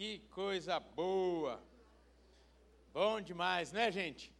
Que 0.00 0.20
coisa 0.30 0.80
boa! 0.80 1.62
Bom 2.90 3.20
demais, 3.20 3.70
né, 3.70 3.92
gente? 3.92 4.32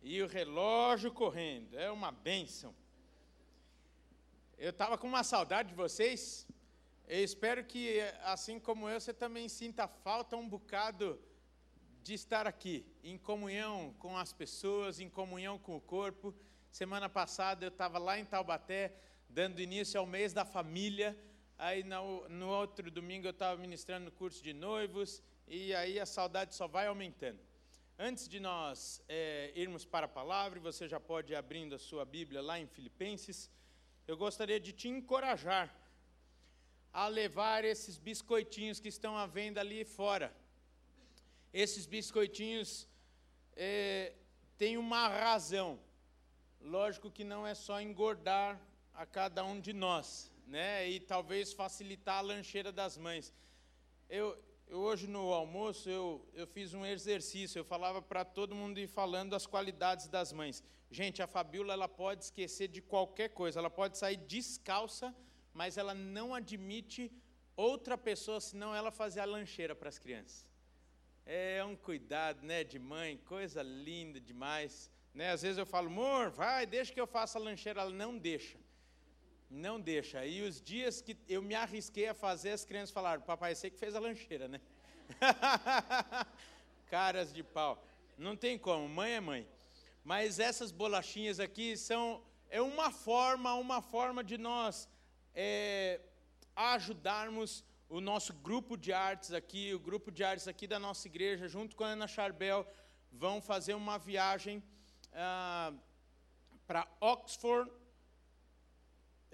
E 0.00 0.22
o 0.22 0.28
relógio 0.28 1.10
correndo, 1.10 1.76
é 1.76 1.90
uma 1.90 2.12
benção. 2.12 2.72
Eu 4.56 4.70
estava 4.70 4.96
com 4.96 5.08
uma 5.08 5.24
saudade 5.24 5.70
de 5.70 5.74
vocês. 5.74 6.46
Eu 7.08 7.24
espero 7.24 7.64
que, 7.64 7.98
assim 8.22 8.60
como 8.60 8.88
eu, 8.88 9.00
você 9.00 9.12
também 9.12 9.48
sinta 9.48 9.88
falta 9.88 10.36
um 10.36 10.48
bocado 10.48 11.20
de 12.00 12.14
estar 12.14 12.46
aqui, 12.46 12.86
em 13.02 13.18
comunhão 13.18 13.92
com 13.98 14.16
as 14.16 14.32
pessoas, 14.32 15.00
em 15.00 15.10
comunhão 15.10 15.58
com 15.58 15.76
o 15.76 15.80
corpo. 15.80 16.32
Semana 16.70 17.08
passada 17.08 17.64
eu 17.64 17.70
estava 17.70 17.98
lá 17.98 18.20
em 18.20 18.24
Taubaté, 18.24 18.94
dando 19.28 19.60
início 19.60 19.98
ao 19.98 20.06
mês 20.06 20.32
da 20.32 20.44
família. 20.44 21.18
Aí 21.66 21.84
no, 21.84 22.28
no 22.28 22.48
outro 22.48 22.90
domingo 22.90 23.24
eu 23.24 23.30
estava 23.30 23.56
ministrando 23.56 24.06
no 24.06 24.10
curso 24.10 24.42
de 24.42 24.52
noivos, 24.52 25.22
e 25.46 25.72
aí 25.72 26.00
a 26.00 26.04
saudade 26.04 26.56
só 26.56 26.66
vai 26.66 26.88
aumentando. 26.88 27.38
Antes 27.96 28.26
de 28.28 28.40
nós 28.40 29.00
é, 29.08 29.52
irmos 29.54 29.84
para 29.84 30.06
a 30.06 30.08
palavra, 30.08 30.58
você 30.58 30.88
já 30.88 30.98
pode 30.98 31.32
ir 31.32 31.36
abrindo 31.36 31.76
a 31.76 31.78
sua 31.78 32.04
Bíblia 32.04 32.42
lá 32.42 32.58
em 32.58 32.66
Filipenses, 32.66 33.48
eu 34.08 34.16
gostaria 34.16 34.58
de 34.58 34.72
te 34.72 34.88
encorajar 34.88 35.72
a 36.92 37.06
levar 37.06 37.64
esses 37.64 37.96
biscoitinhos 37.96 38.80
que 38.80 38.88
estão 38.88 39.16
à 39.16 39.24
venda 39.24 39.60
ali 39.60 39.84
fora. 39.84 40.34
Esses 41.52 41.86
biscoitinhos 41.86 42.88
é, 43.54 44.14
têm 44.58 44.76
uma 44.76 45.06
razão. 45.06 45.78
Lógico 46.60 47.08
que 47.08 47.22
não 47.22 47.46
é 47.46 47.54
só 47.54 47.80
engordar 47.80 48.60
a 48.92 49.06
cada 49.06 49.44
um 49.44 49.60
de 49.60 49.72
nós, 49.72 50.31
né? 50.52 50.86
E 50.86 51.00
talvez 51.00 51.50
facilitar 51.54 52.18
a 52.18 52.20
lancheira 52.20 52.70
das 52.70 52.98
mães. 52.98 53.32
Eu, 54.06 54.38
eu 54.68 54.80
hoje 54.80 55.06
no 55.06 55.32
almoço 55.32 55.88
eu, 55.88 56.28
eu 56.34 56.46
fiz 56.46 56.74
um 56.74 56.84
exercício. 56.84 57.58
Eu 57.58 57.64
falava 57.64 58.02
para 58.02 58.22
todo 58.22 58.54
mundo 58.54 58.78
ir 58.78 58.86
falando 58.86 59.34
as 59.34 59.46
qualidades 59.46 60.08
das 60.08 60.30
mães. 60.30 60.62
Gente, 60.90 61.22
a 61.22 61.26
Fabiola 61.26 61.72
ela 61.72 61.88
pode 61.88 62.24
esquecer 62.24 62.68
de 62.68 62.82
qualquer 62.82 63.30
coisa. 63.30 63.60
Ela 63.60 63.70
pode 63.70 63.96
sair 63.96 64.18
descalça, 64.18 65.16
mas 65.54 65.78
ela 65.78 65.94
não 65.94 66.34
admite 66.34 67.10
outra 67.56 67.96
pessoa 67.96 68.38
senão 68.38 68.74
ela 68.74 68.90
fazer 68.90 69.20
a 69.20 69.24
lancheira 69.24 69.74
para 69.74 69.88
as 69.88 69.98
crianças. 69.98 70.46
É 71.24 71.64
um 71.64 71.74
cuidado, 71.74 72.44
né, 72.44 72.62
de 72.62 72.78
mãe, 72.78 73.16
coisa 73.24 73.62
linda 73.62 74.20
demais. 74.20 74.90
Né? 75.14 75.30
Às 75.30 75.40
vezes 75.40 75.56
eu 75.56 75.64
falo, 75.64 75.86
amor, 75.86 76.28
vai, 76.28 76.66
deixa 76.66 76.92
que 76.92 77.00
eu 77.00 77.06
faça 77.06 77.38
a 77.38 77.40
lancheira. 77.40 77.80
Ela 77.80 77.90
não 77.90 78.18
deixa. 78.18 78.61
Não 79.54 79.78
deixa. 79.78 80.24
E 80.24 80.40
os 80.40 80.62
dias 80.62 81.02
que 81.02 81.14
eu 81.28 81.42
me 81.42 81.54
arrisquei 81.54 82.08
a 82.08 82.14
fazer, 82.14 82.52
as 82.52 82.64
crianças 82.64 82.90
falaram: 82.90 83.20
Papai, 83.20 83.54
sei 83.54 83.68
que 83.68 83.78
fez 83.78 83.94
a 83.94 84.00
lancheira, 84.00 84.48
né? 84.48 84.58
Caras 86.88 87.34
de 87.34 87.42
pau. 87.42 87.84
Não 88.16 88.34
tem 88.34 88.56
como, 88.56 88.88
mãe 88.88 89.12
é 89.12 89.20
mãe. 89.20 89.46
Mas 90.02 90.38
essas 90.38 90.72
bolachinhas 90.72 91.38
aqui 91.38 91.76
são 91.76 92.22
é 92.48 92.62
uma 92.62 92.90
forma, 92.90 93.52
uma 93.54 93.82
forma 93.82 94.24
de 94.24 94.38
nós 94.38 94.88
é, 95.34 96.00
ajudarmos 96.56 97.62
o 97.90 98.00
nosso 98.00 98.32
grupo 98.32 98.74
de 98.74 98.90
artes 98.90 99.34
aqui, 99.34 99.74
o 99.74 99.78
grupo 99.78 100.10
de 100.10 100.24
artes 100.24 100.48
aqui 100.48 100.66
da 100.66 100.78
nossa 100.78 101.06
igreja, 101.06 101.46
junto 101.46 101.76
com 101.76 101.84
a 101.84 101.88
Ana 101.88 102.08
Charbel, 102.08 102.66
vão 103.12 103.42
fazer 103.42 103.74
uma 103.74 103.98
viagem 103.98 104.62
ah, 105.12 105.74
para 106.66 106.88
Oxford 107.00 107.70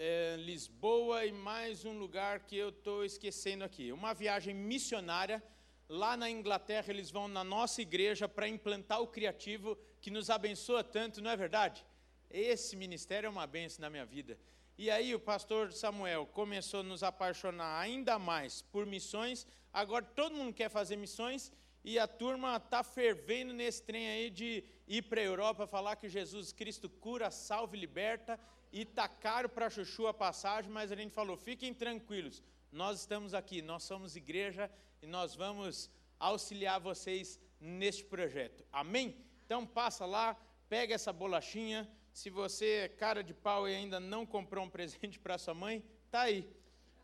é, 0.00 0.36
Lisboa 0.38 1.26
e 1.26 1.32
mais 1.32 1.84
um 1.84 1.98
lugar 1.98 2.46
que 2.46 2.56
eu 2.56 2.68
estou 2.68 3.04
esquecendo 3.04 3.64
aqui. 3.64 3.90
Uma 3.90 4.14
viagem 4.14 4.54
missionária. 4.54 5.42
Lá 5.88 6.16
na 6.16 6.30
Inglaterra, 6.30 6.86
eles 6.90 7.10
vão 7.10 7.26
na 7.26 7.42
nossa 7.42 7.82
igreja 7.82 8.28
para 8.28 8.46
implantar 8.46 9.00
o 9.00 9.08
criativo 9.08 9.76
que 10.00 10.10
nos 10.10 10.30
abençoa 10.30 10.84
tanto, 10.84 11.20
não 11.20 11.30
é 11.30 11.36
verdade? 11.36 11.84
Esse 12.30 12.76
ministério 12.76 13.26
é 13.26 13.30
uma 13.30 13.46
benção 13.46 13.82
na 13.82 13.90
minha 13.90 14.06
vida. 14.06 14.38
E 14.76 14.88
aí 14.88 15.14
o 15.14 15.18
pastor 15.18 15.72
Samuel 15.72 16.26
começou 16.26 16.80
a 16.80 16.84
nos 16.84 17.02
apaixonar 17.02 17.80
ainda 17.80 18.20
mais 18.20 18.62
por 18.62 18.86
missões. 18.86 19.46
Agora 19.72 20.04
todo 20.04 20.36
mundo 20.36 20.54
quer 20.54 20.68
fazer 20.68 20.94
missões 20.94 21.50
e 21.82 21.98
a 21.98 22.06
turma 22.06 22.56
está 22.56 22.84
fervendo 22.84 23.52
nesse 23.52 23.82
trem 23.82 24.08
aí 24.08 24.30
de 24.30 24.62
ir 24.86 25.02
para 25.02 25.20
a 25.20 25.24
Europa 25.24 25.66
falar 25.66 25.96
que 25.96 26.08
Jesus 26.08 26.52
Cristo 26.52 26.88
cura, 26.88 27.30
salva 27.32 27.76
e 27.76 27.80
liberta 27.80 28.38
e 28.72 28.84
tá 28.84 29.08
caro 29.08 29.48
para 29.48 29.70
chuchu 29.70 30.06
a 30.06 30.14
passagem, 30.14 30.70
mas 30.70 30.92
a 30.92 30.96
gente 30.96 31.12
falou: 31.12 31.36
fiquem 31.36 31.72
tranquilos, 31.72 32.42
nós 32.70 33.00
estamos 33.00 33.34
aqui, 33.34 33.62
nós 33.62 33.82
somos 33.82 34.16
igreja 34.16 34.70
e 35.02 35.06
nós 35.06 35.34
vamos 35.34 35.90
auxiliar 36.18 36.80
vocês 36.80 37.40
neste 37.60 38.04
projeto. 38.04 38.64
Amém? 38.72 39.16
Então 39.44 39.66
passa 39.66 40.04
lá, 40.04 40.36
pega 40.68 40.94
essa 40.94 41.12
bolachinha. 41.12 41.88
Se 42.12 42.30
você 42.30 42.66
é 42.84 42.88
cara 42.88 43.22
de 43.22 43.32
pau 43.32 43.68
e 43.68 43.74
ainda 43.74 44.00
não 44.00 44.26
comprou 44.26 44.64
um 44.64 44.70
presente 44.70 45.18
para 45.18 45.38
sua 45.38 45.54
mãe, 45.54 45.82
tá 46.10 46.22
aí, 46.22 46.48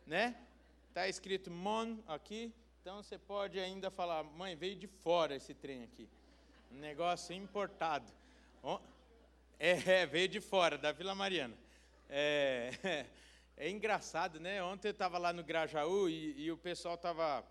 né? 0.07 0.37
Tá 0.93 1.09
escrito 1.09 1.51
Mon 1.51 1.99
aqui, 2.07 2.53
então 2.81 3.03
você 3.03 3.19
pode 3.19 3.59
ainda 3.59 3.91
falar: 3.91 4.23
mãe, 4.23 4.55
veio 4.55 4.77
de 4.77 4.87
fora 4.87 5.35
esse 5.35 5.55
trem 5.55 5.83
aqui, 5.83 6.09
um 6.71 6.77
negócio 6.77 7.35
importado. 7.35 8.13
É, 9.59 10.05
veio 10.07 10.29
de 10.29 10.41
fora, 10.41 10.77
da 10.77 10.93
Vila 10.93 11.15
Mariana. 11.15 11.57
É, 12.09 13.07
é 13.57 13.71
engraçado, 13.71 14.41
né? 14.41 14.63
Ontem 14.63 14.89
eu 14.89 14.93
estava 14.93 15.17
lá 15.17 15.33
no 15.33 15.45
Grajaú 15.45 16.09
e, 16.09 16.45
e 16.45 16.51
o 16.51 16.57
pessoal 16.57 16.97
estava. 16.97 17.45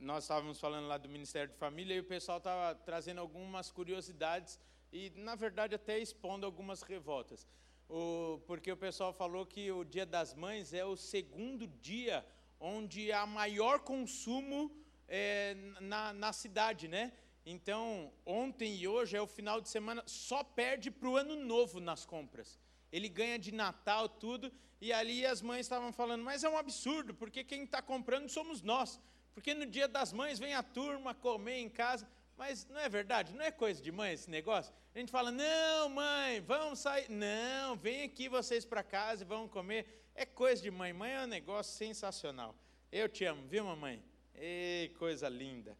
Nós 0.00 0.24
estávamos 0.24 0.60
falando 0.60 0.86
lá 0.86 0.98
do 0.98 1.08
Ministério 1.08 1.52
de 1.52 1.58
Família 1.58 1.96
e 1.96 2.00
o 2.00 2.04
pessoal 2.04 2.38
estava 2.38 2.74
trazendo 2.74 3.20
algumas 3.20 3.70
curiosidades 3.70 4.60
e, 4.92 5.10
na 5.16 5.34
verdade, 5.34 5.74
até 5.74 5.98
expondo 5.98 6.46
algumas 6.46 6.82
revoltas. 6.82 7.46
O, 7.88 8.40
porque 8.46 8.70
o 8.70 8.76
pessoal 8.76 9.12
falou 9.12 9.44
que 9.44 9.72
o 9.72 9.82
Dia 9.82 10.06
das 10.06 10.34
Mães 10.34 10.72
é 10.72 10.84
o 10.84 10.96
segundo 10.96 11.66
dia 11.66 12.24
onde 12.60 13.10
há 13.10 13.26
maior 13.26 13.80
consumo 13.80 14.70
é, 15.08 15.56
na, 15.80 16.12
na 16.12 16.32
cidade, 16.32 16.86
né? 16.86 17.12
Então, 17.50 18.12
ontem 18.26 18.76
e 18.76 18.86
hoje 18.86 19.16
é 19.16 19.22
o 19.22 19.26
final 19.26 19.58
de 19.58 19.70
semana, 19.70 20.02
só 20.04 20.44
perde 20.44 20.90
para 20.90 21.08
o 21.08 21.16
ano 21.16 21.34
novo 21.34 21.80
nas 21.80 22.04
compras. 22.04 22.58
Ele 22.92 23.08
ganha 23.08 23.38
de 23.38 23.52
Natal 23.52 24.06
tudo, 24.06 24.52
e 24.78 24.92
ali 24.92 25.24
as 25.24 25.40
mães 25.40 25.60
estavam 25.60 25.90
falando, 25.90 26.22
mas 26.22 26.44
é 26.44 26.48
um 26.50 26.58
absurdo, 26.58 27.14
porque 27.14 27.42
quem 27.42 27.64
está 27.64 27.80
comprando 27.80 28.28
somos 28.28 28.60
nós. 28.60 29.00
Porque 29.32 29.54
no 29.54 29.64
dia 29.64 29.88
das 29.88 30.12
mães 30.12 30.38
vem 30.38 30.52
a 30.52 30.62
turma 30.62 31.14
comer 31.14 31.60
em 31.60 31.70
casa. 31.70 32.06
Mas 32.36 32.66
não 32.68 32.80
é 32.80 32.88
verdade? 32.88 33.32
Não 33.32 33.42
é 33.42 33.50
coisa 33.50 33.80
de 33.80 33.90
mãe 33.90 34.12
esse 34.12 34.28
negócio? 34.28 34.74
A 34.94 34.98
gente 34.98 35.10
fala, 35.10 35.32
não, 35.32 35.88
mãe, 35.88 36.42
vamos 36.42 36.80
sair. 36.80 37.10
Não, 37.10 37.76
vem 37.76 38.02
aqui 38.02 38.28
vocês 38.28 38.66
para 38.66 38.82
casa 38.82 39.22
e 39.22 39.26
vamos 39.26 39.50
comer. 39.50 40.04
É 40.14 40.26
coisa 40.26 40.60
de 40.60 40.70
mãe. 40.70 40.92
Mãe 40.92 41.12
é 41.12 41.22
um 41.22 41.26
negócio 41.26 41.74
sensacional. 41.78 42.54
Eu 42.92 43.08
te 43.08 43.24
amo, 43.24 43.46
viu, 43.46 43.64
mamãe? 43.64 44.02
Ei, 44.34 44.90
coisa 44.98 45.30
linda. 45.30 45.74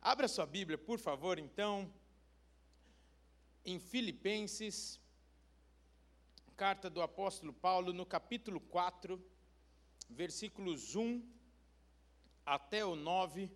Abra 0.00 0.28
sua 0.28 0.46
Bíblia, 0.46 0.78
por 0.78 0.98
favor, 0.98 1.38
então, 1.38 1.92
em 3.64 3.78
Filipenses, 3.80 5.00
carta 6.56 6.90
do 6.90 7.00
apóstolo 7.00 7.52
Paulo, 7.52 7.92
no 7.92 8.04
capítulo 8.04 8.58
4, 8.58 9.24
versículos 10.10 10.96
1 10.96 11.22
até 12.44 12.84
o 12.84 12.96
9. 12.96 13.48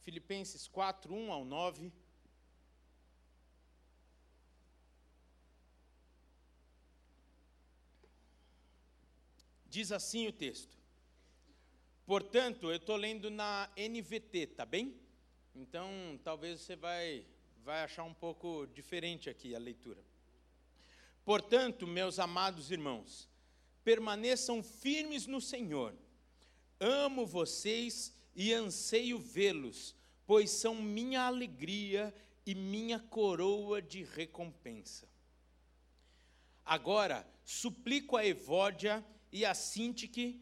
Filipenses 0.00 0.68
4, 0.68 1.14
1 1.14 1.32
ao 1.32 1.44
9. 1.46 1.90
Diz 9.66 9.90
assim 9.90 10.26
o 10.26 10.32
texto. 10.32 10.76
Portanto, 12.04 12.68
eu 12.68 12.76
estou 12.76 12.96
lendo 12.96 13.30
na 13.30 13.70
NVT, 13.76 14.48
tá 14.48 14.66
bem? 14.66 14.99
Então, 15.54 16.18
talvez 16.22 16.60
você 16.60 16.76
vai, 16.76 17.26
vai 17.64 17.82
achar 17.82 18.04
um 18.04 18.14
pouco 18.14 18.66
diferente 18.74 19.28
aqui 19.28 19.54
a 19.54 19.58
leitura. 19.58 20.02
Portanto, 21.24 21.86
meus 21.86 22.18
amados 22.18 22.70
irmãos, 22.70 23.28
permaneçam 23.84 24.62
firmes 24.62 25.26
no 25.26 25.40
Senhor. 25.40 25.94
Amo 26.78 27.26
vocês 27.26 28.14
e 28.34 28.52
anseio 28.52 29.18
vê-los, 29.18 29.94
pois 30.26 30.50
são 30.50 30.76
minha 30.76 31.22
alegria 31.22 32.14
e 32.46 32.54
minha 32.54 32.98
coroa 32.98 33.82
de 33.82 34.04
recompensa. 34.04 35.08
Agora, 36.64 37.26
suplico 37.44 38.16
a 38.16 38.24
Evódia 38.24 39.04
e 39.32 39.44
a 39.44 39.54
Sintique, 39.54 40.40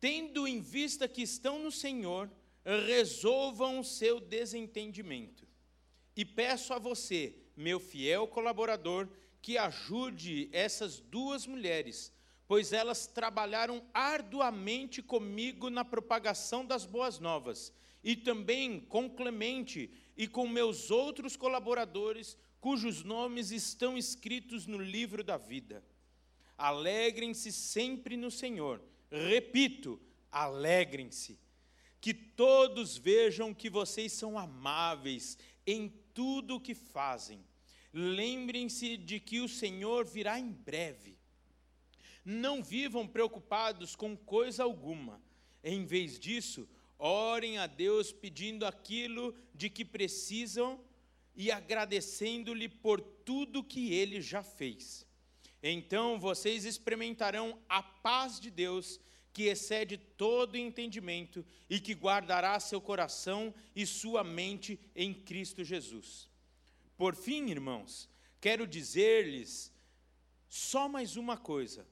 tendo 0.00 0.46
em 0.48 0.60
vista 0.60 1.06
que 1.06 1.22
estão 1.22 1.58
no 1.58 1.70
Senhor, 1.70 2.30
resolvam 2.76 3.80
o 3.80 3.84
seu 3.84 4.20
desentendimento. 4.20 5.46
E 6.14 6.24
peço 6.24 6.74
a 6.74 6.78
você, 6.78 7.34
meu 7.56 7.80
fiel 7.80 8.26
colaborador, 8.26 9.08
que 9.40 9.56
ajude 9.56 10.50
essas 10.52 11.00
duas 11.00 11.46
mulheres, 11.46 12.12
pois 12.46 12.72
elas 12.72 13.06
trabalharam 13.06 13.82
arduamente 13.94 15.02
comigo 15.02 15.70
na 15.70 15.84
propagação 15.84 16.64
das 16.64 16.84
boas 16.84 17.18
novas, 17.18 17.72
e 18.02 18.14
também 18.16 18.80
com 18.80 19.08
Clemente 19.08 19.90
e 20.16 20.26
com 20.26 20.46
meus 20.46 20.90
outros 20.90 21.36
colaboradores, 21.36 22.36
cujos 22.60 23.02
nomes 23.02 23.50
estão 23.50 23.96
escritos 23.96 24.66
no 24.66 24.78
livro 24.78 25.22
da 25.24 25.36
vida. 25.36 25.84
Alegrem-se 26.56 27.52
sempre 27.52 28.16
no 28.16 28.30
Senhor. 28.30 28.82
Repito, 29.10 30.00
alegrem-se. 30.30 31.38
Que 32.00 32.14
todos 32.14 32.96
vejam 32.96 33.54
que 33.54 33.68
vocês 33.68 34.12
são 34.12 34.38
amáveis 34.38 35.36
em 35.66 35.92
tudo 36.14 36.56
o 36.56 36.60
que 36.60 36.74
fazem. 36.74 37.44
Lembrem-se 37.92 38.96
de 38.96 39.18
que 39.18 39.40
o 39.40 39.48
Senhor 39.48 40.04
virá 40.04 40.38
em 40.38 40.50
breve. 40.50 41.18
Não 42.24 42.62
vivam 42.62 43.06
preocupados 43.06 43.96
com 43.96 44.16
coisa 44.16 44.62
alguma. 44.62 45.20
Em 45.64 45.84
vez 45.84 46.18
disso, 46.18 46.68
orem 46.98 47.58
a 47.58 47.66
Deus 47.66 48.12
pedindo 48.12 48.66
aquilo 48.66 49.34
de 49.54 49.70
que 49.70 49.84
precisam 49.84 50.80
e 51.34 51.50
agradecendo-lhe 51.50 52.68
por 52.68 53.00
tudo 53.00 53.62
que 53.62 53.92
ele 53.92 54.20
já 54.20 54.42
fez. 54.42 55.06
Então 55.62 56.18
vocês 56.18 56.64
experimentarão 56.64 57.58
a 57.68 57.82
paz 57.82 58.40
de 58.40 58.50
Deus, 58.50 59.00
que 59.38 59.44
excede 59.44 59.96
todo 59.96 60.56
entendimento 60.56 61.46
e 61.70 61.78
que 61.78 61.94
guardará 61.94 62.58
seu 62.58 62.80
coração 62.80 63.54
e 63.72 63.86
sua 63.86 64.24
mente 64.24 64.80
em 64.96 65.14
Cristo 65.14 65.62
Jesus. 65.62 66.28
Por 66.96 67.14
fim, 67.14 67.48
irmãos, 67.48 68.08
quero 68.40 68.66
dizer-lhes 68.66 69.72
só 70.48 70.88
mais 70.88 71.14
uma 71.14 71.36
coisa: 71.36 71.86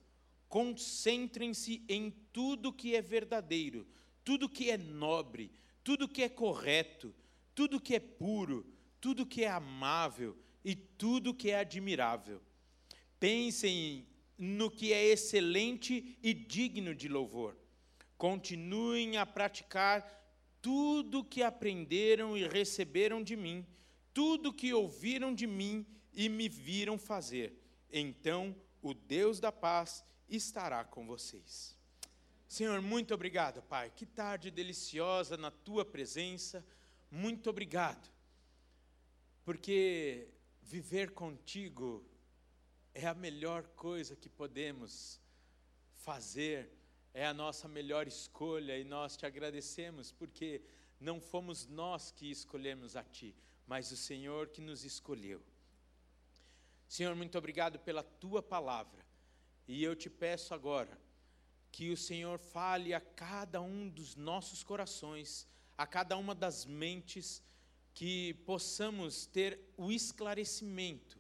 concentrem-se 0.49 1.85
em 1.89 2.11
tudo 2.33 2.73
que 2.73 2.97
é 2.97 3.01
verdadeiro, 3.01 3.87
tudo 4.25 4.49
que 4.49 4.69
é 4.69 4.77
nobre, 4.77 5.53
tudo 5.85 6.09
que 6.09 6.25
é 6.25 6.29
correto, 6.29 7.15
tudo 7.55 7.81
que 7.81 7.95
é 7.95 8.01
puro, 8.01 8.67
tudo 9.01 9.25
que 9.25 9.45
é 9.45 9.49
amável 9.49 10.37
e 10.65 10.75
tudo 10.75 11.33
que 11.33 11.53
é 11.53 11.61
admirável. 11.61 12.43
Pensem 13.21 14.05
no 14.39 14.71
que 14.71 14.93
é 14.93 15.05
excelente 15.05 16.19
e 16.23 16.35
digno 16.35 16.95
de 16.95 17.09
louvor. 17.09 17.57
Continuem 18.19 19.17
a 19.17 19.27
praticar 19.27 20.17
tudo 20.61 21.25
que 21.25 21.43
aprenderam 21.43 22.37
e 22.37 22.47
receberam 22.47 23.23
de 23.23 23.37
mim, 23.37 23.67
tudo 24.13 24.53
que 24.53 24.73
ouviram 24.73 25.35
de 25.35 25.47
mim 25.47 25.87
e 26.13 26.29
me 26.29 26.49
viram 26.49 26.99
fazer. 26.99 27.61
Então 27.91 28.57
o 28.83 28.95
Deus 28.95 29.39
da 29.39 29.53
paz 29.53 30.05
estará 30.29 30.85
com 30.85 31.07
vocês. 31.07 31.77
Senhor, 32.49 32.81
muito 32.81 33.13
obrigado, 33.13 33.61
Pai. 33.63 33.93
Que 33.95 34.07
tarde 34.07 34.51
deliciosa 34.51 35.37
na 35.37 35.51
tua 35.51 35.85
presença. 35.85 36.65
Muito 37.11 37.51
obrigado. 37.51 38.09
Porque 39.45 40.29
viver 40.63 41.11
contigo 41.13 42.05
é 42.99 43.07
a 43.07 43.15
melhor 43.15 43.63
coisa 43.77 44.17
que 44.17 44.27
podemos 44.27 45.21
fazer, 45.97 46.73
é 47.13 47.27
a 47.27 47.35
nossa 47.35 47.69
melhor 47.69 48.09
escolha 48.09 48.79
e 48.79 48.85
nós 48.85 49.19
te 49.19 49.27
agradecemos 49.27 50.13
porque 50.13 50.63
não 50.99 51.21
fomos 51.21 51.67
nós 51.67 52.11
que 52.11 52.31
escolhemos 52.31 52.97
a 52.97 53.05
ti, 53.05 53.37
mas 53.67 53.93
o 53.93 53.97
Senhor 53.99 54.49
que 54.49 54.63
nos 54.63 54.83
escolheu. 54.83 55.43
Senhor, 56.89 57.15
muito 57.15 57.37
obrigado 57.37 57.79
pela 57.79 58.03
tua 58.03 58.43
palavra. 58.43 59.05
E 59.69 59.85
eu 59.85 59.95
te 59.95 60.09
peço 60.09 60.55
agora 60.55 60.99
que 61.71 61.91
o 61.91 61.99
Senhor 61.99 62.39
fale 62.39 62.95
a 62.95 63.01
cada 63.01 63.61
um 63.61 63.91
dos 63.91 64.17
nossos 64.17 64.63
corações, 64.63 65.47
a 65.77 65.87
cada 65.87 66.17
uma 66.17 66.35
das 66.35 66.65
mentes, 66.65 67.43
que 67.93 68.33
possamos 68.47 69.27
ter 69.27 69.61
o 69.77 69.93
esclarecimento 69.93 71.16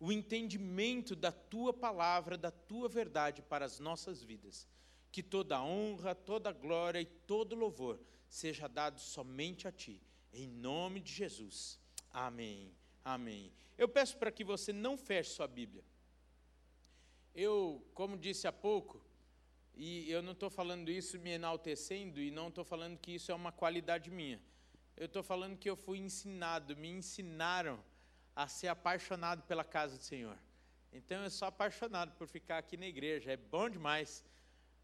o 0.00 0.12
entendimento 0.12 1.16
da 1.16 1.32
tua 1.32 1.72
palavra, 1.72 2.36
da 2.36 2.50
tua 2.50 2.88
verdade 2.88 3.42
para 3.42 3.64
as 3.64 3.78
nossas 3.78 4.22
vidas. 4.22 4.66
Que 5.10 5.22
toda 5.22 5.62
honra, 5.62 6.14
toda 6.14 6.52
glória 6.52 7.00
e 7.00 7.06
todo 7.06 7.56
louvor 7.56 7.98
seja 8.28 8.68
dado 8.68 9.00
somente 9.00 9.66
a 9.66 9.72
ti, 9.72 10.02
em 10.32 10.46
nome 10.46 11.00
de 11.00 11.12
Jesus. 11.12 11.80
Amém. 12.10 12.74
Amém. 13.04 13.52
Eu 13.76 13.88
peço 13.88 14.16
para 14.18 14.30
que 14.30 14.44
você 14.44 14.72
não 14.72 14.96
feche 14.96 15.30
sua 15.30 15.48
Bíblia. 15.48 15.84
Eu, 17.34 17.84
como 17.94 18.16
disse 18.16 18.46
há 18.46 18.52
pouco, 18.52 19.02
e 19.74 20.10
eu 20.10 20.20
não 20.20 20.32
estou 20.32 20.50
falando 20.50 20.90
isso 20.90 21.18
me 21.18 21.30
enaltecendo, 21.30 22.20
e 22.20 22.30
não 22.30 22.48
estou 22.48 22.64
falando 22.64 22.98
que 22.98 23.12
isso 23.12 23.32
é 23.32 23.34
uma 23.34 23.52
qualidade 23.52 24.10
minha. 24.10 24.40
Eu 24.96 25.06
estou 25.06 25.22
falando 25.22 25.56
que 25.56 25.70
eu 25.70 25.76
fui 25.76 25.98
ensinado, 25.98 26.76
me 26.76 26.88
ensinaram 26.88 27.82
a 28.38 28.46
ser 28.46 28.68
apaixonado 28.68 29.42
pela 29.42 29.64
casa 29.64 29.98
do 29.98 30.04
Senhor. 30.04 30.38
Então 30.92 31.24
eu 31.24 31.28
sou 31.28 31.48
apaixonado 31.48 32.12
por 32.12 32.28
ficar 32.28 32.58
aqui 32.58 32.76
na 32.76 32.86
igreja, 32.86 33.32
é 33.32 33.36
bom 33.36 33.68
demais. 33.68 34.24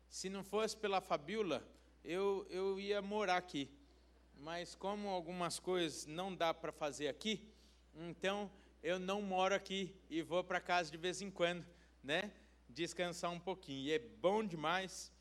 Se 0.09 0.29
não 0.29 0.43
fosse 0.43 0.77
pela 0.77 1.01
Fabiola, 1.01 1.65
eu, 2.05 2.45
eu 2.51 2.81
ia 2.81 3.01
morar 3.01 3.37
aqui. 3.37 3.71
Mas 4.41 4.75
como 4.75 5.09
algumas 5.09 5.61
coisas 5.61 6.05
não 6.05 6.35
dá 6.35 6.53
para 6.53 6.73
fazer 6.73 7.07
aqui, 7.07 7.49
então 7.95 8.51
eu 8.83 8.99
não 8.99 9.23
moro 9.23 9.55
aqui 9.55 9.95
e 10.11 10.21
vou 10.21 10.43
para 10.43 10.59
casa 10.59 10.91
de 10.91 10.97
vez 10.97 11.23
em 11.23 11.31
quando, 11.31 11.65
né? 12.03 12.33
Descansar 12.69 13.31
um 13.31 13.39
pouquinho. 13.39 13.87
E 13.87 13.93
é 13.93 14.01
bom 14.01 14.43
demais 14.43 15.13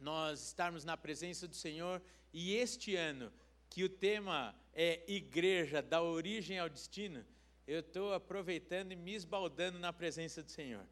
nós 0.00 0.46
estarmos 0.46 0.82
na 0.82 0.96
presença 0.96 1.46
do 1.46 1.54
Senhor. 1.54 2.00
E 2.32 2.54
este 2.54 2.96
ano, 2.96 3.30
que 3.74 3.82
o 3.82 3.88
tema 3.88 4.54
é 4.72 5.02
Igreja 5.08 5.82
da 5.82 6.00
Origem 6.00 6.60
ao 6.60 6.68
Destino, 6.68 7.26
eu 7.66 7.80
estou 7.80 8.14
aproveitando 8.14 8.92
e 8.92 8.96
me 8.96 9.12
esbaldando 9.12 9.80
na 9.80 9.92
presença 9.92 10.44
do 10.44 10.48
Senhor. 10.48 10.86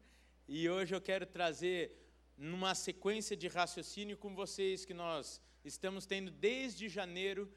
E 0.49 0.69
hoje 0.69 0.93
eu 0.93 0.99
quero 0.99 1.25
trazer, 1.25 1.97
numa 2.37 2.75
sequência 2.75 3.37
de 3.37 3.47
raciocínio 3.47 4.17
com 4.17 4.35
vocês, 4.35 4.83
que 4.83 4.93
nós 4.93 5.41
estamos 5.63 6.05
tendo 6.05 6.29
desde 6.29 6.89
janeiro, 6.89 7.49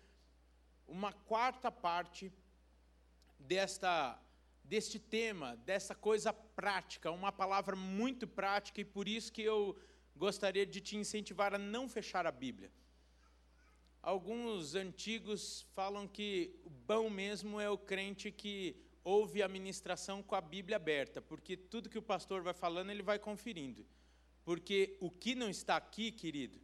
uma 0.86 1.12
quarta 1.12 1.72
parte 1.72 2.32
desta, 3.36 4.16
deste 4.62 5.00
tema, 5.00 5.56
dessa 5.56 5.92
coisa 5.92 6.32
prática, 6.32 7.10
uma 7.10 7.32
palavra 7.32 7.74
muito 7.74 8.28
prática, 8.28 8.80
e 8.80 8.84
por 8.84 9.08
isso 9.08 9.32
que 9.32 9.42
eu 9.42 9.76
gostaria 10.14 10.64
de 10.64 10.80
te 10.80 10.96
incentivar 10.96 11.52
a 11.52 11.58
não 11.58 11.88
fechar 11.88 12.28
a 12.28 12.30
Bíblia. 12.30 12.70
Alguns 14.06 14.76
antigos 14.76 15.66
falam 15.74 16.06
que 16.06 16.60
o 16.64 16.70
bom 16.70 17.10
mesmo 17.10 17.60
é 17.60 17.68
o 17.68 17.76
crente 17.76 18.30
que 18.30 18.76
ouve 19.02 19.42
a 19.42 19.48
ministração 19.48 20.22
com 20.22 20.36
a 20.36 20.40
Bíblia 20.40 20.76
aberta, 20.76 21.20
porque 21.20 21.56
tudo 21.56 21.90
que 21.90 21.98
o 21.98 22.02
pastor 22.02 22.40
vai 22.40 22.54
falando, 22.54 22.90
ele 22.90 23.02
vai 23.02 23.18
conferindo. 23.18 23.84
Porque 24.44 24.96
o 25.00 25.10
que 25.10 25.34
não 25.34 25.50
está 25.50 25.74
aqui, 25.74 26.12
querido, 26.12 26.60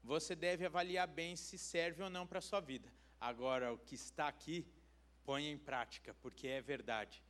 você 0.00 0.36
deve 0.36 0.64
avaliar 0.64 1.08
bem 1.08 1.34
se 1.34 1.58
serve 1.58 2.04
ou 2.04 2.08
não 2.08 2.24
para 2.24 2.38
a 2.38 2.40
sua 2.40 2.60
vida. 2.60 2.88
Agora, 3.20 3.72
o 3.72 3.78
que 3.78 3.96
está 3.96 4.28
aqui, 4.28 4.64
ponha 5.24 5.50
em 5.50 5.58
prática, 5.58 6.14
porque 6.22 6.46
é 6.46 6.62
verdade. 6.62 7.20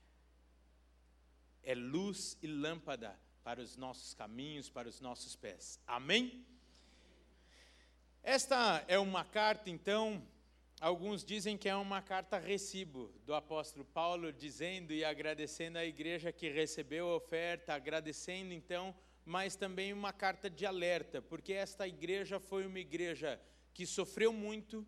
É 1.62 1.74
luz 1.74 2.36
e 2.42 2.46
lâmpada 2.46 3.18
para 3.42 3.62
os 3.62 3.74
nossos 3.74 4.12
caminhos, 4.12 4.68
para 4.68 4.86
os 4.86 5.00
nossos 5.00 5.34
pés. 5.34 5.80
Amém? 5.86 6.44
Esta 8.22 8.84
é 8.86 8.98
uma 8.98 9.24
carta, 9.24 9.70
então, 9.70 10.22
Alguns 10.80 11.22
dizem 11.22 11.58
que 11.58 11.68
é 11.68 11.76
uma 11.76 12.00
carta 12.00 12.38
recibo 12.38 13.12
do 13.26 13.34
apóstolo 13.34 13.84
Paulo, 13.84 14.32
dizendo 14.32 14.94
e 14.94 15.04
agradecendo 15.04 15.76
à 15.76 15.84
igreja 15.84 16.32
que 16.32 16.48
recebeu 16.48 17.10
a 17.10 17.16
oferta, 17.16 17.74
agradecendo 17.74 18.54
então, 18.54 18.94
mas 19.22 19.54
também 19.54 19.92
uma 19.92 20.10
carta 20.10 20.48
de 20.48 20.64
alerta, 20.64 21.20
porque 21.20 21.52
esta 21.52 21.86
igreja 21.86 22.40
foi 22.40 22.64
uma 22.66 22.78
igreja 22.78 23.38
que 23.74 23.84
sofreu 23.84 24.32
muito, 24.32 24.86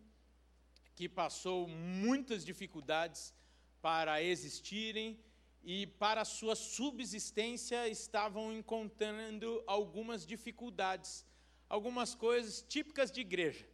que 0.95 1.07
passou 1.07 1.67
muitas 1.67 2.43
dificuldades 2.43 3.31
para 3.79 4.19
existirem 4.19 5.19
e 5.63 5.85
para 5.85 6.25
sua 6.25 6.55
subsistência 6.55 7.87
estavam 7.87 8.51
encontrando 8.51 9.63
algumas 9.67 10.25
dificuldades, 10.25 11.23
algumas 11.73 12.13
coisas 12.13 12.61
típicas 12.61 13.11
de 13.11 13.21
igreja. 13.21 13.67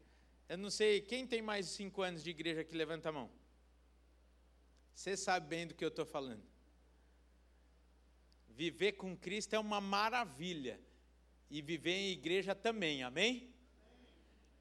Eu 0.48 0.58
não 0.58 0.70
sei, 0.70 1.02
quem 1.02 1.28
tem 1.28 1.42
mais 1.42 1.66
de 1.66 1.74
cinco 1.74 2.02
anos 2.02 2.24
de 2.24 2.30
igreja 2.30 2.64
que 2.64 2.74
levanta 2.74 3.10
a 3.10 3.12
mão? 3.12 3.30
Você 4.96 5.18
sabe 5.18 5.48
bem 5.48 5.68
do 5.68 5.74
que 5.74 5.84
eu 5.84 5.90
estou 5.90 6.06
falando. 6.06 6.42
Viver 8.48 8.94
com 8.94 9.18
Cristo 9.18 9.54
é 9.54 9.60
uma 9.60 9.82
maravilha. 9.82 10.80
E 11.50 11.62
viver 11.62 11.92
em 11.92 12.12
igreja 12.12 12.56
também, 12.56 13.04
amém? 13.04 13.54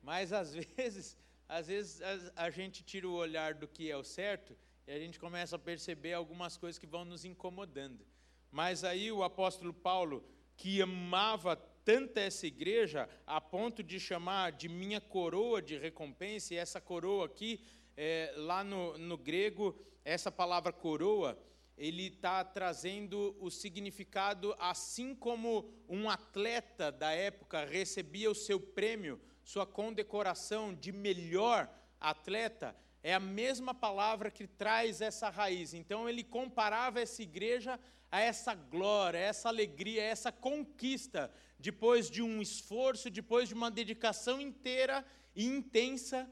Mas 0.03 0.33
às 0.33 0.53
vezes, 0.75 1.17
às 1.49 1.69
vezes 1.69 2.01
a, 2.35 2.51
gente 2.51 2.83
tira 2.83 3.09
o 3.09 3.13
olhar 3.13 3.55
do 3.55 3.69
que 3.69 3.89
é 3.89 3.97
o 3.97 4.03
certo 4.03 4.57
e 4.85 4.91
a 4.91 4.99
gente 4.99 5.21
começa 5.21 5.55
a 5.55 5.61
perceber 5.61 6.13
algumas 6.13 6.57
coisas 6.57 6.77
que 6.77 6.89
vão 6.89 7.05
nos 7.05 7.25
incomodando. 7.25 8.05
Mas 8.51 8.83
aí 8.83 9.13
o 9.13 9.23
apóstolo 9.23 9.73
Paulo, 9.73 10.29
que 10.57 10.83
amava 10.83 11.57
tanto 11.89 12.19
essa 12.19 12.47
igreja 12.47 13.09
a 13.27 13.41
ponto 13.41 13.83
de 13.83 13.99
chamar 13.99 14.53
de 14.53 14.69
minha 14.69 15.01
coroa 15.01 15.63
de 15.63 15.79
recompensa, 15.79 16.53
e 16.53 16.59
essa 16.59 16.83
coroa 16.83 17.25
aqui, 17.25 17.65
é, 17.97 18.31
lá 18.37 18.63
no, 18.63 18.99
no 18.99 19.17
grego, 19.17 19.75
essa 20.05 20.31
palavra 20.31 20.71
coroa, 20.71 21.43
ele 21.79 22.09
está 22.09 22.45
trazendo 22.45 23.35
o 23.41 23.51
significado, 23.51 24.55
assim 24.59 25.15
como 25.15 25.73
um 25.89 26.11
atleta 26.11 26.93
da 26.93 27.11
época 27.13 27.65
recebia 27.65 28.31
o 28.31 28.35
seu 28.35 28.61
prêmio, 28.61 29.19
sua 29.43 29.65
condecoração 29.65 30.75
de 30.75 30.93
melhor 30.93 31.75
atleta, 31.99 32.77
é 33.09 33.15
a 33.15 33.21
mesma 33.21 33.73
palavra 33.73 34.31
que 34.31 34.47
traz 34.47 35.01
essa 35.01 35.31
raiz. 35.31 35.73
Então 35.73 36.07
ele 36.07 36.23
comparava 36.23 37.01
essa 37.01 37.23
igreja 37.23 37.81
a 38.13 38.21
essa 38.21 38.55
glória, 38.55 39.19
a 39.19 39.23
essa 39.23 39.49
alegria, 39.49 40.03
a 40.03 40.05
essa 40.05 40.31
conquista, 40.31 41.33
depois 41.59 42.11
de 42.11 42.21
um 42.21 42.43
esforço, 42.43 43.09
depois 43.09 43.49
de 43.49 43.55
uma 43.55 43.71
dedicação 43.71 44.39
inteira 44.39 45.07
e 45.35 45.47
intensa, 45.47 46.31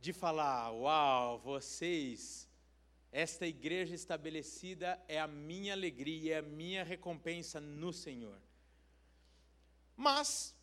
de 0.00 0.12
falar: 0.12 0.70
Uau, 0.70 1.40
vocês, 1.40 2.48
esta 3.10 3.44
igreja 3.44 3.96
estabelecida 3.96 5.02
é 5.08 5.18
a 5.18 5.26
minha 5.26 5.72
alegria, 5.72 6.36
é 6.36 6.38
a 6.38 6.42
minha 6.42 6.84
recompensa 6.84 7.60
no 7.60 7.92
Senhor. 7.92 8.40
Mas, 9.96 10.54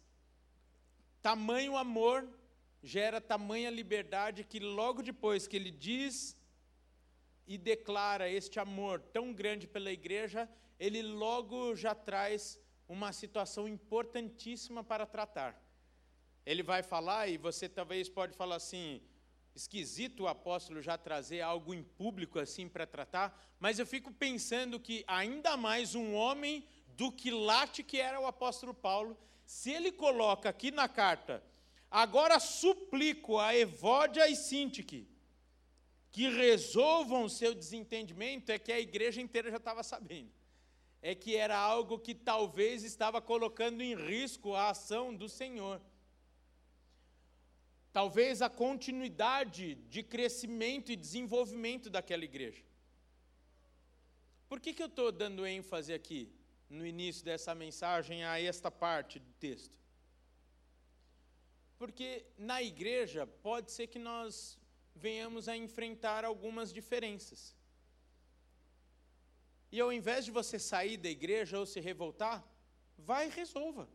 tamanho 1.21 1.75
amor 1.75 2.38
gera 2.81 3.19
tamanha 3.19 3.69
liberdade 3.69 4.43
que 4.43 4.59
logo 4.59 5.01
depois 5.01 5.47
que 5.47 5.55
ele 5.55 5.71
diz 5.71 6.37
e 7.45 7.57
declara 7.57 8.29
este 8.29 8.59
amor 8.59 9.01
tão 9.01 9.33
grande 9.33 9.67
pela 9.67 9.91
igreja, 9.91 10.49
ele 10.79 11.01
logo 11.01 11.75
já 11.75 11.93
traz 11.93 12.59
uma 12.87 13.11
situação 13.11 13.67
importantíssima 13.67 14.83
para 14.83 15.05
tratar. 15.05 15.61
Ele 16.45 16.63
vai 16.63 16.81
falar, 16.81 17.27
e 17.27 17.37
você 17.37 17.67
talvez 17.67 18.07
pode 18.07 18.35
falar 18.35 18.55
assim, 18.55 19.01
esquisito 19.53 20.23
o 20.23 20.27
apóstolo 20.27 20.81
já 20.81 20.97
trazer 20.97 21.41
algo 21.41 21.73
em 21.73 21.83
público 21.83 22.39
assim 22.39 22.67
para 22.67 22.87
tratar, 22.87 23.37
mas 23.59 23.77
eu 23.77 23.85
fico 23.85 24.11
pensando 24.11 24.79
que 24.79 25.03
ainda 25.07 25.57
mais 25.57 25.95
um 25.95 26.13
homem 26.13 26.65
do 26.95 27.11
quilate 27.11 27.83
que 27.83 27.99
era 27.99 28.19
o 28.19 28.27
apóstolo 28.27 28.73
Paulo, 28.73 29.17
se 29.45 29.71
ele 29.71 29.91
coloca 29.91 30.47
aqui 30.49 30.71
na 30.71 30.87
carta 30.87 31.43
Agora 31.89 32.39
suplico 32.39 33.37
a 33.39 33.55
Evódia 33.55 34.27
e 34.27 34.35
Sintique 34.35 35.07
que 36.11 36.27
resolvam 36.27 37.23
o 37.23 37.29
seu 37.29 37.53
desentendimento, 37.53 38.51
é 38.51 38.59
que 38.59 38.71
a 38.71 38.79
igreja 38.79 39.21
inteira 39.21 39.51
já 39.51 39.57
estava 39.57 39.83
sabendo. 39.83 40.31
É 41.01 41.15
que 41.15 41.35
era 41.35 41.57
algo 41.57 41.99
que 41.99 42.13
talvez 42.13 42.83
estava 42.83 43.21
colocando 43.21 43.81
em 43.81 43.95
risco 43.95 44.53
a 44.53 44.69
ação 44.69 45.15
do 45.15 45.29
Senhor. 45.29 45.81
Talvez 47.93 48.41
a 48.41 48.49
continuidade 48.49 49.75
de 49.75 50.03
crescimento 50.03 50.91
e 50.91 50.95
desenvolvimento 50.95 51.89
daquela 51.89 52.23
igreja. 52.23 52.63
Por 54.47 54.59
que, 54.59 54.73
que 54.73 54.81
eu 54.81 54.87
estou 54.87 55.11
dando 55.11 55.45
ênfase 55.45 55.93
aqui, 55.93 56.31
no 56.69 56.85
início 56.85 57.23
dessa 57.23 57.55
mensagem, 57.55 58.23
a 58.23 58.41
esta 58.41 58.69
parte 58.69 59.19
do 59.19 59.31
texto? 59.33 59.78
Porque 61.79 62.25
na 62.37 62.61
igreja 62.61 63.25
pode 63.25 63.71
ser 63.71 63.87
que 63.87 63.97
nós 63.97 64.59
venhamos 64.93 65.47
a 65.47 65.55
enfrentar 65.55 66.25
algumas 66.25 66.73
diferenças. 66.73 67.55
E 69.71 69.79
ao 69.79 69.91
invés 69.91 70.25
de 70.25 70.31
você 70.31 70.59
sair 70.59 70.97
da 70.97 71.09
igreja 71.09 71.57
ou 71.57 71.65
se 71.65 71.79
revoltar, 71.79 72.45
vai 72.97 73.27
e 73.27 73.31
resolva. 73.31 73.87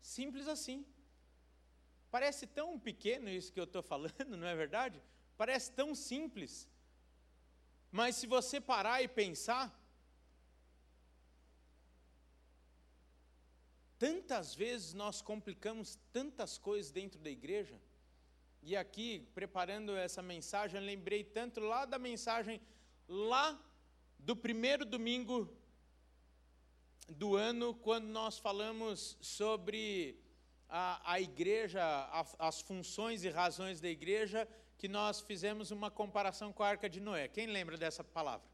Simples 0.00 0.48
assim. 0.48 0.84
Parece 2.10 2.46
tão 2.46 2.78
pequeno 2.78 3.28
isso 3.28 3.52
que 3.52 3.60
eu 3.60 3.64
estou 3.64 3.82
falando, 3.82 4.36
não 4.36 4.46
é 4.46 4.56
verdade? 4.56 5.00
Parece 5.36 5.70
tão 5.72 5.94
simples. 5.94 6.68
Mas 7.92 8.16
se 8.16 8.26
você 8.26 8.60
parar 8.60 9.02
e 9.02 9.08
pensar, 9.08 9.72
Tantas 13.98 14.54
vezes 14.54 14.92
nós 14.92 15.22
complicamos 15.22 15.98
tantas 16.12 16.58
coisas 16.58 16.90
dentro 16.90 17.18
da 17.18 17.30
igreja. 17.30 17.80
E 18.62 18.76
aqui, 18.76 19.28
preparando 19.34 19.96
essa 19.96 20.22
mensagem, 20.22 20.80
lembrei 20.80 21.22
tanto 21.22 21.60
lá 21.60 21.84
da 21.84 21.98
mensagem, 21.98 22.60
lá 23.06 23.60
do 24.18 24.34
primeiro 24.34 24.84
domingo 24.84 25.54
do 27.08 27.36
ano, 27.36 27.74
quando 27.74 28.06
nós 28.06 28.38
falamos 28.38 29.18
sobre 29.20 30.18
a, 30.68 31.12
a 31.12 31.20
igreja, 31.20 31.82
a, 31.82 32.26
as 32.38 32.60
funções 32.60 33.22
e 33.22 33.28
razões 33.28 33.80
da 33.80 33.88
igreja, 33.88 34.48
que 34.78 34.88
nós 34.88 35.20
fizemos 35.20 35.70
uma 35.70 35.90
comparação 35.90 36.52
com 36.52 36.62
a 36.62 36.68
arca 36.68 36.88
de 36.88 37.00
Noé. 37.00 37.28
Quem 37.28 37.46
lembra 37.46 37.76
dessa 37.76 38.02
palavra? 38.02 38.46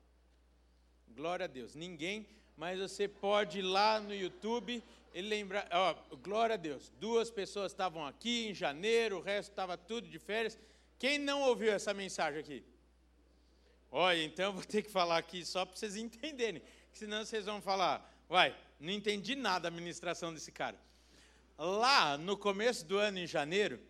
Glória 1.09 1.45
a 1.45 1.49
Deus. 1.49 1.75
Ninguém, 1.75 2.27
mas 2.61 2.79
você 2.79 3.09
pode 3.09 3.61
ir 3.61 3.63
lá 3.63 3.99
no 3.99 4.15
YouTube 4.15 4.83
ele 5.13 5.29
lembra, 5.29 5.67
ó, 5.73 5.95
glória 6.19 6.55
a 6.55 6.57
Deus, 6.57 6.93
duas 7.01 7.31
pessoas 7.31 7.73
estavam 7.73 8.07
aqui 8.07 8.49
em 8.49 8.55
janeiro, 8.55 9.19
o 9.19 9.21
resto 9.21 9.51
estava 9.51 9.77
tudo 9.77 10.07
de 10.07 10.19
férias. 10.19 10.59
Quem 10.99 11.19
não 11.19 11.43
ouviu 11.43 11.73
essa 11.73 11.93
mensagem 11.93 12.41
aqui? 12.41 12.65
Olha, 13.91 14.23
então 14.23 14.53
vou 14.53 14.63
ter 14.65 14.83
que 14.83 14.91
falar 14.91 15.19
aqui 15.19 15.45
só 15.45 15.65
para 15.65 15.77
vocês 15.77 15.97
entenderem, 15.97 16.63
senão 16.93 17.25
vocês 17.25 17.45
vão 17.45 17.61
falar, 17.61 18.09
uai, 18.31 18.57
não 18.79 18.93
entendi 18.93 19.35
nada 19.35 19.67
a 19.67 19.71
ministração 19.71 20.33
desse 20.33 20.53
cara. 20.53 20.79
Lá 21.59 22.17
no 22.17 22.37
começo 22.37 22.87
do 22.87 22.97
ano, 22.97 23.19
em 23.19 23.27
janeiro, 23.27 23.81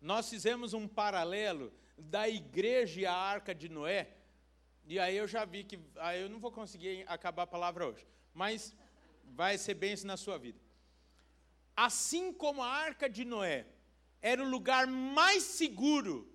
nós 0.00 0.28
fizemos 0.28 0.74
um 0.74 0.86
paralelo 0.86 1.72
da 1.96 2.28
igreja 2.28 3.00
e 3.00 3.06
a 3.06 3.14
arca 3.14 3.54
de 3.54 3.70
Noé, 3.70 4.08
e 4.86 4.98
aí 4.98 5.16
eu 5.16 5.26
já 5.26 5.44
vi 5.44 5.64
que, 5.64 5.78
aí 5.96 6.22
eu 6.22 6.28
não 6.28 6.38
vou 6.38 6.52
conseguir 6.52 7.04
acabar 7.08 7.42
a 7.42 7.46
palavra 7.46 7.88
hoje, 7.88 8.06
mas 8.32 8.74
vai 9.24 9.58
ser 9.58 9.74
bênção 9.74 10.06
na 10.06 10.16
sua 10.16 10.38
vida 10.38 10.66
assim 11.76 12.32
como 12.32 12.62
a 12.62 12.68
arca 12.68 13.08
de 13.08 13.24
Noé 13.24 13.66
era 14.22 14.42
o 14.42 14.48
lugar 14.48 14.86
mais 14.86 15.42
seguro 15.42 16.32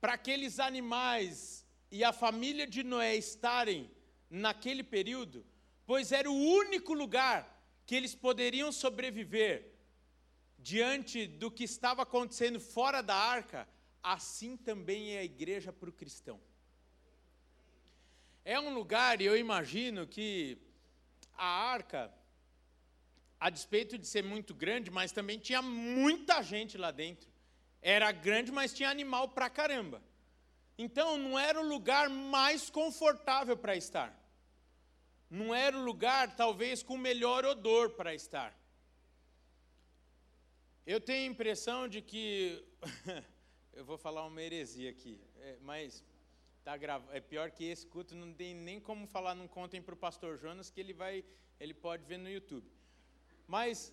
para 0.00 0.12
aqueles 0.12 0.60
animais 0.60 1.66
e 1.90 2.04
a 2.04 2.12
família 2.12 2.66
de 2.66 2.84
Noé 2.84 3.16
estarem 3.16 3.90
naquele 4.30 4.84
período, 4.84 5.44
pois 5.84 6.12
era 6.12 6.30
o 6.30 6.34
único 6.34 6.94
lugar 6.94 7.58
que 7.84 7.94
eles 7.94 8.14
poderiam 8.14 8.70
sobreviver 8.70 9.74
diante 10.58 11.26
do 11.26 11.50
que 11.50 11.64
estava 11.64 12.02
acontecendo 12.02 12.60
fora 12.60 13.02
da 13.02 13.16
arca, 13.16 13.68
assim 14.02 14.56
também 14.56 15.14
é 15.16 15.20
a 15.20 15.24
igreja 15.24 15.72
para 15.72 15.88
o 15.88 15.92
cristão. 15.92 16.40
É 18.54 18.58
um 18.58 18.72
lugar, 18.72 19.20
e 19.20 19.26
eu 19.26 19.36
imagino 19.36 20.06
que 20.06 20.56
a 21.34 21.44
arca 21.44 22.10
a 23.38 23.50
despeito 23.50 23.98
de 23.98 24.06
ser 24.06 24.24
muito 24.24 24.54
grande, 24.54 24.90
mas 24.90 25.12
também 25.12 25.38
tinha 25.38 25.60
muita 25.60 26.42
gente 26.42 26.78
lá 26.78 26.90
dentro. 26.90 27.28
Era 27.82 28.10
grande, 28.10 28.50
mas 28.50 28.72
tinha 28.72 28.88
animal 28.88 29.28
pra 29.28 29.50
caramba. 29.50 30.02
Então 30.78 31.18
não 31.18 31.38
era 31.38 31.60
o 31.60 31.68
lugar 31.68 32.08
mais 32.08 32.70
confortável 32.70 33.54
para 33.54 33.76
estar. 33.76 34.18
Não 35.28 35.54
era 35.54 35.76
o 35.76 35.84
lugar, 35.84 36.34
talvez, 36.34 36.82
com 36.82 36.94
o 36.94 37.04
melhor 37.10 37.44
odor 37.44 37.90
para 37.90 38.14
estar. 38.14 38.58
Eu 40.86 41.02
tenho 41.02 41.28
a 41.28 41.32
impressão 41.34 41.86
de 41.86 42.00
que. 42.00 42.64
eu 43.74 43.84
vou 43.84 43.98
falar 43.98 44.24
uma 44.24 44.42
heresia 44.42 44.88
aqui, 44.88 45.20
é, 45.36 45.58
mas 45.60 46.02
tá 46.76 47.02
é 47.12 47.20
pior 47.20 47.50
que 47.50 47.64
esse 47.64 47.86
culto, 47.86 48.14
não 48.14 48.34
tem 48.34 48.54
nem 48.54 48.78
como 48.78 49.06
falar, 49.06 49.34
não 49.34 49.48
contem 49.48 49.80
para 49.80 49.94
o 49.94 49.96
pastor 49.96 50.38
Jonas, 50.38 50.70
que 50.70 50.78
ele, 50.78 50.92
vai, 50.92 51.24
ele 51.58 51.72
pode 51.72 52.04
ver 52.04 52.18
no 52.18 52.28
YouTube. 52.28 52.70
Mas 53.46 53.90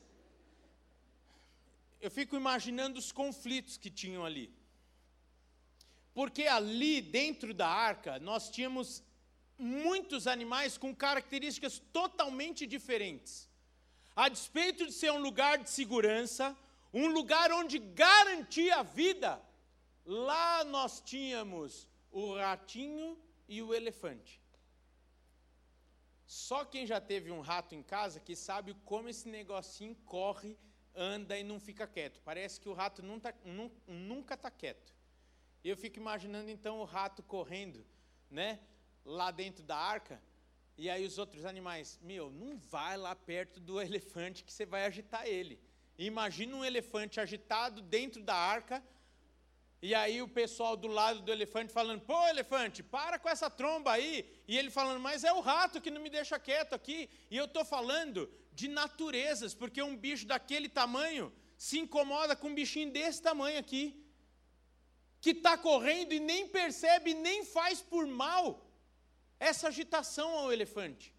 eu 2.01 2.11
fico 2.11 2.35
imaginando 2.35 2.99
os 2.99 3.13
conflitos 3.13 3.77
que 3.77 3.89
tinham 3.89 4.25
ali. 4.25 4.53
Porque 6.13 6.47
ali 6.47 7.01
dentro 7.01 7.53
da 7.53 7.67
arca 7.67 8.19
nós 8.19 8.49
tínhamos 8.49 9.01
muitos 9.57 10.27
animais 10.27 10.77
com 10.77 10.93
características 10.93 11.79
totalmente 11.93 12.67
diferentes. 12.67 13.49
A 14.13 14.27
despeito 14.27 14.85
de 14.85 14.91
ser 14.91 15.11
um 15.13 15.19
lugar 15.19 15.59
de 15.59 15.69
segurança, 15.69 16.55
um 16.93 17.07
lugar 17.07 17.53
onde 17.53 17.79
garantia 17.79 18.75
a 18.77 18.83
vida, 18.83 19.41
lá 20.05 20.65
nós 20.65 20.99
tínhamos 20.99 21.87
o 22.15 22.33
ratinho 22.33 23.17
e 23.45 23.61
o 23.61 23.73
elefante. 23.73 24.41
Só 26.25 26.63
quem 26.63 26.87
já 26.87 26.99
teve 27.01 27.29
um 27.29 27.41
rato 27.41 27.75
em 27.75 27.83
casa 27.83 28.21
que 28.21 28.35
sabe 28.37 28.73
como 28.85 29.09
esse 29.09 29.27
negocinho 29.27 29.95
corre, 30.05 30.57
anda 30.95 31.37
e 31.37 31.43
não 31.43 31.59
fica 31.59 31.85
quieto. 31.85 32.21
Parece 32.23 32.59
que 32.61 32.69
o 32.69 32.73
rato 32.73 33.03
nunca 33.03 33.31
está 33.31 33.41
nunca 33.85 34.37
tá 34.37 34.49
quieto. 34.49 34.95
Eu 35.61 35.75
fico 35.75 35.99
imaginando 35.99 36.49
então 36.49 36.79
o 36.79 36.85
rato 36.85 37.21
correndo, 37.21 37.85
né, 38.29 38.61
lá 39.03 39.29
dentro 39.29 39.63
da 39.63 39.77
arca, 39.77 40.21
E 40.77 40.89
aí 40.89 41.05
os 41.05 41.17
outros 41.17 41.45
animais, 41.45 41.99
meu, 42.01 42.29
não 42.29 42.57
vai 42.57 42.97
lá 42.97 43.15
perto 43.15 43.59
do 43.59 43.81
elefante 43.81 44.43
que 44.43 44.51
você 44.53 44.65
vai 44.65 44.85
agitar 44.85 45.25
ele. 45.25 45.59
Imagina 45.97 46.55
um 46.55 46.65
elefante 46.65 47.19
agitado 47.19 47.81
dentro 47.81 48.21
da 48.21 48.35
arca, 48.35 48.83
e 49.81 49.93
aí 49.93 50.21
o 50.21 50.27
pessoal 50.27 50.75
do 50.75 50.87
lado 50.87 51.21
do 51.21 51.31
elefante 51.31 51.71
falando: 51.71 52.01
pô, 52.01 52.27
elefante, 52.27 52.81
para 52.81 53.19
com 53.19 53.29
essa 53.29 53.49
tromba 53.49 53.91
aí. 53.91 54.25
E 54.47 54.57
ele 54.57 54.69
falando: 54.69 54.99
mas 54.99 55.23
é 55.23 55.31
o 55.33 55.41
rato 55.41 55.81
que 55.81 55.91
não 55.91 56.01
me 56.01 56.09
deixa 56.09 56.39
quieto 56.39 56.73
aqui. 56.73 57.09
E 57.29 57.37
eu 57.37 57.45
estou 57.45 57.63
falando 57.63 58.31
de 58.53 58.67
naturezas, 58.67 59.53
porque 59.53 59.81
um 59.81 59.95
bicho 59.95 60.25
daquele 60.25 60.69
tamanho 60.69 61.31
se 61.57 61.77
incomoda 61.79 62.35
com 62.35 62.49
um 62.49 62.55
bichinho 62.55 62.91
desse 62.91 63.21
tamanho 63.21 63.59
aqui, 63.59 64.03
que 65.21 65.31
está 65.31 65.57
correndo 65.57 66.13
e 66.13 66.19
nem 66.19 66.47
percebe, 66.47 67.13
nem 67.13 67.43
faz 67.45 67.81
por 67.81 68.05
mal 68.07 68.65
essa 69.39 69.67
agitação 69.67 70.29
ao 70.37 70.51
elefante. 70.51 71.13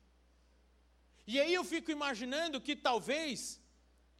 E 1.27 1.41
aí 1.41 1.53
eu 1.53 1.65
fico 1.65 1.91
imaginando 1.91 2.61
que 2.61 2.77
talvez 2.77 3.61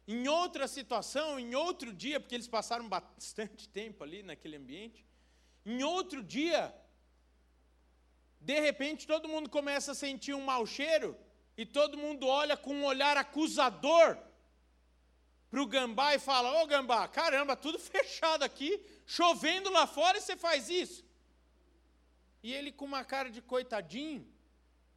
em 0.07 0.27
outra 0.27 0.67
situação, 0.67 1.39
em 1.39 1.53
outro 1.53 1.91
dia, 1.91 2.19
porque 2.19 2.35
eles 2.35 2.47
passaram 2.47 2.87
bastante 2.87 3.67
tempo 3.67 4.03
ali 4.03 4.23
naquele 4.23 4.55
ambiente, 4.55 5.05
em 5.65 5.83
outro 5.83 6.23
dia, 6.23 6.73
de 8.39 8.59
repente 8.61 9.05
todo 9.05 9.27
mundo 9.27 9.49
começa 9.49 9.91
a 9.91 9.95
sentir 9.95 10.33
um 10.33 10.41
mau 10.41 10.65
cheiro 10.65 11.17
e 11.57 11.65
todo 11.65 11.97
mundo 11.97 12.25
olha 12.27 12.55
com 12.55 12.73
um 12.73 12.85
olhar 12.85 13.17
acusador 13.17 14.17
para 15.49 15.61
o 15.61 15.65
gambá 15.65 16.15
e 16.15 16.19
fala: 16.19 16.51
Ô 16.53 16.63
oh, 16.63 16.67
gambá, 16.67 17.05
caramba, 17.07 17.55
tudo 17.55 17.77
fechado 17.91 18.43
aqui, 18.43 18.81
chovendo 19.05 19.69
lá 19.69 19.85
fora 19.85 20.17
e 20.17 20.21
você 20.21 20.37
faz 20.37 20.69
isso. 20.69 21.03
E 22.41 22.53
ele, 22.53 22.71
com 22.71 22.85
uma 22.85 23.03
cara 23.03 23.29
de 23.29 23.41
coitadinho, 23.41 24.25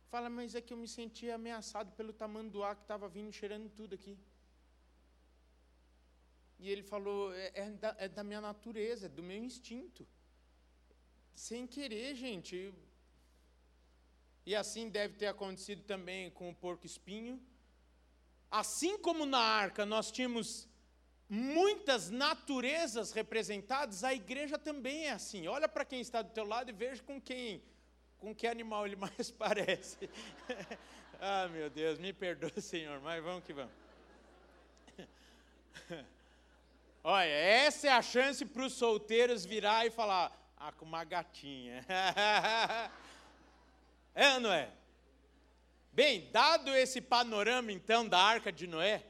fala: 0.08 0.28
Mas 0.28 0.54
é 0.54 0.60
que 0.60 0.72
eu 0.72 0.76
me 0.76 0.86
senti 0.86 1.28
ameaçado 1.30 1.90
pelo 1.92 2.12
tamanduá 2.12 2.76
que 2.76 2.82
estava 2.82 3.08
vindo 3.08 3.32
cheirando 3.32 3.68
tudo 3.70 3.94
aqui. 3.94 4.16
E 6.60 6.70
ele 6.70 6.82
falou: 6.82 7.32
é, 7.32 7.52
é, 7.54 7.70
da, 7.70 7.96
é 7.98 8.08
da 8.08 8.22
minha 8.22 8.40
natureza, 8.40 9.06
é 9.06 9.08
do 9.08 9.22
meu 9.22 9.42
instinto. 9.42 10.06
Sem 11.34 11.66
querer, 11.66 12.14
gente. 12.14 12.72
E 14.44 14.54
assim 14.54 14.88
deve 14.90 15.14
ter 15.14 15.26
acontecido 15.26 15.82
também 15.84 16.30
com 16.30 16.50
o 16.50 16.54
porco-espinho. 16.54 17.40
Assim 18.50 18.98
como 18.98 19.24
na 19.24 19.38
arca 19.38 19.86
nós 19.86 20.10
tínhamos 20.10 20.68
muitas 21.28 22.10
naturezas 22.10 23.12
representadas, 23.12 24.02
a 24.02 24.12
igreja 24.12 24.58
também 24.58 25.06
é 25.06 25.12
assim. 25.12 25.46
Olha 25.46 25.68
para 25.68 25.84
quem 25.84 26.00
está 26.00 26.20
do 26.20 26.30
teu 26.30 26.44
lado 26.44 26.68
e 26.68 26.72
veja 26.72 27.02
com 27.02 27.20
quem, 27.20 27.62
com 28.18 28.34
que 28.34 28.46
animal 28.46 28.86
ele 28.86 28.96
mais 29.04 29.30
parece. 29.30 30.10
ah, 31.20 31.48
meu 31.48 31.70
Deus, 31.70 31.98
me 31.98 32.12
perdoa, 32.12 32.60
Senhor, 32.60 33.00
mas 33.00 33.22
vamos 33.22 33.44
que 33.44 33.52
vamos. 33.54 33.72
Olha, 37.02 37.28
essa 37.28 37.86
é 37.86 37.90
a 37.90 38.02
chance 38.02 38.44
para 38.44 38.64
os 38.64 38.74
solteiros 38.74 39.46
virar 39.46 39.86
e 39.86 39.90
falar: 39.90 40.30
ah, 40.56 40.70
com 40.72 40.84
uma 40.84 41.02
gatinha. 41.02 41.84
é 44.14 44.34
ou 44.34 44.40
não 44.40 44.52
é? 44.52 44.70
Bem, 45.92 46.30
dado 46.30 46.74
esse 46.76 47.00
panorama 47.00 47.72
então 47.72 48.06
da 48.06 48.18
arca 48.18 48.52
de 48.52 48.66
Noé, 48.66 49.02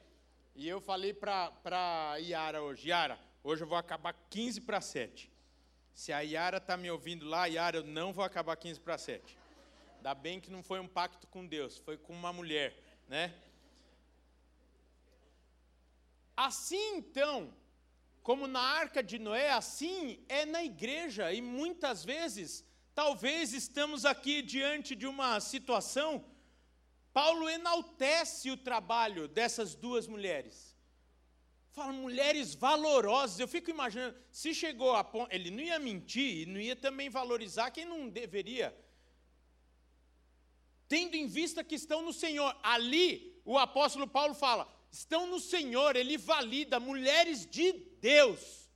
e 0.55 0.69
eu 0.69 0.81
falei 0.81 1.13
para 1.13 2.17
Yara 2.19 2.63
hoje: 2.63 2.91
Yara, 2.91 3.19
hoje 3.43 3.65
eu 3.65 3.67
vou 3.67 3.77
acabar 3.77 4.15
15 4.31 4.61
para 4.61 4.81
7. 4.81 5.29
Se 5.93 6.13
a 6.13 6.21
Yara 6.21 6.59
está 6.59 6.77
me 6.77 6.89
ouvindo 6.91 7.27
lá, 7.27 7.47
Yara, 7.47 7.79
eu 7.79 7.85
não 7.85 8.13
vou 8.13 8.25
acabar 8.25 8.57
15 8.57 8.79
para 8.79 8.97
7. 8.97 9.37
Ainda 9.97 10.15
bem 10.15 10.41
que 10.41 10.51
não 10.51 10.63
foi 10.63 10.79
um 10.79 10.87
pacto 10.87 11.27
com 11.27 11.45
Deus, 11.45 11.77
foi 11.77 11.99
com 11.99 12.13
uma 12.13 12.33
mulher, 12.33 12.73
né? 13.09 13.35
Assim 16.37 16.97
então, 16.97 17.53
como 18.23 18.47
na 18.47 18.61
arca 18.61 19.03
de 19.03 19.19
Noé, 19.19 19.51
assim 19.51 20.25
é 20.29 20.45
na 20.45 20.63
igreja, 20.63 21.33
e 21.33 21.41
muitas 21.41 22.05
vezes, 22.05 22.65
talvez 22.95 23.53
estamos 23.53 24.05
aqui 24.05 24.43
diante 24.43 24.95
de 24.95 25.07
uma 25.07 25.41
situação, 25.41 26.25
Paulo 27.13 27.49
enaltece 27.49 28.51
o 28.51 28.57
trabalho 28.57 29.27
dessas 29.27 29.75
duas 29.75 30.07
mulheres. 30.07 30.71
Fala, 31.73 31.93
mulheres 31.93 32.55
valorosas. 32.55 33.39
Eu 33.39 33.49
fico 33.49 33.71
imaginando, 33.71 34.17
se 34.31 34.55
chegou 34.55 34.95
a 34.95 35.05
ponto. 35.05 35.33
Ele 35.33 35.51
não 35.51 35.63
ia 35.63 35.79
mentir 35.79 36.43
e 36.43 36.47
não 36.47 36.61
ia 36.61 36.77
também 36.77 37.09
valorizar 37.09 37.71
quem 37.71 37.85
não 37.85 38.09
deveria. 38.09 38.77
Tendo 40.89 41.15
em 41.15 41.27
vista 41.27 41.63
que 41.63 41.77
estão 41.77 42.03
no 42.03 42.13
Senhor. 42.13 42.57
Ali, 42.63 43.41
o 43.45 43.57
apóstolo 43.57 44.07
Paulo 44.07 44.35
fala: 44.35 44.69
estão 44.91 45.27
no 45.27 45.39
Senhor, 45.39 45.97
ele 45.97 46.17
valida 46.17 46.81
mulheres 46.81 47.47
de 47.47 47.73
Deus. 48.01 48.69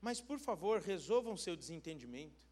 Mas, 0.00 0.20
por 0.20 0.38
favor, 0.38 0.80
resolvam 0.80 1.36
seu 1.36 1.56
desentendimento. 1.56 2.46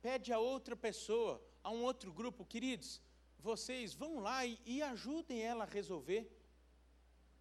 Pede 0.00 0.32
a 0.32 0.38
outra 0.38 0.76
pessoa, 0.76 1.42
a 1.62 1.70
um 1.70 1.82
outro 1.82 2.12
grupo, 2.12 2.44
queridos, 2.44 3.00
vocês 3.38 3.94
vão 3.94 4.20
lá 4.20 4.44
e, 4.44 4.58
e 4.64 4.82
ajudem 4.82 5.42
ela 5.42 5.64
a 5.64 5.66
resolver. 5.66 6.30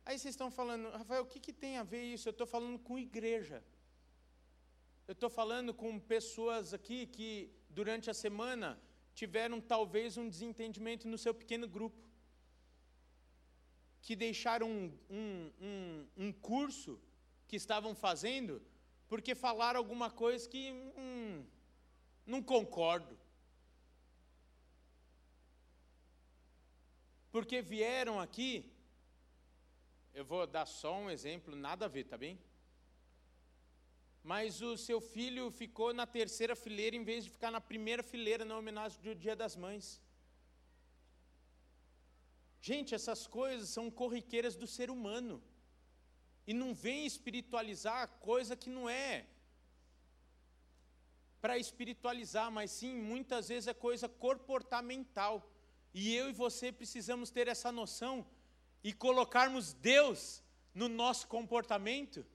Aí 0.06 0.19
vocês 0.19 0.34
estão 0.34 0.52
falando, 0.52 0.89
Rafael, 0.89 1.23
o 1.23 1.26
que, 1.26 1.39
que 1.39 1.54
tem 1.54 1.78
a 1.78 1.84
ver 1.84 2.04
isso? 2.04 2.28
Eu 2.28 2.32
estou 2.32 2.45
falando 2.45 2.78
com 2.78 2.99
igreja. 2.99 3.63
Eu 5.08 5.13
estou 5.13 5.30
falando 5.30 5.73
com 5.73 5.99
pessoas 5.99 6.73
aqui 6.73 7.06
que, 7.06 7.49
durante 7.69 8.10
a 8.10 8.13
semana, 8.13 8.82
tiveram 9.13 9.62
talvez 9.62 10.17
um 10.17 10.30
desentendimento 10.30 11.08
no 11.08 11.17
seu 11.17 11.34
pequeno 11.34 11.67
grupo, 11.67 12.02
que 14.02 14.15
deixaram 14.15 14.69
um, 14.69 14.91
um, 15.10 15.52
um, 15.62 16.08
um 16.17 16.32
curso 16.32 16.99
que 17.47 17.56
estavam 17.56 17.95
fazendo 17.95 18.62
porque 19.13 19.36
falaram 19.36 19.78
alguma 19.78 20.10
coisa 20.10 20.49
que 20.49 20.71
hum, 20.97 21.45
não 22.26 22.41
concordo. 22.41 23.15
Porque 27.32 27.62
vieram 27.62 28.19
aqui, 28.19 28.71
eu 30.15 30.26
vou 30.26 30.47
dar 30.47 30.65
só 30.65 30.95
um 30.97 31.12
exemplo, 31.12 31.56
nada 31.56 31.86
a 31.86 31.88
ver, 31.88 32.06
tá 32.06 32.17
bem? 32.17 32.39
Mas 34.24 34.62
o 34.62 34.78
seu 34.78 35.02
filho 35.02 35.52
ficou 35.52 35.94
na 35.94 36.08
terceira 36.08 36.56
fileira 36.56 36.96
em 36.96 37.04
vez 37.04 37.26
de 37.26 37.30
ficar 37.30 37.52
na 37.52 37.60
primeira 37.60 38.02
fileira 38.02 38.46
na 38.46 38.58
homenagem 38.58 39.02
do 39.02 39.14
Dia 39.14 39.36
das 39.36 39.56
Mães. 39.56 40.02
Gente, 42.62 42.96
essas 42.96 43.28
coisas 43.28 43.68
são 43.68 43.92
corriqueiras 43.92 44.56
do 44.56 44.66
ser 44.66 44.90
humano. 44.90 45.44
E 46.48 46.54
não 46.54 46.74
vem 46.74 47.06
espiritualizar 47.06 48.08
coisa 48.20 48.56
que 48.56 48.70
não 48.70 48.90
é 48.90 49.26
para 51.42 51.58
espiritualizar, 51.58 52.50
mas 52.50 52.72
sim, 52.72 52.94
muitas 52.96 53.50
vezes 53.50 53.68
é 53.68 53.74
coisa 53.74 54.08
comportamental. 54.08 55.46
E 55.94 56.16
eu 56.16 56.30
e 56.30 56.34
você 56.34 56.72
precisamos 56.72 57.30
ter 57.30 57.50
essa 57.50 57.70
noção 57.70 58.26
e 58.82 58.94
colocarmos 58.94 59.74
Deus 59.74 60.42
no 60.74 60.88
nosso 60.88 61.28
comportamento 61.28 62.26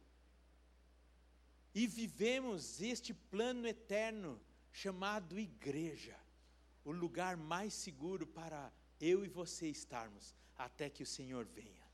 e 1.74 1.86
vivemos 1.86 2.80
este 2.80 3.12
plano 3.12 3.66
eterno 3.66 4.40
chamado 4.72 5.38
igreja, 5.38 6.16
o 6.84 6.90
lugar 6.90 7.36
mais 7.36 7.72
seguro 7.74 8.26
para 8.26 8.72
eu 9.00 9.24
e 9.24 9.28
você 9.28 9.68
estarmos 9.68 10.34
até 10.56 10.88
que 10.88 11.02
o 11.02 11.06
Senhor 11.06 11.44
venha. 11.44 11.86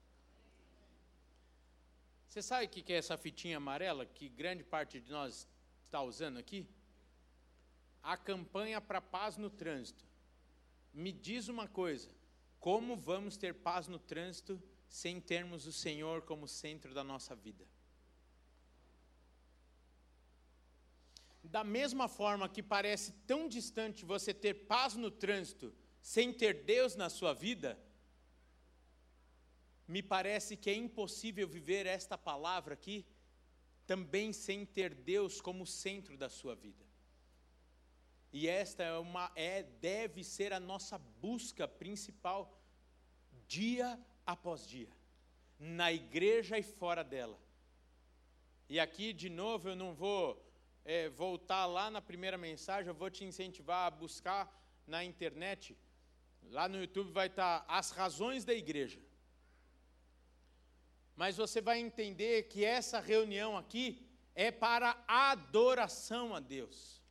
Você 2.27 2.43
sabe 2.43 2.67
o 2.67 2.69
que 2.69 2.93
é 2.93 2.97
essa 2.97 3.17
fitinha 3.17 3.59
amarela 3.59 4.05
que 4.05 4.29
grande 4.29 4.65
parte 4.65 5.01
de 5.01 5.11
nós 5.11 5.47
está 5.85 6.03
usando 6.03 6.39
aqui? 6.39 6.67
A 8.03 8.17
campanha 8.17 8.81
para 8.81 9.01
paz 9.01 9.37
no 9.37 9.49
trânsito. 9.49 10.05
Me 10.93 11.13
diz 11.13 11.49
uma 11.49 11.69
coisa: 11.69 12.11
como 12.59 12.97
vamos 12.97 13.37
ter 13.37 13.55
paz 13.55 13.87
no 13.87 13.99
trânsito 13.99 14.61
sem 14.89 15.21
termos 15.21 15.67
o 15.67 15.73
Senhor 15.73 16.23
como 16.23 16.49
centro 16.49 16.93
da 16.93 17.05
nossa 17.05 17.37
vida? 17.37 17.65
Da 21.55 21.63
mesma 21.63 22.09
forma 22.09 22.49
que 22.49 22.61
parece 22.61 23.13
tão 23.29 23.47
distante 23.49 24.05
você 24.05 24.35
ter 24.35 24.67
paz 24.67 24.97
no 24.97 25.09
trânsito 25.09 25.73
sem 26.03 26.33
ter 26.33 26.65
Deus 26.65 26.97
na 26.97 27.09
sua 27.09 27.33
vida, 27.33 27.79
me 29.87 30.03
parece 30.03 30.57
que 30.57 30.69
é 30.69 30.75
impossível 30.75 31.47
viver 31.47 31.87
esta 31.87 32.19
palavra 32.19 32.75
aqui 32.75 33.07
também 33.87 34.33
sem 34.33 34.67
ter 34.67 34.93
Deus 34.93 35.41
como 35.41 35.65
centro 35.65 36.17
da 36.17 36.29
sua 36.29 36.57
vida. 36.57 36.85
E 38.33 38.49
esta 38.49 38.83
é 38.83 38.99
uma 38.99 39.31
é 39.37 39.63
deve 39.63 40.25
ser 40.25 40.53
a 40.53 40.59
nossa 40.59 40.99
busca 40.99 41.69
principal 41.69 42.61
dia 43.47 43.97
após 44.27 44.67
dia, 44.67 44.91
na 45.57 45.93
igreja 45.93 46.59
e 46.59 46.65
fora 46.65 47.05
dela. 47.05 47.39
E 48.69 48.81
aqui 48.81 49.13
de 49.13 49.29
novo 49.31 49.69
eu 49.69 49.77
não 49.77 49.95
vou 49.95 50.44
é, 50.85 51.09
voltar 51.09 51.67
lá 51.67 51.91
na 51.91 52.03
primeira 52.03 52.37
mensagem, 52.37 52.89
eu 52.89 52.95
vou 52.95 53.11
te 53.11 53.25
incentivar 53.25 53.87
a 53.87 53.91
buscar 53.91 54.53
na 54.87 55.03
internet. 55.03 55.77
Lá 56.51 56.69
no 56.69 56.79
YouTube 56.79 57.11
vai 57.11 57.29
estar 57.29 57.65
as 57.67 57.91
razões 57.91 58.45
da 58.45 58.53
igreja. 58.53 59.01
Mas 61.17 61.37
você 61.37 61.61
vai 61.61 61.79
entender 61.79 62.45
que 62.45 62.65
essa 62.65 63.01
reunião 63.01 63.57
aqui 63.57 64.07
é 64.35 64.51
para 64.51 65.03
adoração 65.07 66.35
a 66.35 66.41
Deus. 66.41 67.03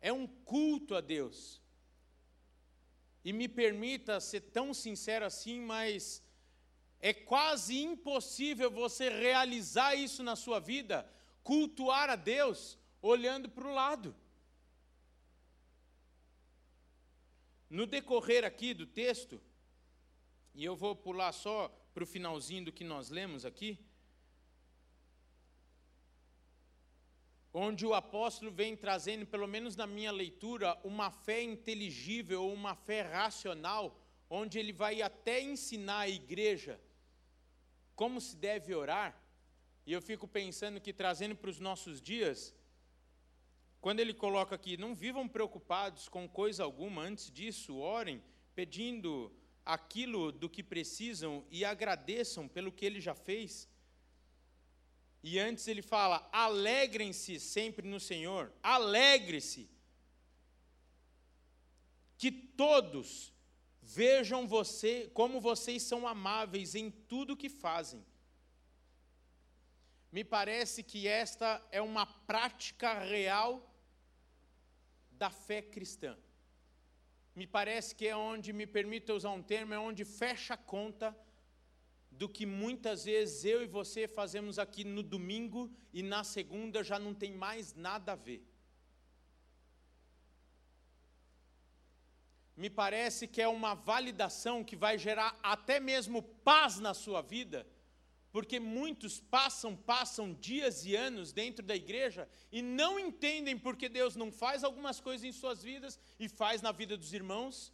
É 0.00 0.12
um 0.12 0.26
culto 0.26 0.94
a 0.94 1.00
Deus. 1.00 1.60
E 3.24 3.32
me 3.32 3.48
permita 3.48 4.20
ser 4.20 4.40
tão 4.40 4.72
sincero 4.72 5.24
assim, 5.24 5.60
mas 5.60 6.22
é 7.00 7.12
quase 7.12 7.76
impossível 7.82 8.70
você 8.70 9.10
realizar 9.10 9.96
isso 9.96 10.22
na 10.22 10.36
sua 10.36 10.60
vida, 10.60 11.10
cultuar 11.46 12.10
a 12.10 12.16
Deus 12.16 12.76
olhando 13.00 13.48
para 13.48 13.68
o 13.68 13.72
lado. 13.72 14.12
No 17.70 17.86
decorrer 17.86 18.44
aqui 18.44 18.74
do 18.74 18.84
texto, 18.84 19.40
e 20.52 20.64
eu 20.64 20.74
vou 20.74 20.96
pular 20.96 21.30
só 21.30 21.68
para 21.94 22.02
o 22.02 22.06
finalzinho 22.06 22.64
do 22.64 22.72
que 22.72 22.82
nós 22.82 23.10
lemos 23.10 23.44
aqui, 23.44 23.78
onde 27.54 27.86
o 27.86 27.94
apóstolo 27.94 28.50
vem 28.50 28.76
trazendo, 28.76 29.24
pelo 29.24 29.46
menos 29.46 29.76
na 29.76 29.86
minha 29.86 30.10
leitura, 30.10 30.76
uma 30.82 31.12
fé 31.12 31.40
inteligível, 31.42 32.50
uma 32.52 32.74
fé 32.74 33.02
racional, 33.02 33.96
onde 34.28 34.58
ele 34.58 34.72
vai 34.72 35.00
até 35.00 35.40
ensinar 35.40 36.00
a 36.00 36.08
igreja 36.08 36.80
como 37.94 38.20
se 38.20 38.36
deve 38.36 38.74
orar, 38.74 39.25
e 39.86 39.92
eu 39.92 40.02
fico 40.02 40.26
pensando 40.26 40.80
que 40.80 40.92
trazendo 40.92 41.36
para 41.36 41.48
os 41.48 41.60
nossos 41.60 42.00
dias, 42.00 42.54
quando 43.80 44.00
ele 44.00 44.12
coloca 44.12 44.54
aqui, 44.54 44.76
não 44.76 44.94
vivam 44.94 45.28
preocupados 45.28 46.08
com 46.08 46.28
coisa 46.28 46.64
alguma, 46.64 47.02
antes 47.02 47.30
disso, 47.30 47.76
orem, 47.76 48.22
pedindo 48.54 49.32
aquilo 49.64 50.32
do 50.32 50.50
que 50.50 50.62
precisam 50.62 51.44
e 51.50 51.64
agradeçam 51.64 52.48
pelo 52.48 52.72
que 52.72 52.84
ele 52.84 53.00
já 53.00 53.14
fez. 53.14 53.68
E 55.22 55.38
antes 55.38 55.68
ele 55.68 55.82
fala: 55.82 56.28
alegrem-se 56.32 57.38
sempre 57.38 57.86
no 57.86 58.00
Senhor, 58.00 58.52
alegre-se. 58.62 59.70
Que 62.18 62.32
todos 62.32 63.32
Vejam 63.86 64.48
você 64.48 65.08
como 65.14 65.40
vocês 65.40 65.80
são 65.84 66.08
amáveis 66.08 66.74
em 66.74 66.90
tudo 66.90 67.36
que 67.36 67.48
fazem. 67.48 68.04
Me 70.10 70.24
parece 70.24 70.82
que 70.82 71.06
esta 71.06 71.62
é 71.70 71.80
uma 71.80 72.06
prática 72.06 72.98
real 73.00 73.74
da 75.10 75.30
fé 75.30 75.60
cristã. 75.60 76.16
Me 77.34 77.46
parece 77.46 77.94
que 77.94 78.06
é 78.06 78.16
onde, 78.16 78.52
me 78.52 78.66
permita 78.66 79.12
usar 79.12 79.30
um 79.30 79.42
termo, 79.42 79.74
é 79.74 79.78
onde 79.78 80.04
fecha 80.04 80.54
a 80.54 80.56
conta 80.56 81.16
do 82.10 82.28
que 82.28 82.46
muitas 82.46 83.04
vezes 83.04 83.44
eu 83.44 83.62
e 83.62 83.66
você 83.66 84.08
fazemos 84.08 84.58
aqui 84.58 84.84
no 84.84 85.02
domingo 85.02 85.70
e 85.92 86.02
na 86.02 86.24
segunda 86.24 86.82
já 86.82 86.98
não 86.98 87.12
tem 87.12 87.32
mais 87.32 87.74
nada 87.74 88.12
a 88.12 88.16
ver. 88.16 88.42
me 92.56 92.70
parece 92.70 93.28
que 93.28 93.42
é 93.42 93.46
uma 93.46 93.74
validação 93.74 94.64
que 94.64 94.74
vai 94.74 94.96
gerar 94.96 95.38
até 95.42 95.78
mesmo 95.78 96.22
paz 96.22 96.80
na 96.80 96.94
sua 96.94 97.20
vida, 97.20 97.66
porque 98.36 98.60
muitos 98.60 99.18
passam, 99.18 99.74
passam 99.74 100.34
dias 100.34 100.84
e 100.84 100.94
anos 100.94 101.32
dentro 101.32 101.64
da 101.64 101.74
igreja 101.74 102.28
e 102.52 102.60
não 102.60 103.00
entendem 103.00 103.58
porque 103.58 103.88
Deus 103.88 104.14
não 104.14 104.30
faz 104.30 104.62
algumas 104.62 105.00
coisas 105.00 105.24
em 105.24 105.32
suas 105.32 105.62
vidas 105.62 105.98
e 106.20 106.28
faz 106.28 106.60
na 106.60 106.70
vida 106.70 106.98
dos 106.98 107.14
irmãos. 107.14 107.72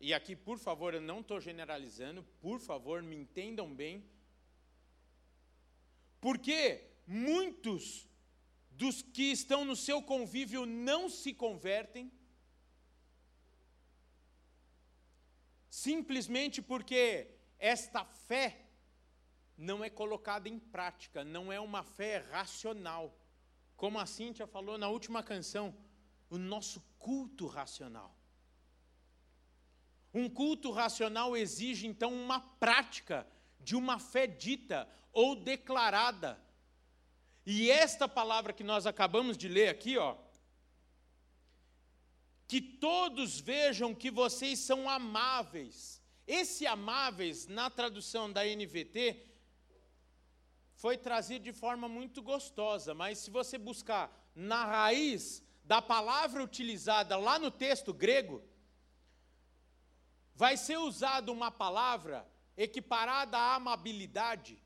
E 0.00 0.14
aqui, 0.14 0.34
por 0.34 0.58
favor, 0.58 0.94
eu 0.94 1.02
não 1.02 1.20
estou 1.20 1.38
generalizando, 1.42 2.22
por 2.40 2.58
favor, 2.58 3.02
me 3.02 3.16
entendam 3.16 3.74
bem. 3.74 4.02
Porque 6.22 6.82
muitos 7.06 8.08
dos 8.70 9.02
que 9.02 9.24
estão 9.24 9.62
no 9.62 9.76
seu 9.76 10.00
convívio 10.00 10.64
não 10.64 11.10
se 11.10 11.34
convertem, 11.34 12.10
simplesmente 15.68 16.62
porque 16.62 17.28
esta 17.58 18.06
fé 18.06 18.65
não 19.56 19.82
é 19.82 19.88
colocada 19.88 20.48
em 20.48 20.58
prática, 20.58 21.24
não 21.24 21.52
é 21.52 21.58
uma 21.58 21.82
fé 21.82 22.18
racional. 22.30 23.16
Como 23.76 23.98
a 23.98 24.06
Cíntia 24.06 24.46
falou 24.46 24.76
na 24.76 24.88
última 24.88 25.22
canção, 25.22 25.74
o 26.28 26.38
nosso 26.38 26.80
culto 26.98 27.46
racional. 27.46 28.14
Um 30.12 30.28
culto 30.28 30.70
racional 30.70 31.36
exige 31.36 31.86
então 31.86 32.12
uma 32.12 32.40
prática 32.40 33.26
de 33.60 33.76
uma 33.76 33.98
fé 33.98 34.26
dita 34.26 34.88
ou 35.12 35.36
declarada. 35.36 36.40
E 37.44 37.70
esta 37.70 38.08
palavra 38.08 38.52
que 38.52 38.64
nós 38.64 38.86
acabamos 38.86 39.36
de 39.36 39.48
ler 39.48 39.68
aqui, 39.68 39.96
ó, 39.96 40.16
que 42.48 42.60
todos 42.60 43.40
vejam 43.40 43.94
que 43.94 44.10
vocês 44.10 44.58
são 44.58 44.88
amáveis. 44.88 46.02
Esse 46.26 46.66
amáveis, 46.66 47.46
na 47.46 47.70
tradução 47.70 48.32
da 48.32 48.44
NVT, 48.44 49.22
foi 50.76 50.96
trazido 50.96 51.44
de 51.44 51.52
forma 51.52 51.88
muito 51.88 52.22
gostosa, 52.22 52.94
mas 52.94 53.18
se 53.18 53.30
você 53.30 53.56
buscar 53.56 54.04
na 54.34 54.64
raiz 54.64 55.42
da 55.64 55.80
palavra 55.80 56.44
utilizada 56.44 57.16
lá 57.16 57.38
no 57.38 57.50
texto 57.50 57.92
grego, 57.92 58.42
vai 60.34 60.56
ser 60.56 60.76
usada 60.76 61.32
uma 61.32 61.50
palavra 61.50 62.30
equiparada 62.56 63.38
à 63.38 63.54
amabilidade, 63.54 64.62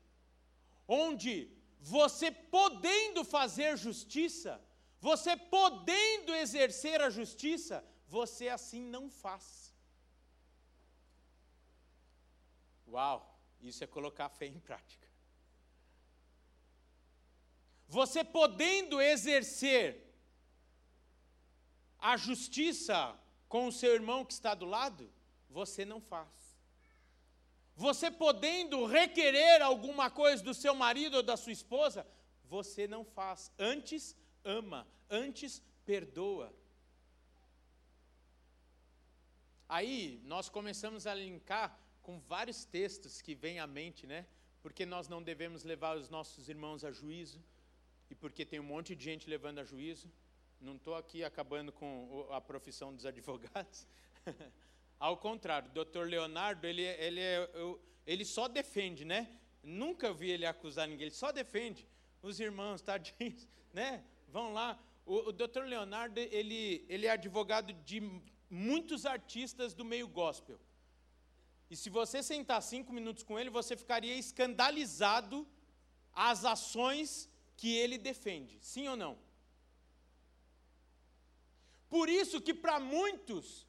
onde 0.85 1.49
você 1.79 2.29
podendo 2.29 3.23
fazer 3.23 3.77
justiça, 3.77 4.61
você 4.99 5.35
podendo 5.37 6.35
exercer 6.35 7.01
a 7.01 7.09
justiça, 7.09 7.83
você 8.05 8.49
assim 8.49 8.81
não 8.81 9.09
faz. 9.09 9.73
Uau, 12.85 13.39
isso 13.61 13.81
é 13.81 13.87
colocar 13.87 14.25
a 14.25 14.29
fé 14.29 14.45
em 14.45 14.59
prática. 14.59 15.00
Você 17.97 18.23
podendo 18.23 19.01
exercer 19.01 20.01
a 21.99 22.15
justiça 22.15 23.19
com 23.49 23.67
o 23.67 23.71
seu 23.71 23.93
irmão 23.93 24.23
que 24.23 24.31
está 24.31 24.55
do 24.55 24.65
lado, 24.65 25.11
você 25.49 25.83
não 25.83 25.99
faz. 25.99 26.29
Você 27.75 28.09
podendo 28.09 28.85
requerer 28.85 29.61
alguma 29.61 30.09
coisa 30.09 30.41
do 30.41 30.53
seu 30.53 30.73
marido 30.73 31.17
ou 31.17 31.23
da 31.23 31.35
sua 31.35 31.51
esposa, 31.51 32.07
você 32.45 32.87
não 32.87 33.03
faz. 33.03 33.51
Antes, 33.59 34.15
ama, 34.41 34.87
antes 35.09 35.61
perdoa. 35.85 36.55
Aí 39.67 40.21
nós 40.23 40.47
começamos 40.47 41.05
a 41.05 41.13
linkar 41.13 41.77
com 42.01 42.21
vários 42.21 42.63
textos 42.63 43.21
que 43.21 43.35
vêm 43.35 43.59
à 43.59 43.67
mente, 43.67 44.07
né? 44.07 44.25
Porque 44.61 44.85
nós 44.85 45.09
não 45.09 45.21
devemos 45.21 45.65
levar 45.65 45.97
os 45.97 46.07
nossos 46.07 46.47
irmãos 46.47 46.85
a 46.85 46.91
juízo, 46.93 47.43
e 48.11 48.15
porque 48.15 48.45
tem 48.45 48.59
um 48.59 48.63
monte 48.63 48.93
de 48.93 49.05
gente 49.05 49.29
levando 49.29 49.59
a 49.59 49.63
juízo. 49.63 50.11
Não 50.59 50.75
estou 50.75 50.95
aqui 50.95 51.23
acabando 51.23 51.71
com 51.71 52.27
a 52.29 52.41
profissão 52.41 52.93
dos 52.93 53.05
advogados. 53.11 53.87
Ao 54.99 55.15
contrário, 55.15 55.69
o 55.69 55.73
doutor 55.73 56.07
Leonardo, 56.07 56.67
ele, 56.67 56.83
ele, 56.83 57.21
é, 57.21 57.49
ele 58.05 58.25
só 58.25 58.49
defende, 58.49 59.05
né? 59.05 59.39
Nunca 59.63 60.13
vi 60.13 60.29
ele 60.29 60.45
acusar 60.45 60.87
ninguém, 60.89 61.07
ele 61.07 61.15
só 61.15 61.31
defende. 61.31 61.87
Os 62.21 62.39
irmãos, 62.39 62.81
tadinhos, 62.81 63.47
né? 63.73 64.03
vão 64.27 64.51
lá. 64.51 64.77
O, 65.05 65.29
o 65.29 65.31
Dr. 65.31 65.63
Leonardo, 65.63 66.19
ele, 66.19 66.85
ele 66.89 67.07
é 67.07 67.11
advogado 67.11 67.71
de 67.73 68.01
muitos 68.49 69.05
artistas 69.05 69.73
do 69.73 69.85
meio 69.85 70.07
gospel. 70.07 70.59
E 71.69 71.77
se 71.77 71.89
você 71.89 72.21
sentar 72.21 72.61
cinco 72.61 72.91
minutos 72.91 73.23
com 73.23 73.39
ele, 73.39 73.49
você 73.49 73.77
ficaria 73.77 74.15
escandalizado 74.15 75.47
às 76.13 76.43
ações 76.43 77.30
que 77.61 77.71
ele 77.81 77.97
defende. 78.09 78.55
Sim 78.69 78.87
ou 78.91 78.97
não? 79.01 79.13
Por 81.93 82.09
isso 82.09 82.37
que 82.45 82.55
para 82.63 82.77
muitos, 82.79 83.67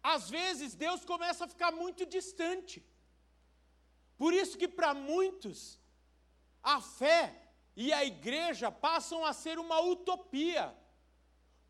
às 0.00 0.30
vezes 0.30 0.76
Deus 0.84 1.04
começa 1.12 1.44
a 1.44 1.52
ficar 1.54 1.72
muito 1.72 2.06
distante. 2.06 2.76
Por 4.16 4.32
isso 4.40 4.56
que 4.60 4.68
para 4.68 4.92
muitos, 4.94 5.58
a 6.62 6.80
fé 6.80 7.22
e 7.84 7.92
a 7.92 8.04
igreja 8.04 8.70
passam 8.70 9.24
a 9.24 9.32
ser 9.32 9.58
uma 9.58 9.80
utopia. 9.80 10.64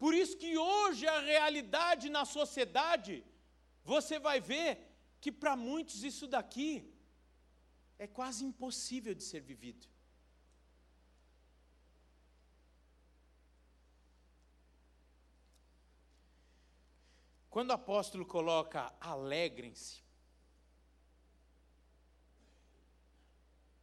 Por 0.02 0.12
isso 0.12 0.36
que 0.36 0.58
hoje 0.58 1.06
a 1.06 1.20
realidade 1.20 2.10
na 2.10 2.26
sociedade, 2.38 3.24
você 3.82 4.18
vai 4.18 4.40
ver 4.52 4.70
que 5.22 5.32
para 5.32 5.56
muitos 5.56 6.04
isso 6.04 6.26
daqui 6.26 6.70
é 7.98 8.06
quase 8.06 8.44
impossível 8.44 9.14
de 9.14 9.22
ser 9.22 9.40
vivido. 9.40 9.86
Quando 17.58 17.70
o 17.70 17.72
apóstolo 17.72 18.24
coloca 18.24 18.94
alegrem-se, 19.00 20.00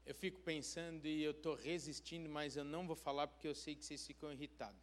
eu 0.05 0.15
fico 0.15 0.39
pensando 0.39 1.05
e 1.05 1.21
eu 1.21 1.31
estou 1.31 1.55
resistindo, 1.55 2.29
mas 2.29 2.55
eu 2.55 2.63
não 2.63 2.87
vou 2.87 2.95
falar 2.95 3.27
porque 3.27 3.45
eu 3.45 3.53
sei 3.53 3.75
que 3.75 3.83
vocês 3.83 4.07
ficam 4.07 4.31
irritados 4.31 4.81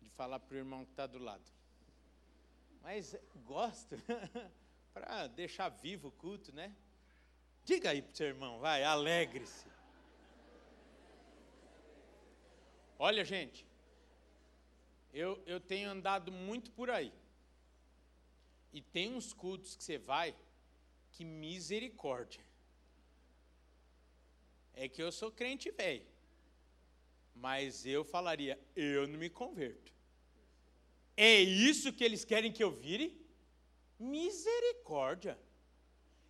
de 0.00 0.08
falar 0.08 0.40
para 0.40 0.54
o 0.54 0.56
irmão 0.56 0.86
que 0.86 0.92
está 0.92 1.06
do 1.06 1.18
lado. 1.18 1.44
Mas 2.80 3.14
gosto, 3.44 3.96
para 4.94 5.26
deixar 5.26 5.68
vivo 5.68 6.08
o 6.08 6.12
culto, 6.12 6.54
né? 6.54 6.74
Diga 7.66 7.90
aí 7.90 8.00
para 8.00 8.14
o 8.14 8.16
seu 8.16 8.28
irmão, 8.28 8.60
vai, 8.60 8.82
alegre-se. 8.82 9.66
Olha, 12.98 13.22
gente, 13.26 13.66
eu, 15.12 15.38
eu 15.44 15.60
tenho 15.60 15.90
andado 15.90 16.32
muito 16.32 16.70
por 16.70 16.88
aí. 16.88 17.12
E 18.76 18.80
tem 18.82 19.14
uns 19.14 19.32
cultos 19.32 19.76
que 19.76 19.84
você 19.84 19.96
vai, 19.96 20.34
que 21.12 21.24
misericórdia. 21.24 22.44
É 24.74 24.88
que 24.88 25.00
eu 25.00 25.12
sou 25.12 25.30
crente 25.30 25.70
velho. 25.70 26.04
Mas 27.46 27.86
eu 27.86 28.04
falaria, 28.04 28.58
eu 28.74 29.06
não 29.06 29.18
me 29.24 29.30
converto. 29.30 29.92
É 31.16 31.40
isso 31.40 31.92
que 31.92 32.02
eles 32.02 32.24
querem 32.24 32.50
que 32.50 32.64
eu 32.64 32.72
vire? 32.72 33.06
Misericórdia. 33.96 35.38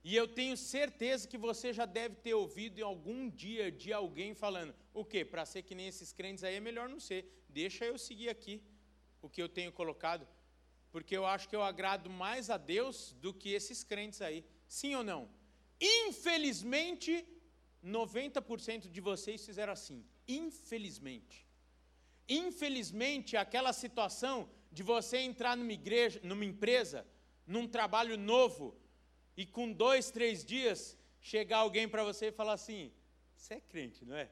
E 0.02 0.14
eu 0.14 0.28
tenho 0.28 0.54
certeza 0.54 1.26
que 1.26 1.38
você 1.38 1.72
já 1.72 1.86
deve 1.86 2.16
ter 2.16 2.34
ouvido 2.34 2.78
em 2.78 2.82
algum 2.82 3.30
dia 3.30 3.72
de 3.72 3.90
alguém 3.90 4.34
falando: 4.34 4.74
o 4.92 5.02
quê? 5.02 5.24
Para 5.24 5.46
ser 5.46 5.62
que 5.62 5.74
nem 5.74 5.88
esses 5.88 6.12
crentes 6.12 6.44
aí 6.44 6.56
é 6.56 6.60
melhor 6.60 6.90
não 6.90 7.00
ser. 7.00 7.22
Deixa 7.48 7.86
eu 7.86 7.96
seguir 7.96 8.28
aqui 8.28 8.62
o 9.22 9.30
que 9.30 9.40
eu 9.40 9.48
tenho 9.48 9.72
colocado, 9.72 10.28
porque 10.94 11.16
eu 11.16 11.26
acho 11.26 11.48
que 11.48 11.56
eu 11.56 11.64
agrado 11.64 12.08
mais 12.08 12.48
a 12.48 12.56
Deus 12.56 13.16
do 13.20 13.34
que 13.34 13.48
esses 13.52 13.82
crentes 13.82 14.22
aí. 14.22 14.44
Sim 14.68 14.94
ou 14.94 15.02
não? 15.02 15.28
Infelizmente, 15.80 17.26
90% 17.84 18.88
de 18.88 19.00
vocês 19.00 19.44
fizeram 19.44 19.72
assim. 19.72 20.06
Infelizmente. 20.28 21.48
Infelizmente, 22.28 23.36
aquela 23.36 23.72
situação 23.72 24.48
de 24.70 24.84
você 24.84 25.16
entrar 25.18 25.56
numa 25.56 25.72
igreja, 25.72 26.20
numa 26.22 26.44
empresa, 26.44 27.04
num 27.44 27.66
trabalho 27.66 28.16
novo, 28.16 28.80
e 29.36 29.44
com 29.44 29.72
dois, 29.72 30.12
três 30.12 30.44
dias, 30.44 30.96
chegar 31.20 31.58
alguém 31.58 31.88
para 31.88 32.04
você 32.04 32.26
e 32.26 32.38
falar 32.40 32.52
assim: 32.52 32.92
você 33.34 33.54
é 33.54 33.60
crente, 33.60 34.04
não 34.04 34.14
é? 34.14 34.30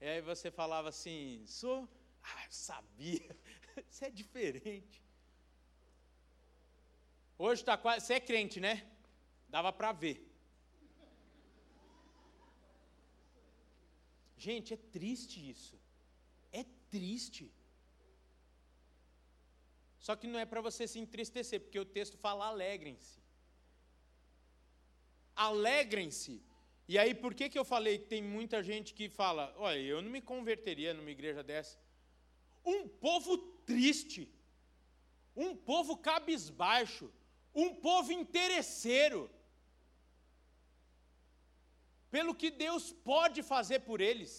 E 0.00 0.06
aí 0.06 0.22
você 0.22 0.50
falava 0.50 0.88
assim: 0.88 1.44
sou. 1.44 1.86
Ah, 2.28 2.46
sabia. 2.50 3.36
Você 3.90 4.06
é 4.06 4.10
diferente. 4.10 5.02
Hoje 7.38 7.62
está 7.62 7.76
quase. 7.76 8.06
Você 8.06 8.14
é 8.14 8.20
crente, 8.20 8.60
né? 8.60 8.86
Dava 9.48 9.72
para 9.72 9.92
ver. 9.92 10.22
Gente, 14.36 14.74
é 14.74 14.76
triste 14.76 15.50
isso. 15.50 15.78
É 16.52 16.64
triste. 16.90 17.52
Só 19.98 20.14
que 20.14 20.26
não 20.26 20.38
é 20.38 20.46
para 20.46 20.60
você 20.60 20.86
se 20.86 20.98
entristecer, 20.98 21.60
porque 21.60 21.78
o 21.78 21.84
texto 21.84 22.16
fala 22.16 22.46
alegrem-se. 22.46 23.18
Alegrem-se. 25.34 26.42
E 26.88 26.96
aí, 26.96 27.12
por 27.12 27.34
que, 27.34 27.48
que 27.48 27.58
eu 27.58 27.64
falei 27.64 27.98
que 27.98 28.06
tem 28.06 28.22
muita 28.22 28.62
gente 28.62 28.94
que 28.94 29.08
fala, 29.08 29.52
olha, 29.58 29.78
eu 29.78 30.00
não 30.00 30.10
me 30.10 30.20
converteria 30.20 30.94
numa 30.94 31.10
igreja 31.10 31.42
dessa? 31.42 31.76
Um 32.64 32.86
povo 32.86 33.55
triste, 33.70 34.22
um 35.44 35.54
povo 35.70 35.96
cabisbaixo, 36.08 37.06
um 37.54 37.68
povo 37.74 38.10
interesseiro, 38.12 39.30
pelo 42.10 42.34
que 42.34 42.50
Deus 42.50 42.84
pode 43.12 43.42
fazer 43.42 43.80
por 43.88 44.00
eles, 44.00 44.32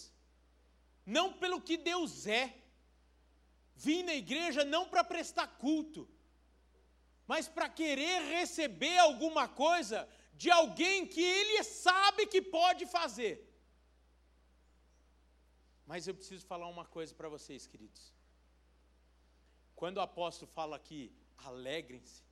não 1.05 1.27
pelo 1.41 1.61
que 1.61 1.77
Deus 1.77 2.25
é. 2.25 2.45
Vim 3.75 4.01
na 4.03 4.15
igreja 4.15 4.63
não 4.65 4.83
para 4.91 5.03
prestar 5.03 5.47
culto, 5.65 6.09
mas 7.27 7.47
para 7.47 7.69
querer 7.69 8.19
receber 8.37 8.97
alguma 8.97 9.47
coisa 9.47 10.09
de 10.33 10.49
alguém 10.49 11.05
que 11.05 11.21
ele 11.21 11.63
sabe 11.63 12.25
que 12.25 12.41
pode 12.41 12.85
fazer. 12.87 13.35
Mas 15.85 16.07
eu 16.07 16.15
preciso 16.15 16.45
falar 16.45 16.67
uma 16.67 16.85
coisa 16.85 17.13
para 17.13 17.29
vocês, 17.29 17.67
queridos. 17.67 18.03
Quando 19.77 19.97
o 19.97 20.01
apóstolo 20.01 20.51
fala 20.55 20.75
aqui, 20.75 21.11
alegrem-se, 21.37 22.23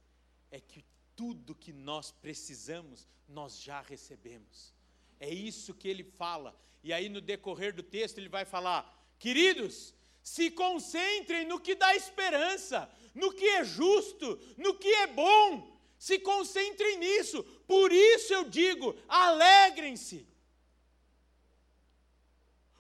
é 0.49 0.59
que 0.59 0.83
tudo 1.15 1.53
que 1.53 1.71
nós 1.71 2.09
precisamos, 2.09 3.07
nós 3.29 3.61
já 3.61 3.81
recebemos. 3.81 4.73
É 5.19 5.29
isso 5.29 5.75
que 5.75 5.87
ele 5.87 6.03
fala. 6.03 6.59
E 6.83 6.91
aí, 6.91 7.07
no 7.07 7.21
decorrer 7.21 7.71
do 7.71 7.83
texto, 7.83 8.17
ele 8.17 8.29
vai 8.29 8.45
falar: 8.45 8.81
queridos, 9.19 9.93
se 10.23 10.49
concentrem 10.49 11.45
no 11.45 11.59
que 11.59 11.75
dá 11.75 11.95
esperança, 11.95 12.89
no 13.13 13.31
que 13.31 13.45
é 13.45 13.63
justo, 13.63 14.39
no 14.57 14.73
que 14.79 14.87
é 14.87 15.05
bom. 15.05 15.79
Se 15.99 16.17
concentrem 16.17 16.97
nisso. 16.97 17.43
Por 17.67 17.91
isso 17.91 18.33
eu 18.33 18.49
digo: 18.49 18.95
alegrem-se. 19.07 20.27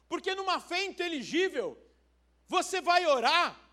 Porque 0.09 0.33
numa 0.33 0.59
fé 0.59 0.83
inteligível, 0.85 1.79
você 2.47 2.81
vai 2.81 3.05
orar. 3.05 3.64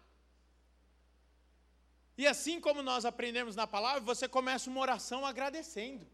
E 2.16 2.26
assim 2.26 2.60
como 2.60 2.82
nós 2.82 3.04
aprendemos 3.04 3.56
na 3.56 3.66
palavra, 3.66 4.00
você 4.00 4.28
começa 4.28 4.68
uma 4.68 4.80
oração 4.80 5.24
agradecendo, 5.24 6.06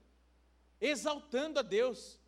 exaltando 0.80 1.58
a 1.58 1.62
Deus. 1.62 2.18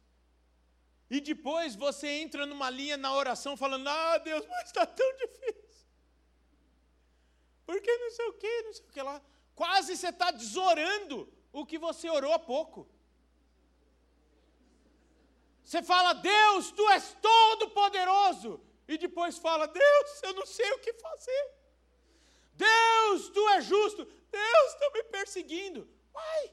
E 1.09 1.21
depois 1.21 1.75
você 1.75 2.09
entra 2.09 2.47
numa 2.47 2.69
linha 2.71 2.97
na 2.97 3.13
oração 3.15 3.57
falando: 3.57 3.89
Ah, 3.89 4.19
Deus, 4.19 4.47
mas 4.47 4.67
está 4.67 4.85
tão 4.87 5.17
difícil. 5.17 5.87
Porque 7.65 7.97
não 7.99 8.11
sei 8.11 8.27
o 8.27 8.33
que, 8.33 8.63
não 8.63 8.73
sei 8.73 8.85
o 8.85 8.89
que 8.89 9.03
lá. 9.03 9.23
Quase 9.55 9.97
você 9.97 10.09
está 10.09 10.31
desorando 10.31 11.33
o 11.53 11.65
que 11.65 11.79
você 11.79 12.09
orou 12.09 12.33
há 12.33 12.39
pouco. 12.39 12.89
Você 15.65 15.83
fala, 15.83 16.13
Deus, 16.15 16.73
tu 16.73 16.89
és 16.91 17.17
todo 17.23 17.71
poderoso. 17.71 18.61
E 18.89 18.99
depois 18.99 19.39
fala, 19.39 19.69
Deus, 19.69 20.23
eu 20.25 20.35
não 20.35 20.45
sei 20.45 20.69
o 20.73 20.81
que 20.81 20.93
fazer. 20.95 21.60
Deus, 22.67 23.29
tu 23.37 23.43
és 23.57 23.65
justo. 23.65 24.05
Deus, 24.41 24.69
está 24.73 24.91
me 24.95 25.03
perseguindo. 25.17 25.81
Uai, 26.15 26.47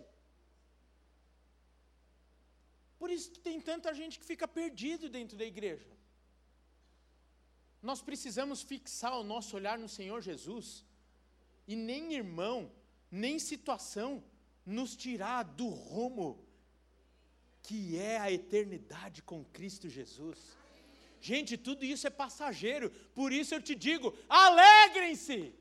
por 3.00 3.10
isso 3.16 3.32
que 3.32 3.40
tem 3.40 3.60
tanta 3.62 3.94
gente 3.94 4.20
que 4.20 4.26
fica 4.26 4.48
perdido 4.48 5.10
dentro 5.18 5.38
da 5.38 5.46
igreja. 5.46 5.92
Nós 7.82 8.02
precisamos 8.02 8.62
fixar 8.62 9.14
o 9.20 9.28
nosso 9.34 9.56
olhar 9.56 9.78
no 9.78 9.90
Senhor 9.98 10.20
Jesus 10.22 10.84
e 11.68 11.76
nem 11.76 12.14
irmão, 12.14 12.72
nem 13.10 13.38
situação 13.38 14.24
nos 14.66 14.96
tirar 14.96 15.44
do 15.44 15.68
rumo 15.68 16.30
que 17.68 17.98
é 17.98 18.18
a 18.18 18.32
eternidade 18.32 19.22
com 19.22 19.44
Cristo 19.44 19.90
Jesus. 19.90 20.40
Gente, 21.20 21.58
tudo 21.58 21.84
isso 21.84 22.08
é 22.08 22.10
passageiro, 22.10 22.90
por 23.14 23.32
isso 23.32 23.54
eu 23.54 23.62
te 23.62 23.76
digo: 23.76 24.18
alegrem-se! 24.30 25.54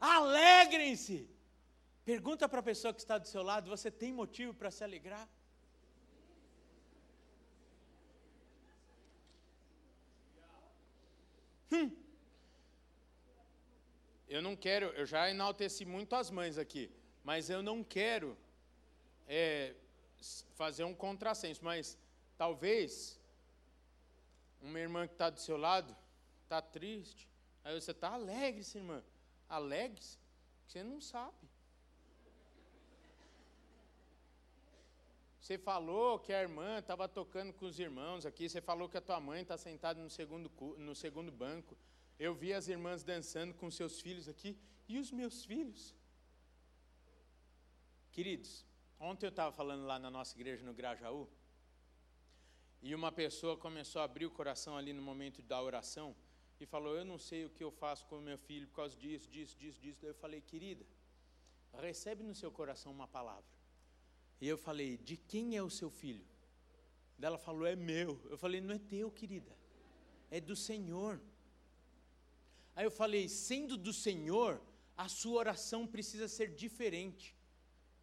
Alegrem-se! 0.00 1.28
Pergunta 2.04 2.48
para 2.48 2.60
a 2.60 2.62
pessoa 2.62 2.94
que 2.94 3.00
está 3.00 3.18
do 3.18 3.28
seu 3.28 3.42
lado: 3.42 3.68
você 3.68 3.90
tem 3.90 4.12
motivo 4.12 4.54
para 4.54 4.70
se 4.70 4.82
alegrar? 4.82 5.28
Hum. 11.72 11.90
Eu 14.28 14.42
não 14.42 14.54
quero, 14.54 14.86
eu 14.86 15.06
já 15.06 15.30
enalteci 15.30 15.84
muito 15.84 16.14
as 16.14 16.30
mães 16.30 16.58
aqui, 16.58 16.90
mas 17.24 17.48
eu 17.48 17.62
não 17.62 17.82
quero 17.82 18.36
é, 19.26 19.74
fazer 20.54 20.84
um 20.84 20.94
contrassenso, 20.94 21.64
mas 21.64 21.98
talvez 22.36 23.18
uma 24.60 24.78
irmã 24.78 25.06
que 25.06 25.14
está 25.14 25.30
do 25.30 25.40
seu 25.40 25.56
lado 25.56 25.96
está 26.44 26.60
triste, 26.60 27.28
aí 27.64 27.78
você 27.78 27.90
está 27.90 28.10
alegre, 28.10 28.62
irmã, 28.74 29.02
alegre-se, 29.48 30.18
você 30.66 30.82
não 30.82 31.00
sabe. 31.00 31.48
Você 35.40 35.56
falou 35.56 36.18
que 36.18 36.32
a 36.32 36.42
irmã 36.42 36.78
estava 36.78 37.08
tocando 37.08 37.54
com 37.54 37.64
os 37.64 37.78
irmãos 37.78 38.26
aqui, 38.26 38.48
você 38.48 38.60
falou 38.60 38.88
que 38.88 38.98
a 38.98 39.00
tua 39.00 39.18
mãe 39.18 39.42
está 39.42 39.56
sentada 39.56 40.02
no 40.02 40.10
segundo, 40.10 40.50
no 40.76 40.94
segundo 40.94 41.32
banco. 41.32 41.76
Eu 42.18 42.34
vi 42.34 42.52
as 42.52 42.68
irmãs 42.68 43.02
dançando 43.02 43.54
com 43.54 43.70
seus 43.70 44.00
filhos 44.00 44.28
aqui. 44.28 44.58
E 44.86 44.98
os 44.98 45.10
meus 45.10 45.44
filhos? 45.44 45.94
Queridos, 48.12 48.66
ontem 48.98 49.26
eu 49.26 49.30
estava 49.30 49.52
falando 49.52 49.86
lá 49.86 49.98
na 49.98 50.10
nossa 50.10 50.36
igreja 50.36 50.64
no 50.64 50.74
Grajaú, 50.74 51.28
e 52.80 52.94
uma 52.94 53.10
pessoa 53.10 53.56
começou 53.56 54.00
a 54.00 54.04
abrir 54.04 54.26
o 54.26 54.30
coração 54.30 54.76
ali 54.76 54.92
no 54.92 55.02
momento 55.02 55.42
da 55.42 55.60
oração, 55.60 56.14
e 56.60 56.66
falou: 56.66 56.96
Eu 56.96 57.04
não 57.04 57.18
sei 57.18 57.44
o 57.44 57.50
que 57.50 57.62
eu 57.62 57.70
faço 57.70 58.06
com 58.06 58.20
meu 58.20 58.38
filho 58.38 58.66
por 58.68 58.76
causa 58.76 58.96
disso, 58.96 59.28
disso, 59.30 59.56
disso, 59.56 59.80
disso. 59.80 59.98
Daí 60.00 60.10
eu 60.10 60.14
falei: 60.14 60.40
Querida, 60.40 60.84
recebe 61.74 62.22
no 62.24 62.34
seu 62.34 62.50
coração 62.50 62.92
uma 62.92 63.06
palavra. 63.06 63.44
E 64.40 64.48
eu 64.48 64.58
falei: 64.58 64.96
De 64.96 65.16
quem 65.16 65.56
é 65.56 65.62
o 65.62 65.70
seu 65.70 65.90
filho? 65.90 66.24
Ela 67.20 67.38
falou: 67.38 67.66
É 67.66 67.76
meu. 67.76 68.20
Eu 68.30 68.38
falei: 68.38 68.60
Não 68.60 68.74
é 68.74 68.78
teu, 68.78 69.10
querida, 69.10 69.56
é 70.30 70.40
do 70.40 70.56
Senhor. 70.56 71.20
Aí 72.74 72.84
eu 72.84 72.90
falei: 72.90 73.28
Sendo 73.28 73.76
do 73.76 73.92
Senhor, 73.92 74.60
a 74.96 75.08
sua 75.08 75.38
oração 75.38 75.86
precisa 75.86 76.28
ser 76.28 76.54
diferente. 76.54 77.34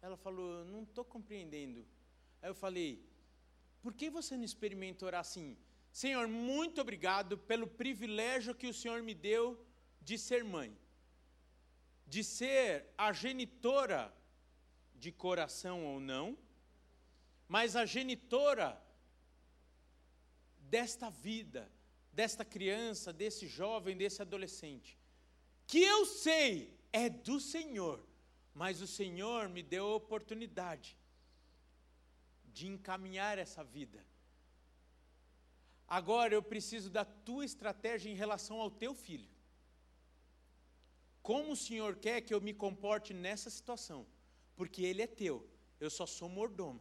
Ela 0.00 0.16
falou: 0.16 0.64
Não 0.64 0.82
estou 0.82 1.04
compreendendo. 1.04 1.84
Aí 2.40 2.50
eu 2.50 2.54
falei: 2.54 3.04
Por 3.82 3.92
que 3.92 4.08
você 4.08 4.36
não 4.36 4.44
experimenta 4.44 5.04
orar 5.04 5.20
assim? 5.20 5.56
Senhor, 5.96 6.28
muito 6.28 6.78
obrigado 6.82 7.38
pelo 7.38 7.66
privilégio 7.66 8.54
que 8.54 8.66
o 8.66 8.74
Senhor 8.74 9.02
me 9.02 9.14
deu 9.14 9.58
de 10.02 10.18
ser 10.18 10.44
mãe, 10.44 10.78
de 12.06 12.22
ser 12.22 12.92
a 12.98 13.14
genitora 13.14 14.14
de 14.94 15.10
coração 15.10 15.86
ou 15.86 15.98
não, 15.98 16.36
mas 17.48 17.74
a 17.74 17.86
genitora 17.86 18.78
desta 20.58 21.08
vida, 21.08 21.72
desta 22.12 22.44
criança, 22.44 23.10
desse 23.10 23.46
jovem, 23.46 23.96
desse 23.96 24.20
adolescente, 24.20 24.98
que 25.66 25.80
eu 25.80 26.04
sei 26.04 26.78
é 26.92 27.08
do 27.08 27.40
Senhor, 27.40 28.06
mas 28.52 28.82
o 28.82 28.86
Senhor 28.86 29.48
me 29.48 29.62
deu 29.62 29.86
a 29.86 29.94
oportunidade 29.94 30.94
de 32.52 32.66
encaminhar 32.66 33.38
essa 33.38 33.64
vida 33.64 34.04
Agora 35.88 36.34
eu 36.34 36.42
preciso 36.42 36.90
da 36.90 37.04
tua 37.04 37.44
estratégia 37.44 38.10
em 38.10 38.14
relação 38.14 38.60
ao 38.60 38.70
teu 38.70 38.94
filho. 38.94 39.28
Como 41.22 41.52
o 41.52 41.56
Senhor 41.56 41.96
quer 41.96 42.20
que 42.20 42.34
eu 42.34 42.40
me 42.40 42.52
comporte 42.52 43.12
nessa 43.14 43.50
situação? 43.50 44.06
Porque 44.56 44.82
ele 44.82 45.02
é 45.02 45.06
teu, 45.06 45.48
eu 45.80 45.90
só 45.90 46.06
sou 46.06 46.28
mordomo. 46.28 46.80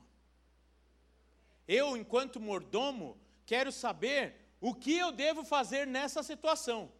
Eu, 1.68 1.98
enquanto 1.98 2.40
mordomo, 2.40 3.20
quero 3.46 3.72
saber 3.72 4.36
o 4.62 4.74
que 4.74 4.96
eu 4.96 5.12
devo 5.12 5.44
fazer 5.44 5.86
nessa 5.86 6.24
situação. 6.24 6.92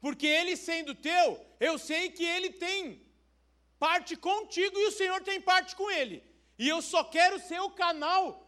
Porque 0.00 0.26
ele 0.26 0.56
sendo 0.56 0.94
teu, 0.94 1.44
eu 1.58 1.78
sei 1.78 2.10
que 2.10 2.24
ele 2.24 2.50
tem 2.50 3.02
parte 3.78 4.16
contigo 4.16 4.78
e 4.78 4.86
o 4.86 4.92
Senhor 4.92 5.20
tem 5.22 5.40
parte 5.40 5.74
com 5.76 5.90
ele. 5.90 6.22
E 6.58 6.68
eu 6.68 6.80
só 6.82 7.04
quero 7.04 7.38
ser 7.40 7.60
o 7.60 7.70
canal 7.70 8.47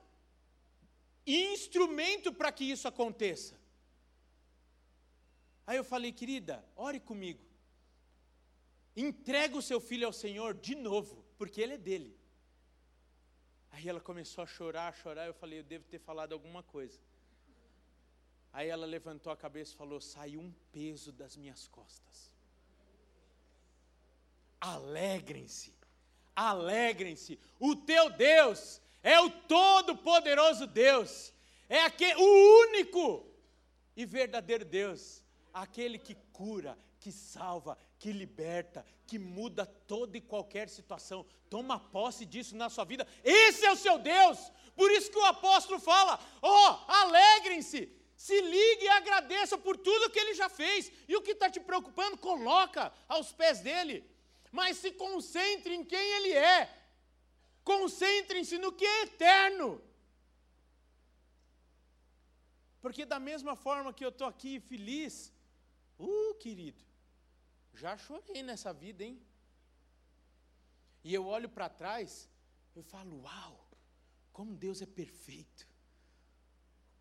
instrumento 1.26 2.32
para 2.32 2.52
que 2.52 2.64
isso 2.64 2.86
aconteça. 2.88 3.58
Aí 5.66 5.76
eu 5.76 5.84
falei, 5.84 6.12
querida, 6.12 6.64
ore 6.74 6.98
comigo. 6.98 7.44
Entrega 8.96 9.56
o 9.56 9.62
seu 9.62 9.80
filho 9.80 10.06
ao 10.06 10.12
Senhor 10.12 10.54
de 10.54 10.74
novo, 10.74 11.24
porque 11.38 11.60
ele 11.60 11.74
é 11.74 11.78
dele. 11.78 12.18
Aí 13.70 13.88
ela 13.88 14.00
começou 14.00 14.42
a 14.42 14.46
chorar, 14.46 14.88
a 14.88 14.92
chorar. 14.92 15.26
Eu 15.26 15.34
falei, 15.34 15.60
eu 15.60 15.64
devo 15.64 15.84
ter 15.84 16.00
falado 16.00 16.32
alguma 16.32 16.62
coisa. 16.62 16.98
Aí 18.52 18.68
ela 18.68 18.84
levantou 18.84 19.32
a 19.32 19.36
cabeça 19.36 19.72
e 19.72 19.76
falou: 19.76 20.00
saiu 20.00 20.40
um 20.40 20.52
peso 20.72 21.12
das 21.12 21.36
minhas 21.36 21.68
costas. 21.68 22.30
Alegrem-se, 24.60 25.72
alegrem-se. 26.34 27.38
O 27.58 27.76
teu 27.76 28.10
Deus 28.10 28.82
é 29.02 29.20
o 29.20 29.30
todo-poderoso 29.30 30.66
Deus, 30.66 31.32
é 31.68 31.80
aquele, 31.82 32.14
o 32.16 32.68
único 32.68 33.26
e 33.96 34.04
verdadeiro 34.04 34.64
Deus, 34.64 35.22
aquele 35.52 35.98
que 35.98 36.14
cura, 36.32 36.78
que 36.98 37.10
salva, 37.10 37.78
que 37.98 38.12
liberta, 38.12 38.84
que 39.06 39.18
muda 39.18 39.66
toda 39.66 40.16
e 40.16 40.20
qualquer 40.20 40.68
situação. 40.68 41.26
Toma 41.48 41.80
posse 41.80 42.24
disso 42.24 42.56
na 42.56 42.68
sua 42.68 42.84
vida. 42.84 43.06
Esse 43.24 43.64
é 43.64 43.72
o 43.72 43.76
seu 43.76 43.98
Deus. 43.98 44.38
Por 44.76 44.90
isso 44.90 45.10
que 45.10 45.18
o 45.18 45.24
apóstolo 45.24 45.80
fala: 45.80 46.18
ó, 46.40 46.70
oh, 46.70 46.92
alegrem-se, 46.92 47.92
se 48.16 48.40
ligue 48.40 48.84
e 48.84 48.88
agradeça 48.88 49.56
por 49.58 49.76
tudo 49.76 50.10
que 50.10 50.18
ele 50.18 50.34
já 50.34 50.48
fez. 50.48 50.92
E 51.08 51.16
o 51.16 51.22
que 51.22 51.32
está 51.32 51.50
te 51.50 51.60
preocupando, 51.60 52.18
coloca 52.18 52.92
aos 53.08 53.32
pés 53.32 53.60
dele. 53.60 54.04
Mas 54.52 54.76
se 54.76 54.90
concentre 54.92 55.74
em 55.74 55.84
quem 55.84 56.00
ele 56.16 56.32
é, 56.32 56.68
Concentrem-se 57.72 58.56
no 58.58 58.72
que 58.72 58.84
é 58.84 59.02
eterno. 59.02 59.68
Porque 62.82 63.04
da 63.04 63.20
mesma 63.28 63.54
forma 63.64 63.92
que 63.96 64.04
eu 64.04 64.12
estou 64.14 64.26
aqui 64.26 64.52
feliz, 64.58 65.32
uh, 65.98 66.34
querido, 66.44 66.82
já 67.72 67.96
chorei 67.96 68.42
nessa 68.42 68.72
vida, 68.72 69.04
hein? 69.04 69.16
E 71.04 71.14
eu 71.14 71.24
olho 71.26 71.48
para 71.48 71.68
trás, 71.68 72.28
eu 72.74 72.82
falo, 72.82 73.22
uau, 73.22 73.54
como 74.32 74.56
Deus 74.56 74.82
é 74.82 74.86
perfeito. 74.86 75.68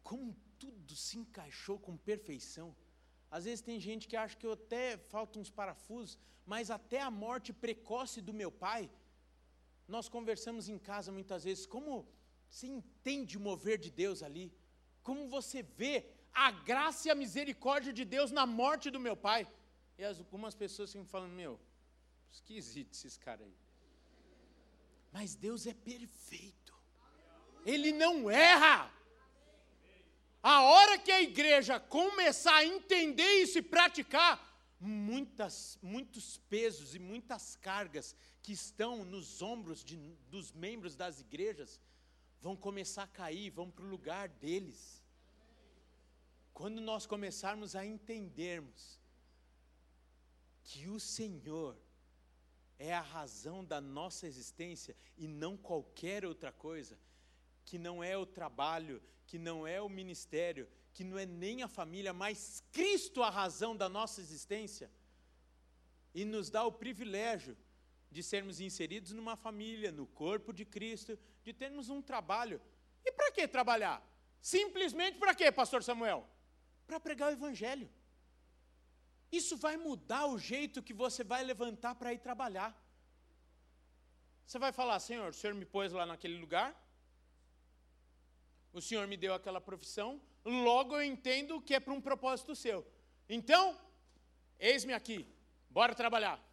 Como 0.04 0.36
tudo 0.60 0.96
se 0.96 1.18
encaixou 1.18 1.80
com 1.80 1.98
perfeição. 1.98 2.76
Às 3.32 3.46
vezes 3.46 3.62
tem 3.62 3.80
gente 3.80 4.08
que 4.08 4.16
acha 4.16 4.38
que 4.38 4.46
eu 4.46 4.54
até 4.54 4.98
faltam 4.98 5.42
uns 5.42 5.50
parafusos, 5.50 6.18
mas 6.46 6.70
até 6.70 7.02
a 7.02 7.10
morte 7.10 7.52
precoce 7.52 8.22
do 8.22 8.34
meu 8.34 8.52
pai, 8.52 8.90
nós 9.90 10.08
conversamos 10.08 10.70
em 10.70 10.78
casa 10.78 11.12
muitas 11.12 11.44
vezes, 11.44 11.66
como 11.66 12.08
você 12.48 12.68
entende 12.68 13.38
o 13.38 13.42
mover 13.42 13.78
de 13.78 13.90
Deus 13.90 14.22
ali? 14.22 14.54
Como 15.02 15.28
você 15.28 15.64
vê 15.64 16.06
a 16.32 16.52
graça 16.52 17.08
e 17.08 17.12
a 17.12 17.16
misericórdia 17.16 17.92
de 17.92 18.06
Deus 18.06 18.32
na 18.32 18.46
morte 18.46 18.92
do 18.92 19.00
meu 19.00 19.18
pai? 19.18 19.48
E 19.98 20.06
algumas 20.06 20.56
pessoas 20.56 20.92
ficam 20.92 21.06
falando, 21.06 21.34
meu, 21.34 21.60
esquisito 22.32 22.94
esses 22.94 23.18
caras 23.18 23.48
aí. 23.48 23.56
Mas 25.12 25.36
Deus 25.36 25.66
é 25.66 25.74
perfeito. 25.74 26.74
Ele 27.66 27.92
não 27.92 28.30
erra. 28.30 28.94
A 30.42 30.64
hora 30.64 30.98
que 31.00 31.12
a 31.12 31.22
igreja 31.22 31.80
começar 31.80 32.56
a 32.56 32.66
entender 32.66 33.42
isso 33.42 33.58
e 33.58 33.62
praticar, 33.62 34.34
muitas, 34.80 35.78
muitos 35.82 36.38
pesos 36.38 36.96
e 36.96 37.00
muitas 37.00 37.56
cargas 37.58 38.16
que 38.42 38.54
estão 38.54 39.04
nos 39.04 39.42
ombros 39.42 39.84
de, 39.84 39.98
dos 40.30 40.52
membros 40.52 40.96
das 40.96 41.20
igrejas 41.20 41.80
vão 42.42 42.56
começar 42.56 43.04
a 43.04 43.08
cair, 43.08 43.50
vão 43.50 43.70
para 43.70 43.84
o 43.84 43.90
lugar 43.90 44.30
deles. 44.30 45.04
Quando 46.54 46.82
nós 46.82 47.06
começarmos 47.06 47.76
a 47.76 47.86
entendermos 47.86 49.00
que 50.64 50.88
o 50.88 51.00
Senhor 51.00 51.78
é 52.78 52.94
a 52.94 53.02
razão 53.02 53.64
da 53.64 53.82
nossa 53.82 54.26
existência 54.26 54.96
e 55.18 55.28
não 55.28 55.58
qualquer 55.58 56.26
outra 56.26 56.52
coisa, 56.52 56.98
que 57.66 57.78
não 57.78 58.04
é 58.04 58.18
o 58.18 58.26
trabalho, 58.26 59.02
que 59.28 59.38
não 59.38 59.68
é 59.68 59.82
o 59.82 59.90
ministério, 59.90 60.68
que 60.94 61.04
não 61.04 61.18
é 61.18 61.26
nem 61.26 61.62
a 61.62 61.68
família, 61.68 62.14
mas 62.14 62.64
Cristo 62.72 63.22
a 63.22 63.30
razão 63.30 63.76
da 63.76 63.90
nossa 63.90 64.22
existência, 64.22 64.90
e 66.14 66.26
nos 66.26 66.50
dá 66.50 66.64
o 66.64 66.72
privilégio 66.72 67.56
de 68.12 68.24
sermos 68.24 68.60
inseridos 68.60 69.12
numa 69.12 69.36
família, 69.36 69.92
no 69.92 70.06
corpo 70.08 70.52
de 70.52 70.66
Cristo, 70.66 71.18
de 71.44 71.54
termos 71.54 71.90
um 71.90 72.02
trabalho. 72.02 72.62
E 73.06 73.12
para 73.12 73.32
que 73.32 73.48
trabalhar? 73.48 74.04
Simplesmente 74.42 75.18
para 75.18 75.36
quê, 75.36 75.52
pastor 75.52 75.84
Samuel? 75.84 76.28
Para 76.88 77.00
pregar 77.00 77.30
o 77.30 77.34
evangelho. 77.34 77.90
Isso 79.32 79.56
vai 79.58 79.78
mudar 79.78 80.26
o 80.26 80.40
jeito 80.40 80.82
que 80.82 80.94
você 80.94 81.24
vai 81.24 81.44
levantar 81.44 81.96
para 81.96 82.14
ir 82.14 82.20
trabalhar. 82.20 82.76
Você 84.46 84.58
vai 84.58 84.72
falar, 84.72 85.00
Senhor, 85.00 85.30
o 85.30 85.34
Senhor 85.34 85.54
me 85.54 85.66
pôs 85.66 85.92
lá 85.92 86.08
naquele 86.08 86.40
lugar, 86.40 86.76
o 88.74 88.82
Senhor 88.82 89.06
me 89.06 89.16
deu 89.16 89.36
aquela 89.36 89.62
profissão, 89.62 90.20
logo 90.44 90.96
eu 90.96 91.04
entendo 91.04 91.62
que 91.62 91.76
é 91.76 91.80
para 91.80 91.94
um 91.94 92.02
propósito 92.02 92.56
seu. 92.56 92.84
Então, 93.28 93.80
eis-me 94.58 94.94
aqui, 94.94 95.28
bora 95.70 95.94
trabalhar. 95.94 96.44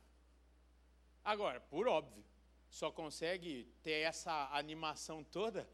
Agora, 1.27 1.59
por 1.59 1.89
óbvio, 1.89 2.25
só 2.71 2.89
consegue 2.93 3.65
ter 3.83 4.03
essa 4.03 4.49
animação 4.53 5.25
toda 5.25 5.69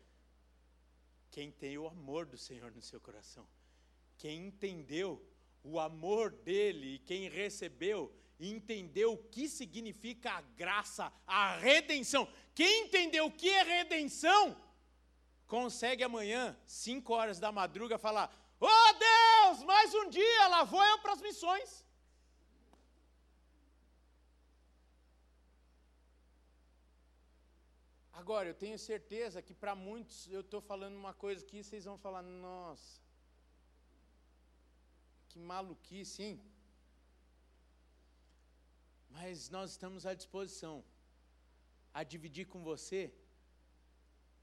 quem 1.30 1.53
tem 1.53 1.76
o 1.76 1.86
amor 1.86 2.24
do 2.24 2.38
Senhor 2.38 2.72
no 2.72 2.80
seu 2.80 2.98
coração. 2.98 3.46
Quem 4.16 4.46
entendeu 4.46 5.22
o 5.62 5.78
amor 5.78 6.30
dele 6.30 7.00
quem 7.00 7.28
recebeu 7.28 8.11
entendeu 8.40 9.12
o 9.12 9.22
que 9.24 9.46
significa 9.46 10.32
a 10.32 10.40
graça, 10.40 11.12
a 11.26 11.59
redenção. 11.59 12.26
Quem 12.55 12.86
entendeu 12.86 13.26
o 13.26 13.30
que 13.30 13.50
é 13.50 13.62
redenção, 13.62 14.57
consegue 15.46 16.03
amanhã, 16.03 16.59
5 16.64 17.12
horas 17.12 17.38
da 17.38 17.53
madruga, 17.53 17.98
falar: 17.98 18.34
Oh 18.59 18.92
Deus, 18.94 19.62
mais 19.64 19.94
um 19.94 20.09
dia, 20.09 20.48
lá 20.48 20.64
vou 20.64 20.82
eu 20.82 20.98
para 21.00 21.12
as 21.12 21.20
missões. 21.20 21.84
Agora, 28.23 28.47
eu 28.49 28.55
tenho 28.55 28.79
certeza 28.79 29.43
que 29.47 29.53
para 29.53 29.75
muitos 29.75 30.18
eu 30.37 30.43
estou 30.43 30.61
falando 30.61 30.95
uma 30.95 31.12
coisa 31.12 31.45
que 31.45 31.61
vocês 31.61 31.87
vão 31.89 31.99
falar: 31.99 32.23
nossa, 32.23 33.01
que 35.29 35.41
maluquice, 35.41 36.23
hein? 36.23 36.37
Mas 39.11 39.51
nós 39.51 39.73
estamos 39.73 40.07
à 40.07 40.14
disposição 40.14 40.85
a 41.93 42.05
dividir 42.05 42.47
com 42.47 42.62
você 42.62 43.12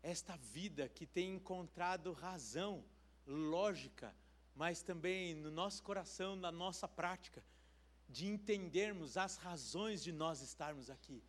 esta 0.03 0.35
vida 0.57 0.89
que 0.89 1.05
tem 1.05 1.35
encontrado 1.35 2.11
razão, 2.11 2.83
lógica, 3.25 4.13
mas 4.53 4.81
também 4.81 5.33
no 5.35 5.51
nosso 5.61 5.81
coração, 5.83 6.35
na 6.35 6.51
nossa 6.51 6.85
prática, 6.85 7.41
de 8.09 8.27
entendermos 8.27 9.15
as 9.15 9.37
razões 9.37 10.03
de 10.03 10.11
nós 10.11 10.41
estarmos 10.41 10.89
aqui, 10.89 11.23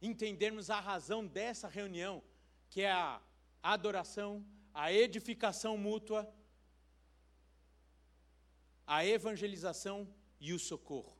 entendermos 0.00 0.70
a 0.70 0.80
razão 0.80 1.26
dessa 1.26 1.68
reunião, 1.68 2.22
que 2.68 2.82
é 2.82 2.92
a 2.92 3.20
adoração, 3.62 4.44
a 4.72 4.92
edificação 4.92 5.76
mútua, 5.76 6.32
a 8.86 9.04
evangelização 9.04 10.08
e 10.38 10.52
o 10.52 10.58
socorro. 10.58 11.16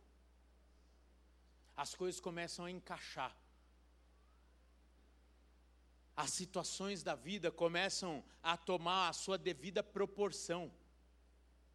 As 1.77 1.95
coisas 1.95 2.21
começam 2.21 2.65
a 2.65 2.71
encaixar 2.71 3.37
as 6.21 6.31
situações 6.31 7.03
da 7.03 7.15
vida 7.15 7.51
começam 7.51 8.23
a 8.43 8.55
tomar 8.55 9.09
a 9.09 9.13
sua 9.15 9.39
devida 9.39 9.83
proporção, 9.83 10.71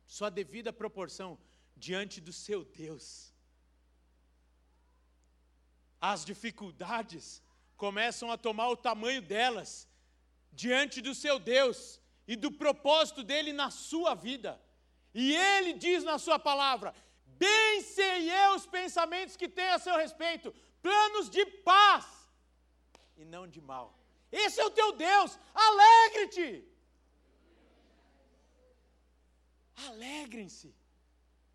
sua 0.06 0.30
devida 0.30 0.72
proporção 0.72 1.36
diante 1.76 2.22
do 2.22 2.32
seu 2.32 2.64
Deus. 2.64 3.34
As 6.12 6.24
dificuldades 6.32 7.26
começam 7.84 8.28
a 8.32 8.38
tomar 8.38 8.70
o 8.70 8.82
tamanho 8.88 9.22
delas 9.34 9.70
diante 10.62 11.01
do 11.08 11.14
seu 11.24 11.38
Deus 11.39 11.78
e 12.28 12.36
do 12.43 12.51
propósito 12.64 13.22
dele 13.30 13.51
na 13.62 13.70
sua 13.88 14.14
vida. 14.28 14.51
E 15.14 15.36
ele 15.36 15.74
diz 15.86 16.03
na 16.12 16.18
sua 16.26 16.39
palavra: 16.49 16.89
Bem 17.26 17.82
sei 17.82 18.18
eu 18.41 18.49
os 18.60 18.66
pensamentos 18.80 19.38
que 19.41 19.49
tenho 19.60 19.76
a 19.76 19.84
seu 19.88 19.95
respeito, 20.03 20.53
planos 20.86 21.30
de 21.36 21.43
paz 21.70 22.06
e 23.18 23.24
não 23.34 23.45
de 23.47 23.62
mal 23.62 23.88
esse 24.43 24.60
é 24.60 24.66
o 24.66 24.72
teu 24.80 24.91
Deus. 24.91 25.39
Alegre-te. 25.53 26.68
Alegrem-se. 29.88 30.76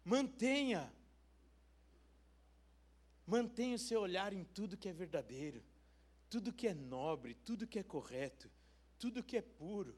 Mantenha. 0.03 0.83
Mantenha 3.31 3.77
o 3.77 3.79
seu 3.79 4.01
olhar 4.01 4.33
em 4.33 4.43
tudo 4.43 4.77
que 4.77 4.89
é 4.89 4.93
verdadeiro, 4.93 5.63
tudo 6.29 6.53
que 6.53 6.67
é 6.67 6.75
nobre, 6.75 7.33
tudo 7.33 7.65
que 7.65 7.79
é 7.79 7.83
correto, 7.85 8.51
tudo 8.99 9.23
que 9.23 9.37
é 9.37 9.41
puro, 9.41 9.97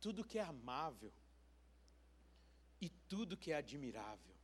tudo 0.00 0.24
que 0.24 0.36
é 0.36 0.42
amável 0.42 1.12
e 2.80 2.88
tudo 2.88 3.36
que 3.36 3.52
é 3.52 3.56
admirável. 3.56 4.34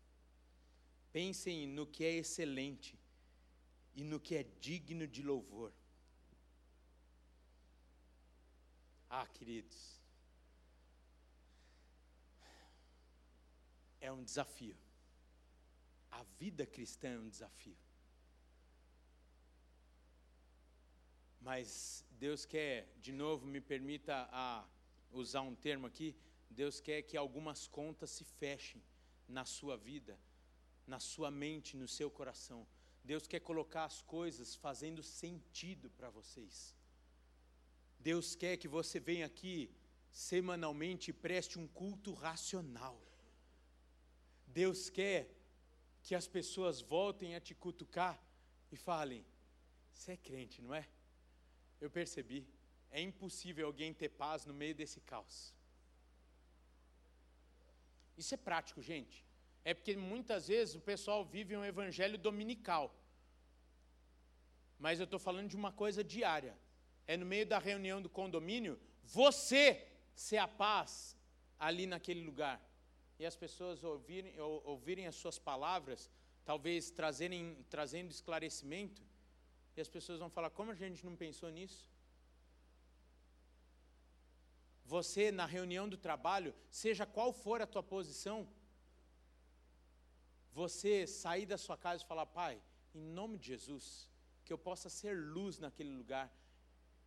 Pensem 1.11 1.67
no 1.67 1.85
que 1.85 2.05
é 2.05 2.13
excelente 2.13 2.97
e 3.93 4.05
no 4.05 4.21
que 4.21 4.37
é 4.37 4.45
digno 4.45 5.09
de 5.09 5.21
louvor. 5.25 5.73
Ah, 9.11 9.27
queridos, 9.27 10.01
é 14.01 14.13
um 14.13 14.23
desafio. 14.23 14.84
A 16.19 16.23
vida 16.39 16.65
cristã 16.75 17.09
é 17.09 17.19
um 17.19 17.29
desafio. 17.29 17.77
Mas 21.41 22.05
Deus 22.25 22.45
quer, 22.45 22.77
de 23.05 23.13
novo, 23.13 23.47
me 23.55 23.61
permita 23.61 24.29
a 24.31 24.67
usar 25.13 25.43
um 25.43 25.55
termo 25.55 25.87
aqui, 25.87 26.17
Deus 26.49 26.81
quer 26.81 27.03
que 27.03 27.17
algumas 27.17 27.67
contas 27.67 28.11
se 28.11 28.25
fechem 28.25 28.83
na 29.37 29.45
sua 29.45 29.77
vida, 29.77 30.19
na 30.87 31.01
sua 31.01 31.31
mente, 31.31 31.77
no 31.77 31.89
seu 31.89 32.11
coração. 32.11 32.67
Deus 33.03 33.27
quer 33.27 33.41
colocar 33.41 33.85
as 33.85 34.01
coisas 34.01 34.55
fazendo 34.55 35.03
sentido 35.03 35.91
para 35.91 36.11
vocês. 36.11 36.75
Deus 37.99 38.35
quer 38.35 38.57
que 38.57 38.69
você 38.69 39.01
venha 39.01 39.27
aqui 39.27 39.57
semanalmente 40.11 41.11
e 41.11 41.19
preste 41.27 41.59
um 41.59 41.67
culto 41.67 42.13
racional. 42.13 42.99
Deus 44.47 44.89
quer 44.89 45.29
que 46.05 46.15
as 46.15 46.27
pessoas 46.37 46.81
voltem 46.81 47.35
a 47.35 47.41
te 47.41 47.55
cutucar 47.55 48.17
e 48.71 48.77
falem: 48.77 49.25
Você 49.93 50.13
é 50.13 50.17
crente, 50.17 50.63
não 50.63 50.75
é? 50.75 50.87
Eu 51.81 51.91
percebi. 51.91 52.47
É 52.91 53.01
impossível 53.01 53.67
alguém 53.67 53.93
ter 53.93 54.11
paz 54.11 54.47
no 54.47 54.55
meio 54.55 54.75
desse 54.81 55.01
caos. 55.01 55.53
Isso 58.17 58.33
é 58.35 58.37
prático, 58.37 58.81
gente. 58.81 59.25
É 59.65 59.75
porque 59.75 59.97
muitas 59.97 60.47
vezes 60.47 60.77
o 60.77 60.81
pessoal 60.81 61.25
vive 61.25 61.57
um 61.57 61.65
evangelho 61.65 62.17
dominical. 62.17 62.95
Mas 64.79 65.01
eu 65.01 65.05
estou 65.05 65.19
falando 65.19 65.49
de 65.49 65.57
uma 65.57 65.73
coisa 65.73 66.05
diária 66.05 66.57
é 67.07 67.17
no 67.17 67.27
meio 67.27 67.47
da 67.47 67.59
reunião 67.59 68.01
do 68.01 68.09
condomínio, 68.09 68.81
você 69.03 69.87
ser 70.15 70.39
a 70.39 70.49
paz 70.49 71.17
ali 71.59 71.87
naquele 71.87 72.23
lugar. 72.23 72.61
E 73.19 73.25
as 73.25 73.37
pessoas 73.37 73.85
ouvirem, 73.85 74.39
ouvirem 74.41 75.07
as 75.07 75.15
suas 75.15 75.39
palavras, 75.39 76.11
talvez 76.45 76.91
trazerem, 76.91 77.65
trazendo 77.71 78.11
esclarecimento, 78.11 79.03
e 79.77 79.81
as 79.81 79.89
pessoas 79.89 80.19
vão 80.19 80.31
falar: 80.31 80.51
como 80.51 80.71
a 80.71 80.75
gente 80.75 81.05
não 81.05 81.17
pensou 81.17 81.51
nisso? 81.51 81.91
Você, 84.85 85.33
na 85.33 85.47
reunião 85.47 85.89
do 85.89 85.97
trabalho, 85.97 86.55
seja 86.71 87.07
qual 87.07 87.33
for 87.33 87.63
a 87.63 87.67
tua 87.67 87.83
posição, 87.83 88.47
você 90.53 91.07
sair 91.07 91.47
da 91.47 91.59
sua 91.59 91.77
casa 91.77 92.03
e 92.03 92.07
falar: 92.07 92.27
Pai, 92.27 92.61
em 92.95 93.01
nome 93.01 93.39
de 93.39 93.47
Jesus, 93.47 94.09
que 94.45 94.53
eu 94.53 94.59
possa 94.59 94.89
ser 94.89 95.17
luz 95.17 95.59
naquele 95.59 95.91
lugar, 95.91 96.33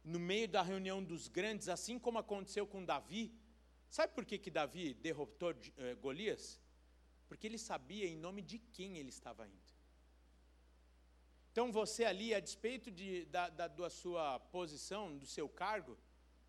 no 0.03 0.19
meio 0.19 0.47
da 0.47 0.61
reunião 0.61 1.03
dos 1.03 1.27
grandes, 1.27 1.69
assim 1.69 1.99
como 1.99 2.17
aconteceu 2.17 2.65
com 2.65 2.83
Davi. 2.83 3.31
Sabe 3.89 4.13
por 4.13 4.25
que, 4.25 4.37
que 4.37 4.51
Davi 4.51 4.93
derrotou 4.93 5.55
eh, 5.77 5.95
Golias? 5.95 6.59
Porque 7.27 7.47
ele 7.47 7.57
sabia 7.57 8.05
em 8.05 8.17
nome 8.17 8.41
de 8.41 8.59
quem 8.59 8.97
ele 8.97 9.09
estava 9.09 9.47
indo. 9.47 9.73
Então 11.51 11.71
você 11.71 12.05
ali, 12.05 12.33
a 12.33 12.39
despeito 12.39 12.91
de, 12.91 13.25
da, 13.25 13.49
da, 13.49 13.67
da 13.67 13.89
sua 13.89 14.39
posição, 14.39 15.17
do 15.17 15.25
seu 15.25 15.49
cargo, 15.49 15.97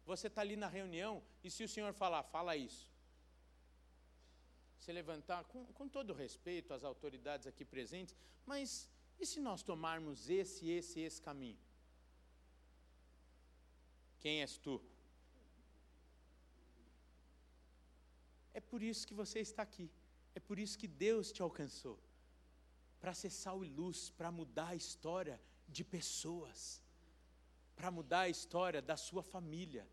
você 0.05 0.27
está 0.27 0.43
ali 0.43 0.57
na 0.57 0.69
reunião 0.69 1.23
e 1.43 1.51
se 1.51 1.65
o 1.65 1.69
senhor 1.69 1.93
falar, 1.95 2.23
fala 2.23 2.57
isso. 2.57 2.93
Se 4.79 4.93
levantar, 4.93 5.45
com, 5.45 5.65
com 5.73 5.89
todo 5.89 6.13
respeito 6.13 6.75
às 6.75 6.85
autoridades 6.85 7.47
aqui 7.47 7.65
presentes, 7.65 8.15
mas 8.45 8.91
e 9.19 9.27
se 9.27 9.41
nós 9.41 9.63
tomarmos 9.63 10.29
esse, 10.31 10.69
esse, 10.69 11.01
esse 11.01 11.21
caminho? 11.21 11.59
Quem 14.21 14.41
és 14.43 14.59
tu? 14.59 14.81
É 18.59 18.61
por 18.61 18.83
isso 18.83 19.07
que 19.09 19.15
você 19.23 19.39
está 19.49 19.63
aqui. 19.63 19.89
É 20.39 20.41
por 20.41 20.57
isso 20.63 20.77
que 20.81 20.89
Deus 20.89 21.31
te 21.35 21.41
alcançou 21.47 21.97
para 23.01 23.15
ser 23.21 23.31
sal 23.31 23.59
e 23.65 23.69
luz, 23.69 23.99
para 24.19 24.31
mudar 24.39 24.71
a 24.71 24.75
história 24.75 25.37
de 25.77 25.85
pessoas, 25.85 26.83
para 27.77 27.89
mudar 27.97 28.23
a 28.23 28.33
história 28.37 28.83
da 28.83 28.97
sua 28.97 29.23
família, 29.23 29.85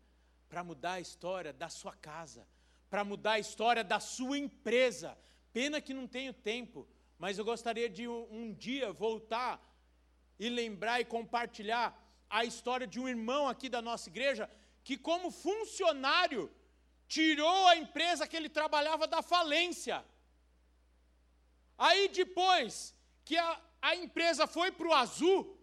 para 0.48 0.64
mudar 0.64 0.94
a 0.94 1.04
história 1.06 1.52
da 1.52 1.68
sua 1.68 1.94
casa, 2.10 2.42
para 2.90 3.04
mudar 3.04 3.34
a 3.34 3.38
história 3.46 3.84
da 3.84 4.00
sua 4.00 4.36
empresa. 4.36 5.16
Pena 5.52 5.80
que 5.80 5.94
não 5.94 6.08
tenho 6.08 6.32
tempo, 6.32 6.88
mas 7.22 7.38
eu 7.38 7.44
gostaria 7.44 7.88
de 7.88 8.08
um, 8.08 8.26
um 8.38 8.52
dia 8.52 8.92
voltar 8.92 9.54
e 10.40 10.48
lembrar 10.48 11.00
e 11.00 11.04
compartilhar 11.04 11.86
a 12.28 12.44
história 12.44 12.86
de 12.94 12.98
um 12.98 13.08
irmão 13.08 13.46
aqui 13.46 13.68
da 13.68 13.80
nossa 13.80 14.08
igreja 14.08 14.50
que, 14.82 14.96
como 14.98 15.30
funcionário, 15.30 16.50
tirou 17.08 17.66
a 17.68 17.76
empresa 17.76 18.26
que 18.26 18.36
ele 18.36 18.48
trabalhava 18.48 19.06
da 19.06 19.22
falência. 19.22 20.04
Aí 21.78 22.08
depois 22.08 22.94
que 23.24 23.36
a, 23.36 23.62
a 23.82 23.94
empresa 23.94 24.46
foi 24.46 24.72
para 24.72 24.88
o 24.88 24.94
azul, 24.94 25.58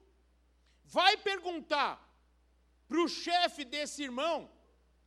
vai 0.84 1.18
perguntar 1.18 2.00
para 2.88 3.02
o 3.02 3.08
chefe 3.08 3.66
desse 3.66 4.04
irmão, 4.04 4.52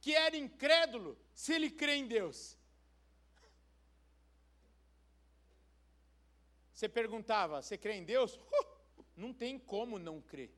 que 0.01 0.15
era 0.15 0.37
incrédulo, 0.37 1.19
se 1.35 1.53
ele 1.53 1.71
crê 1.71 1.97
em 1.97 2.07
Deus. 2.07 2.57
Você 6.73 6.89
perguntava, 6.89 7.63
você 7.63 7.79
crê 7.79 7.95
em 7.95 8.05
Deus? 8.05 8.39
Uh, 8.99 9.05
não 9.15 9.33
tem 9.33 9.59
como 9.59 9.99
não 9.99 10.21
crer. 10.21 10.51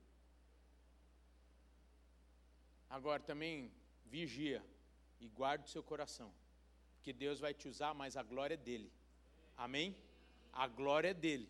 Agora 2.89 3.20
também 3.22 3.72
vigia 4.05 4.64
e 5.21 5.29
guarde 5.29 5.64
o 5.64 5.69
seu 5.69 5.83
coração, 5.83 6.33
porque 6.95 7.12
Deus 7.12 7.41
vai 7.41 7.53
te 7.55 7.69
usar, 7.69 7.95
mas 7.95 8.16
a 8.16 8.23
glória 8.23 8.55
é 8.55 8.57
dele. 8.57 8.93
Amém? 9.57 9.97
A 10.53 10.66
glória 10.66 11.09
é 11.11 11.14
dele. 11.14 11.49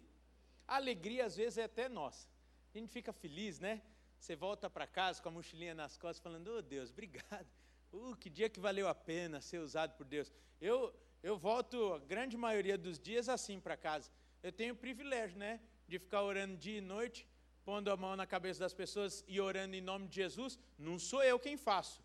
A 0.66 0.76
alegria 0.76 1.26
às 1.26 1.36
vezes 1.36 1.58
é 1.58 1.64
até 1.64 1.88
nossa. 1.88 2.28
A 2.74 2.78
gente 2.78 2.90
fica 2.90 3.12
feliz, 3.12 3.58
né? 3.58 3.82
Você 4.18 4.34
volta 4.34 4.68
para 4.68 4.86
casa 4.86 5.22
com 5.22 5.28
a 5.28 5.32
mochilinha 5.32 5.74
nas 5.74 5.96
costas, 5.96 6.22
falando: 6.22 6.48
"Oh 6.48 6.62
Deus, 6.62 6.90
obrigado. 6.90 7.46
Uh, 7.92 8.14
que 8.16 8.28
dia 8.28 8.48
que 8.50 8.60
valeu 8.60 8.86
a 8.88 8.94
pena 8.94 9.40
ser 9.40 9.58
usado 9.58 9.96
por 9.96 10.04
Deus". 10.04 10.32
Eu 10.60 10.94
Eu 11.20 11.36
volto 11.36 11.94
a 11.94 11.98
grande 11.98 12.36
maioria 12.36 12.78
dos 12.78 12.96
dias 12.98 13.28
assim 13.28 13.58
para 13.58 13.76
casa. 13.76 14.08
Eu 14.40 14.52
tenho 14.52 14.74
o 14.74 14.76
privilégio, 14.76 15.36
né, 15.36 15.60
de 15.88 15.98
ficar 15.98 16.22
orando 16.22 16.56
dia 16.56 16.78
e 16.78 16.80
noite, 16.80 17.26
pondo 17.64 17.90
a 17.90 17.96
mão 17.96 18.14
na 18.14 18.26
cabeça 18.26 18.60
das 18.60 18.72
pessoas 18.72 19.24
e 19.26 19.40
orando 19.40 19.74
em 19.74 19.80
nome 19.80 20.06
de 20.06 20.14
Jesus. 20.14 20.58
Não 20.78 20.96
sou 20.96 21.22
eu 21.24 21.38
quem 21.38 21.56
faço. 21.56 22.00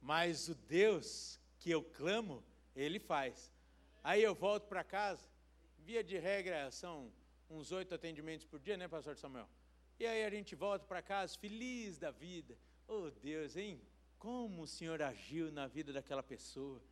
Mas 0.00 0.48
o 0.48 0.54
Deus 0.54 1.40
que 1.58 1.70
eu 1.70 1.82
clamo, 1.82 2.44
ele 2.74 2.98
faz. 2.98 3.52
Aí 4.02 4.22
eu 4.22 4.34
volto 4.34 4.68
para 4.68 4.84
casa, 4.84 5.28
via 5.78 6.02
de 6.02 6.18
regra 6.18 6.70
são 6.70 7.12
uns 7.48 7.72
oito 7.72 7.94
atendimentos 7.94 8.44
por 8.44 8.60
dia, 8.60 8.76
né, 8.76 8.86
pastor 8.88 9.16
Samuel? 9.16 9.48
E 9.98 10.06
aí 10.06 10.24
a 10.24 10.30
gente 10.30 10.54
volta 10.54 10.84
para 10.84 11.00
casa 11.00 11.38
feliz 11.38 11.98
da 11.98 12.10
vida. 12.10 12.56
Oh 12.86 13.10
Deus, 13.10 13.56
hein? 13.56 13.80
Como 14.18 14.62
o 14.62 14.66
Senhor 14.66 15.00
agiu 15.00 15.50
na 15.50 15.66
vida 15.66 15.92
daquela 15.92 16.22
pessoa. 16.22 16.82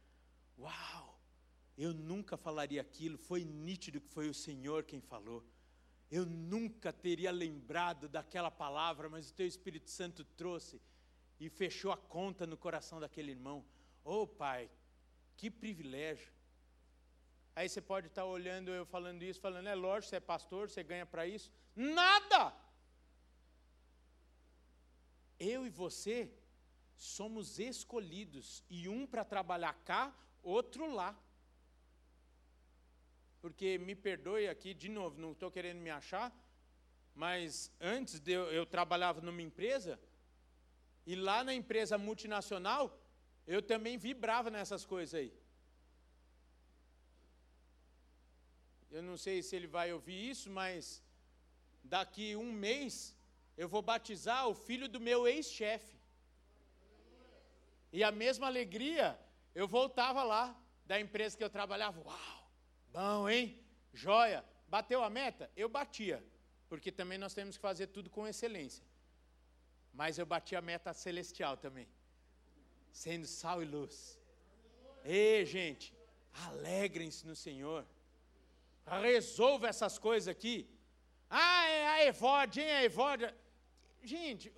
Uau! 0.58 1.20
Eu 1.76 1.92
nunca 1.92 2.36
falaria 2.36 2.80
aquilo, 2.80 3.18
foi 3.18 3.44
nítido 3.44 4.00
que 4.00 4.08
foi 4.08 4.28
o 4.28 4.34
Senhor 4.34 4.84
quem 4.84 5.00
falou. 5.00 5.44
Eu 6.10 6.24
nunca 6.24 6.92
teria 6.92 7.32
lembrado 7.32 8.08
daquela 8.08 8.50
palavra, 8.50 9.08
mas 9.08 9.30
o 9.30 9.34
teu 9.34 9.46
Espírito 9.46 9.90
Santo 9.90 10.24
trouxe 10.24 10.80
e 11.38 11.48
fechou 11.48 11.92
a 11.92 11.96
conta 11.96 12.46
no 12.46 12.56
coração 12.56 13.00
daquele 13.00 13.32
irmão. 13.32 13.64
Oh, 14.04 14.26
Pai, 14.26 14.70
que 15.36 15.50
privilégio. 15.50 16.32
Aí 17.56 17.68
você 17.68 17.80
pode 17.80 18.08
estar 18.08 18.24
olhando 18.24 18.70
eu 18.70 18.84
falando 18.84 19.22
isso, 19.22 19.40
falando, 19.40 19.68
é 19.68 19.74
lógico, 19.74 20.10
você 20.10 20.16
é 20.16 20.20
pastor, 20.20 20.68
você 20.68 20.82
ganha 20.82 21.06
para 21.06 21.26
isso. 21.26 21.50
Nada! 21.74 22.54
Eu 25.38 25.66
e 25.66 25.70
você 25.70 26.30
somos 26.96 27.58
escolhidos, 27.58 28.64
e 28.70 28.88
um 28.88 29.06
para 29.06 29.24
trabalhar 29.24 29.74
cá, 29.84 30.14
outro 30.42 30.92
lá. 30.92 31.16
Porque 33.40 33.78
me 33.78 33.94
perdoe 33.94 34.48
aqui, 34.48 34.72
de 34.72 34.88
novo, 34.88 35.20
não 35.20 35.32
estou 35.32 35.50
querendo 35.50 35.78
me 35.78 35.90
achar, 35.90 36.32
mas 37.14 37.70
antes 37.80 38.18
de 38.18 38.32
eu, 38.32 38.50
eu 38.50 38.64
trabalhava 38.64 39.20
numa 39.20 39.42
empresa, 39.42 40.00
e 41.06 41.14
lá 41.14 41.44
na 41.44 41.54
empresa 41.54 41.96
multinacional, 41.98 42.98
eu 43.46 43.60
também 43.60 43.98
vibrava 43.98 44.50
nessas 44.50 44.84
coisas 44.84 45.14
aí. 45.14 45.32
Eu 48.90 49.02
não 49.02 49.16
sei 49.16 49.42
se 49.42 49.54
ele 49.56 49.66
vai 49.66 49.92
ouvir 49.92 50.30
isso, 50.30 50.48
mas 50.50 51.02
daqui 51.82 52.36
um 52.36 52.52
mês 52.52 53.16
eu 53.56 53.68
vou 53.68 53.82
batizar 53.82 54.48
o 54.48 54.54
filho 54.54 54.88
do 54.88 55.00
meu 55.00 55.26
ex-chefe. 55.26 55.96
E 57.92 58.02
a 58.02 58.10
mesma 58.10 58.46
alegria, 58.46 59.18
eu 59.54 59.68
voltava 59.68 60.22
lá 60.24 60.44
da 60.86 60.98
empresa 60.98 61.36
que 61.36 61.44
eu 61.44 61.50
trabalhava. 61.50 62.00
Uau, 62.00 62.50
bom, 62.92 63.28
hein? 63.28 63.62
Joia. 63.92 64.44
Bateu 64.68 65.02
a 65.04 65.10
meta? 65.10 65.50
Eu 65.54 65.68
batia, 65.68 66.24
porque 66.68 66.90
também 66.90 67.18
nós 67.18 67.34
temos 67.34 67.56
que 67.56 67.62
fazer 67.62 67.88
tudo 67.88 68.10
com 68.10 68.26
excelência. 68.26 68.84
Mas 69.94 70.18
eu 70.18 70.26
bati 70.26 70.54
a 70.56 70.60
meta 70.60 70.92
celestial 70.92 71.56
também, 71.56 71.88
sendo 72.92 73.26
sal 73.26 73.62
e 73.62 73.64
luz. 73.64 74.18
Ei, 75.04 75.46
gente, 75.46 75.94
alegrem-se 76.46 77.26
no 77.26 77.36
Senhor. 77.36 77.86
Resolva 78.84 79.68
essas 79.68 79.98
coisas 79.98 80.28
aqui. 80.28 80.68
Ah, 81.30 81.66
é 81.68 81.86
a 81.86 82.04
Evode, 82.06 82.60
hein, 82.60 82.72
a 82.72 82.84
Evode. 82.84 83.32
Gente, 84.02 84.52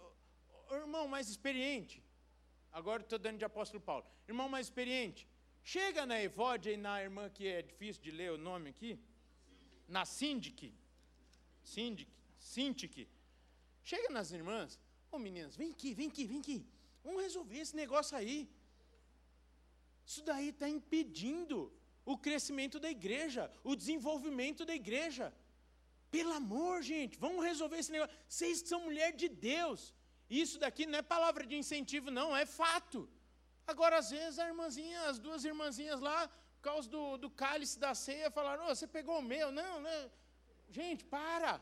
o 0.70 0.74
irmão 0.74 1.06
mais 1.06 1.28
experiente, 1.28 2.02
agora 2.72 3.02
estou 3.02 3.18
dando 3.18 3.38
de 3.38 3.44
apóstolo 3.44 3.80
Paulo, 3.80 4.04
irmão 4.26 4.48
mais 4.48 4.66
experiente, 4.66 5.28
chega 5.62 6.04
na 6.04 6.20
Evode 6.20 6.70
e 6.70 6.76
na 6.76 7.02
irmã 7.02 7.28
que 7.28 7.46
é 7.46 7.62
difícil 7.62 8.02
de 8.02 8.10
ler 8.10 8.32
o 8.32 8.38
nome 8.38 8.70
aqui, 8.70 8.98
na 9.86 10.04
Síndic, 10.04 10.74
Síndic, 11.62 12.10
Síndic, 12.38 13.08
chega 13.84 14.08
nas 14.08 14.32
irmãs, 14.32 14.80
ô 15.16 15.18
meninas, 15.18 15.56
vem 15.56 15.70
aqui, 15.76 15.90
vem 15.98 16.08
aqui, 16.12 16.24
vem 16.32 16.40
aqui, 16.44 16.58
vamos 17.04 17.22
resolver 17.26 17.58
esse 17.64 17.74
negócio 17.82 18.16
aí. 18.20 18.38
Isso 20.10 20.22
daí 20.30 20.48
está 20.50 20.68
impedindo 20.68 21.58
o 22.12 22.16
crescimento 22.26 22.78
da 22.84 22.90
igreja, 22.98 23.50
o 23.64 23.74
desenvolvimento 23.74 24.64
da 24.70 24.74
igreja. 24.82 25.26
Pelo 26.16 26.32
amor, 26.32 26.74
gente, 26.82 27.18
vamos 27.18 27.44
resolver 27.50 27.78
esse 27.78 27.92
negócio. 27.94 28.16
Vocês 28.28 28.60
são 28.60 28.80
mulher 28.88 29.10
de 29.22 29.28
Deus. 29.28 29.92
Isso 30.30 30.58
daqui 30.64 30.86
não 30.86 30.98
é 31.00 31.02
palavra 31.02 31.44
de 31.50 31.56
incentivo, 31.56 32.10
não, 32.10 32.36
é 32.36 32.46
fato. 32.46 33.08
Agora, 33.66 33.98
às 33.98 34.10
vezes, 34.10 34.38
a 34.38 34.46
irmãzinha, 34.46 35.00
as 35.10 35.18
duas 35.18 35.44
irmãzinhas 35.44 36.00
lá, 36.00 36.28
por 36.28 36.62
causa 36.68 36.88
do, 36.88 37.16
do 37.16 37.28
cálice 37.28 37.78
da 37.78 37.92
ceia, 37.94 38.30
falaram: 38.30 38.64
oh, 38.66 38.74
você 38.74 38.86
pegou 38.86 39.18
o 39.18 39.28
meu. 39.34 39.50
Não, 39.50 39.80
não. 39.80 40.10
Gente, 40.70 41.04
para. 41.04 41.60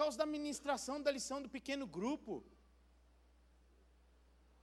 Por 0.00 0.04
causa 0.04 0.16
da 0.16 0.24
ministração 0.24 0.98
da 0.98 1.10
lição 1.10 1.42
do 1.42 1.48
pequeno 1.50 1.86
grupo. 1.86 2.42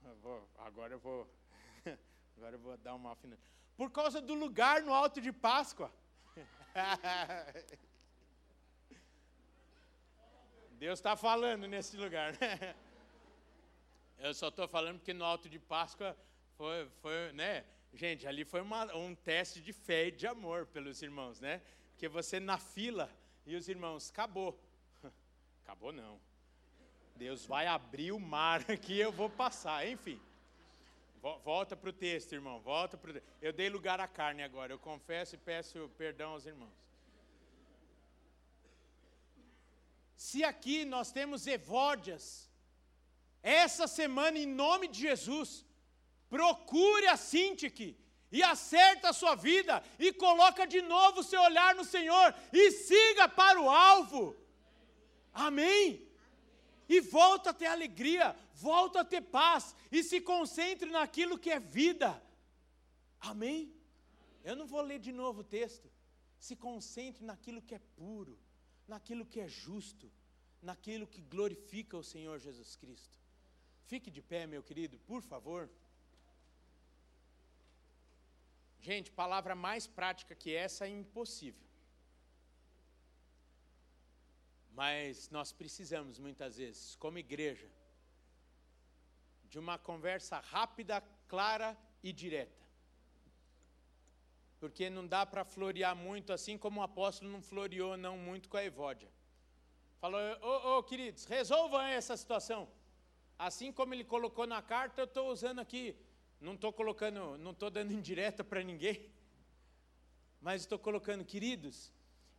Eu 0.04 0.16
vou, 0.16 0.50
agora 0.58 0.94
eu 0.94 0.98
vou. 0.98 1.28
Agora 2.36 2.56
eu 2.56 2.58
vou 2.58 2.76
dar 2.76 2.96
uma 2.96 3.12
afinada. 3.12 3.40
Por 3.76 3.88
causa 3.92 4.20
do 4.20 4.34
lugar 4.34 4.82
no 4.82 4.92
alto 4.92 5.20
de 5.20 5.30
Páscoa. 5.30 5.92
Deus 10.72 10.98
está 10.98 11.14
falando 11.14 11.68
nesse 11.68 11.96
lugar. 11.96 12.32
Né? 12.32 12.74
Eu 14.18 14.34
só 14.34 14.48
estou 14.48 14.66
falando 14.66 14.98
porque 14.98 15.14
no 15.14 15.24
Alto 15.24 15.48
de 15.48 15.60
Páscoa 15.60 16.16
foi, 16.56 16.88
foi 17.00 17.32
né? 17.32 17.64
Gente, 17.94 18.26
ali 18.26 18.44
foi 18.44 18.60
uma, 18.60 18.92
um 18.96 19.14
teste 19.14 19.60
de 19.60 19.72
fé 19.72 20.08
e 20.08 20.10
de 20.10 20.26
amor 20.26 20.66
pelos 20.66 21.00
irmãos, 21.00 21.38
né? 21.38 21.62
Porque 21.92 22.08
você 22.08 22.40
na 22.40 22.58
fila 22.58 23.08
e 23.46 23.54
os 23.54 23.68
irmãos, 23.68 24.10
acabou. 24.10 24.60
Acabou 25.68 25.92
não. 25.92 26.18
Deus 27.14 27.44
vai 27.44 27.66
abrir 27.66 28.10
o 28.12 28.18
mar 28.18 28.64
aqui, 28.72 28.98
eu 28.98 29.12
vou 29.12 29.28
passar, 29.28 29.86
enfim. 29.86 30.18
Volta 31.44 31.76
para 31.76 31.90
o 31.90 31.92
texto, 31.92 32.32
irmão. 32.32 32.58
Volta 32.58 32.96
para 32.96 33.20
Eu 33.42 33.52
dei 33.52 33.68
lugar 33.68 34.00
à 34.00 34.08
carne 34.08 34.42
agora. 34.42 34.72
Eu 34.72 34.78
confesso 34.78 35.34
e 35.34 35.38
peço 35.38 35.90
perdão 35.98 36.30
aos 36.30 36.46
irmãos. 36.46 36.72
Se 40.16 40.42
aqui 40.42 40.86
nós 40.86 41.12
temos 41.12 41.46
evódias, 41.46 42.50
essa 43.42 43.86
semana, 43.86 44.38
em 44.38 44.46
nome 44.46 44.88
de 44.88 45.00
Jesus, 45.00 45.66
procure 46.30 47.08
a 47.08 47.16
Sintique 47.18 47.94
e 48.32 48.42
acerta 48.42 49.10
a 49.10 49.12
sua 49.12 49.34
vida 49.34 49.84
e 49.98 50.14
coloca 50.14 50.66
de 50.66 50.80
novo 50.80 51.20
o 51.20 51.24
seu 51.24 51.42
olhar 51.42 51.74
no 51.74 51.84
Senhor 51.84 52.34
e 52.54 52.70
siga 52.70 53.28
para 53.28 53.60
o 53.60 53.68
alvo. 53.68 54.47
Amém? 55.46 56.08
e 56.88 57.00
volta 57.00 57.50
a 57.50 57.54
ter 57.54 57.66
alegria, 57.66 58.34
volta 58.54 59.00
a 59.00 59.04
ter 59.04 59.20
paz 59.20 59.76
e 59.92 60.02
se 60.02 60.20
concentre 60.20 60.90
naquilo 60.90 61.38
que 61.38 61.50
é 61.50 61.60
vida. 61.60 62.10
Amém? 63.20 63.74
Eu 64.42 64.56
não 64.56 64.66
vou 64.66 64.80
ler 64.80 64.98
de 64.98 65.12
novo 65.12 65.40
o 65.40 65.44
texto. 65.44 65.90
Se 66.38 66.56
concentre 66.56 67.24
naquilo 67.24 67.60
que 67.60 67.74
é 67.74 67.80
puro, 67.96 68.38
naquilo 68.86 69.26
que 69.26 69.40
é 69.40 69.48
justo, 69.48 70.10
naquilo 70.62 71.06
que 71.06 71.20
glorifica 71.20 71.96
o 71.96 72.02
Senhor 72.02 72.38
Jesus 72.38 72.74
Cristo. 72.76 73.18
Fique 73.84 74.10
de 74.10 74.22
pé, 74.22 74.46
meu 74.46 74.62
querido, 74.62 74.98
por 75.00 75.20
favor. 75.20 75.68
Gente, 78.80 79.10
palavra 79.10 79.54
mais 79.54 79.86
prática 79.86 80.34
que 80.34 80.54
essa 80.54 80.86
é 80.86 80.88
impossível. 80.88 81.67
Mas 84.78 85.28
nós 85.30 85.50
precisamos 85.50 86.20
muitas 86.20 86.56
vezes, 86.56 86.94
como 86.94 87.18
igreja, 87.18 87.68
de 89.50 89.58
uma 89.58 89.76
conversa 89.76 90.38
rápida, 90.38 91.02
clara 91.26 91.76
e 92.00 92.12
direta. 92.12 92.64
Porque 94.60 94.88
não 94.88 95.04
dá 95.04 95.26
para 95.26 95.44
florear 95.44 95.96
muito, 95.96 96.32
assim 96.32 96.56
como 96.56 96.78
o 96.78 96.84
apóstolo 96.84 97.28
não 97.28 97.42
floreou 97.42 97.96
não 97.96 98.16
muito 98.16 98.48
com 98.48 98.56
a 98.56 98.64
Evódia. 98.64 99.10
Falou, 99.98 100.20
ô 100.20 100.46
oh, 100.46 100.78
oh, 100.78 100.82
queridos, 100.84 101.24
resolvam 101.24 101.82
essa 101.82 102.16
situação. 102.16 102.68
Assim 103.36 103.72
como 103.72 103.94
ele 103.94 104.04
colocou 104.04 104.46
na 104.46 104.62
carta, 104.62 105.00
eu 105.00 105.06
estou 105.06 105.32
usando 105.32 105.58
aqui. 105.58 105.96
Não 106.40 106.54
estou 106.54 106.72
colocando, 106.72 107.36
não 107.36 107.50
estou 107.50 107.68
dando 107.68 107.90
indireta 107.98 108.44
para 108.44 108.62
ninguém. 108.62 109.10
Mas 110.40 110.60
estou 110.60 110.78
colocando, 110.78 111.24
queridos, 111.24 111.92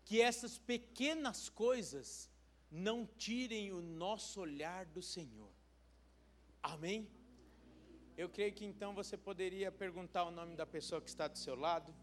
que 0.05 0.21
essas 0.21 0.57
pequenas 0.57 1.49
coisas 1.49 2.28
não 2.71 3.05
tirem 3.05 3.71
o 3.71 3.81
nosso 3.81 4.41
olhar 4.41 4.85
do 4.85 5.01
Senhor. 5.01 5.51
Amém? 6.61 7.09
Eu 8.17 8.29
creio 8.29 8.53
que 8.53 8.65
então 8.65 8.93
você 8.93 9.17
poderia 9.17 9.71
perguntar 9.71 10.25
o 10.25 10.31
nome 10.31 10.55
da 10.55 10.65
pessoa 10.65 11.01
que 11.01 11.09
está 11.09 11.27
do 11.27 11.37
seu 11.37 11.55
lado. 11.55 11.93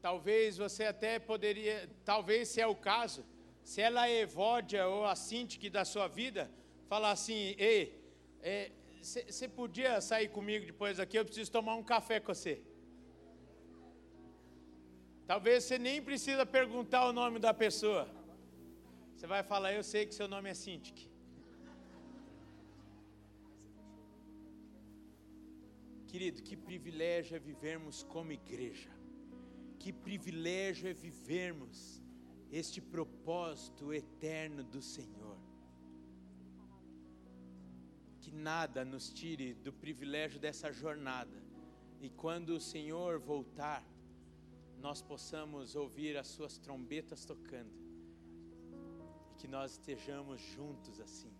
Talvez 0.00 0.56
você 0.56 0.84
até 0.84 1.18
poderia, 1.18 1.88
talvez 2.04 2.48
se 2.48 2.60
é 2.60 2.66
o 2.66 2.74
caso, 2.74 3.24
se 3.62 3.80
ela 3.80 4.08
é 4.08 4.20
Evódia 4.20 4.88
ou 4.88 5.04
a 5.04 5.14
Sintique 5.14 5.70
da 5.70 5.84
sua 5.84 6.08
vida, 6.08 6.50
falar 6.88 7.12
assim: 7.12 7.54
ei, 7.58 8.02
é, 8.40 8.72
você 9.02 9.48
podia 9.48 10.00
sair 10.00 10.28
comigo 10.28 10.66
depois 10.66 10.98
aqui? 10.98 11.18
Eu 11.18 11.24
preciso 11.24 11.52
tomar 11.52 11.74
um 11.76 11.84
café 11.84 12.18
com 12.18 12.34
você. 12.34 12.62
Talvez 15.26 15.64
você 15.64 15.78
nem 15.78 16.02
precisa 16.02 16.44
perguntar 16.44 17.06
o 17.06 17.12
nome 17.12 17.38
da 17.38 17.54
pessoa. 17.54 18.08
Você 19.14 19.26
vai 19.26 19.42
falar, 19.42 19.72
eu 19.72 19.84
sei 19.84 20.04
que 20.06 20.14
seu 20.14 20.26
nome 20.26 20.50
é 20.50 20.54
Cintiq. 20.54 21.08
Querido, 26.08 26.42
que 26.42 26.56
privilégio 26.56 27.36
é 27.36 27.38
vivermos 27.38 28.02
como 28.02 28.32
igreja. 28.32 28.90
Que 29.78 29.92
privilégio 29.92 30.88
é 30.88 30.92
vivermos 30.92 32.02
este 32.50 32.80
propósito 32.80 33.94
eterno 33.94 34.62
do 34.62 34.82
Senhor. 34.82 35.38
Que 38.20 38.30
nada 38.30 38.84
nos 38.84 39.10
tire 39.10 39.54
do 39.54 39.72
privilégio 39.72 40.38
dessa 40.38 40.70
jornada. 40.70 41.42
E 42.00 42.10
quando 42.10 42.50
o 42.50 42.60
Senhor 42.60 43.18
voltar, 43.18 43.82
nós 44.86 45.00
possamos 45.00 45.76
ouvir 45.76 46.16
as 46.16 46.26
suas 46.26 46.58
trombetas 46.58 47.24
tocando 47.24 47.72
e 49.30 49.34
que 49.40 49.46
nós 49.46 49.72
estejamos 49.72 50.40
juntos 50.54 51.00
assim. 51.00 51.32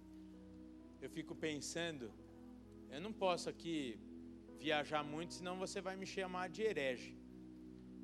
Eu 1.00 1.10
fico 1.10 1.34
pensando, 1.34 2.12
eu 2.88 3.00
não 3.00 3.12
posso 3.12 3.48
aqui 3.52 3.98
viajar 4.60 5.02
muito, 5.02 5.34
senão 5.34 5.58
você 5.58 5.80
vai 5.80 5.96
me 5.96 6.06
chamar 6.06 6.48
de 6.48 6.62
herege. 6.62 7.16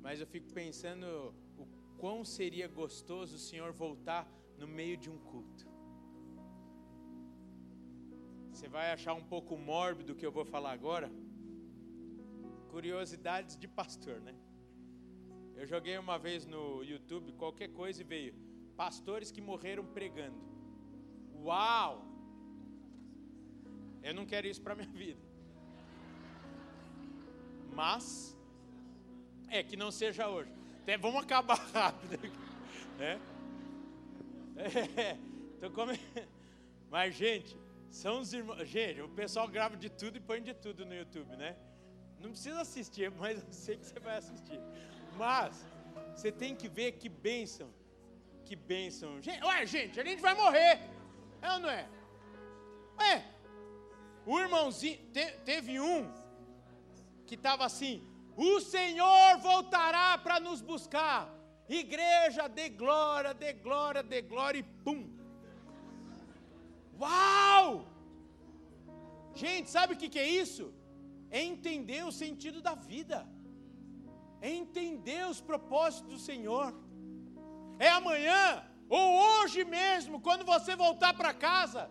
Mas 0.01 0.19
eu 0.19 0.27
fico 0.27 0.49
pensando 0.51 1.33
o 1.57 1.65
quão 1.97 2.25
seria 2.25 2.67
gostoso 2.67 3.37
o 3.37 3.45
Senhor 3.49 3.71
voltar 3.71 4.29
no 4.57 4.67
meio 4.67 4.97
de 4.97 5.09
um 5.09 5.17
culto. 5.31 5.65
Você 8.51 8.67
vai 8.67 8.91
achar 8.91 9.13
um 9.13 9.23
pouco 9.23 9.57
mórbido 9.57 10.11
o 10.11 10.15
que 10.17 10.25
eu 10.25 10.33
vou 10.33 10.43
falar 10.43 10.73
agora? 10.73 11.09
Curiosidades 12.69 13.55
de 13.57 13.69
pastor, 13.69 14.19
né? 14.19 14.35
Eu 15.59 15.67
joguei 15.67 15.97
uma 15.97 16.17
vez 16.17 16.45
no 16.45 16.81
YouTube 16.83 17.33
qualquer 17.33 17.67
coisa 17.67 17.99
e 17.99 18.05
veio 18.05 18.33
pastores 18.77 19.29
que 19.29 19.41
morreram 19.41 19.85
pregando. 19.85 20.39
Uau! 21.43 22.05
Eu 24.01 24.13
não 24.13 24.25
quero 24.25 24.47
isso 24.47 24.61
para 24.61 24.73
minha 24.73 24.87
vida. 24.87 25.19
Mas 27.73 28.37
é 29.49 29.61
que 29.61 29.75
não 29.75 29.91
seja 29.91 30.29
hoje. 30.29 30.49
Até 30.81 30.97
vamos 30.97 31.21
acabar 31.21 31.59
rápido. 31.73 32.17
Né? 32.97 33.19
É, 35.61 35.69
como... 35.71 35.91
Mas 36.89 37.15
gente, 37.15 37.57
são 37.91 38.21
os 38.21 38.31
irmãos. 38.31 38.65
Gente, 38.65 39.01
o 39.01 39.09
pessoal 39.09 39.45
grava 39.45 39.75
de 39.75 39.89
tudo 39.89 40.15
e 40.15 40.21
põe 40.21 40.41
de 40.41 40.53
tudo 40.53 40.85
no 40.85 40.95
YouTube, 40.95 41.35
né? 41.35 41.57
Não 42.17 42.29
precisa 42.29 42.61
assistir, 42.61 43.11
mas 43.11 43.43
eu 43.43 43.51
sei 43.51 43.75
que 43.75 43.85
você 43.85 43.99
vai 43.99 44.17
assistir. 44.17 44.59
Mas 45.23 45.65
você 46.15 46.31
tem 46.31 46.55
que 46.59 46.67
ver 46.77 46.89
que 46.99 47.09
bênção. 47.27 47.69
Que 48.45 48.55
bênção. 48.55 49.09
Gente, 49.21 49.43
ué, 49.43 49.65
gente, 49.65 49.99
a 49.99 50.05
gente 50.09 50.21
vai 50.27 50.33
morrer. 50.33 50.73
É 51.41 51.51
ou 51.53 51.59
não 51.63 51.69
é? 51.69 51.83
É. 53.13 53.15
O 54.25 54.39
irmãozinho, 54.43 54.97
te, 55.13 55.25
teve 55.49 55.73
um 55.79 55.99
que 57.27 57.35
estava 57.35 57.65
assim: 57.65 57.95
o 58.35 58.59
Senhor 58.61 59.37
voltará 59.49 60.17
para 60.17 60.39
nos 60.39 60.61
buscar. 60.61 61.21
Igreja 61.67 62.47
de 62.47 62.67
glória, 62.69 63.33
de 63.33 63.51
glória, 63.65 64.01
de 64.01 64.21
glória 64.21 64.59
e 64.59 64.63
pum. 64.63 65.01
Uau! 66.99 67.87
Gente, 69.35 69.69
sabe 69.69 69.93
o 69.93 69.97
que, 69.97 70.09
que 70.13 70.19
é 70.19 70.27
isso? 70.43 70.73
É 71.29 71.41
entender 71.41 72.03
o 72.05 72.11
sentido 72.23 72.61
da 72.61 72.73
vida 72.73 73.19
é 74.41 74.49
entender 74.49 75.25
os 75.27 75.41
propósitos 75.41 76.13
do 76.13 76.19
Senhor. 76.19 76.73
É 77.77 77.89
amanhã 77.89 78.63
ou 78.89 79.07
hoje 79.27 79.63
mesmo, 79.63 80.19
quando 80.19 80.43
você 80.43 80.75
voltar 80.75 81.13
para 81.13 81.31
casa, 81.33 81.89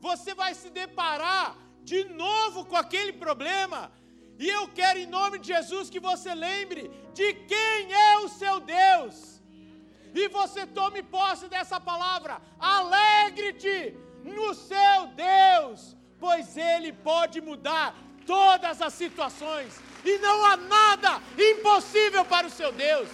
você 0.00 0.34
vai 0.34 0.52
se 0.52 0.68
deparar 0.68 1.56
de 1.84 2.04
novo 2.04 2.64
com 2.64 2.76
aquele 2.76 3.12
problema. 3.12 3.92
E 4.36 4.48
eu 4.48 4.66
quero, 4.68 4.98
em 4.98 5.06
nome 5.06 5.38
de 5.38 5.48
Jesus, 5.48 5.88
que 5.88 6.00
você 6.00 6.34
lembre 6.34 6.90
de 7.14 7.34
quem 7.50 7.92
é 7.92 8.18
o 8.18 8.28
seu 8.28 8.58
Deus. 8.58 9.40
E 10.12 10.28
você 10.28 10.66
tome 10.66 11.02
posse 11.02 11.46
dessa 11.46 11.78
palavra. 11.78 12.40
Alegre-te 12.58 13.96
no 14.24 14.52
seu 14.54 15.06
Deus, 15.14 15.96
pois 16.18 16.56
Ele 16.56 16.92
pode 16.92 17.40
mudar 17.40 17.94
todas 18.26 18.80
as 18.80 18.92
situações 18.94 19.72
e 20.04 20.18
não 20.18 20.44
há 20.44 20.56
nada 20.56 21.20
impossível 21.38 22.24
para 22.24 22.46
o 22.46 22.50
seu 22.50 22.72
Deus, 22.72 23.08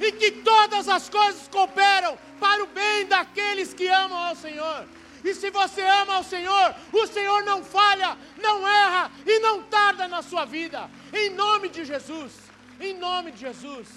e 0.00 0.12
que 0.12 0.30
todas 0.30 0.88
as 0.88 1.08
coisas 1.08 1.48
cooperam 1.48 2.16
para 2.38 2.62
o 2.62 2.66
bem 2.68 3.06
daqueles 3.06 3.74
que 3.74 3.88
amam 3.88 4.18
ao 4.18 4.36
Senhor. 4.36 4.86
E 5.24 5.34
se 5.34 5.50
você 5.50 5.82
ama 5.82 6.14
ao 6.16 6.22
Senhor, 6.22 6.74
o 6.92 7.06
Senhor 7.06 7.42
não 7.42 7.64
falha, 7.64 8.16
não 8.36 8.66
erra 8.66 9.10
e 9.26 9.40
não 9.40 9.62
tarda 9.64 10.06
na 10.06 10.22
sua 10.22 10.44
vida. 10.44 10.88
Em 11.12 11.30
nome 11.30 11.68
de 11.68 11.84
Jesus, 11.84 12.32
em 12.80 12.96
nome 12.96 13.32
de 13.32 13.40
Jesus. 13.40 13.88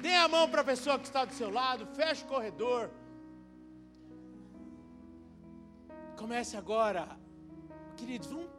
Dê 0.00 0.14
a 0.14 0.28
mão 0.28 0.48
para 0.48 0.62
a 0.62 0.64
pessoa 0.64 0.98
que 0.98 1.06
está 1.06 1.24
do 1.24 1.32
seu 1.32 1.50
lado, 1.50 1.86
feche 1.94 2.24
o 2.24 2.26
corredor. 2.26 2.90
Comece 6.16 6.56
agora, 6.56 7.08
queridos, 7.96 8.28
vamos, 8.28 8.50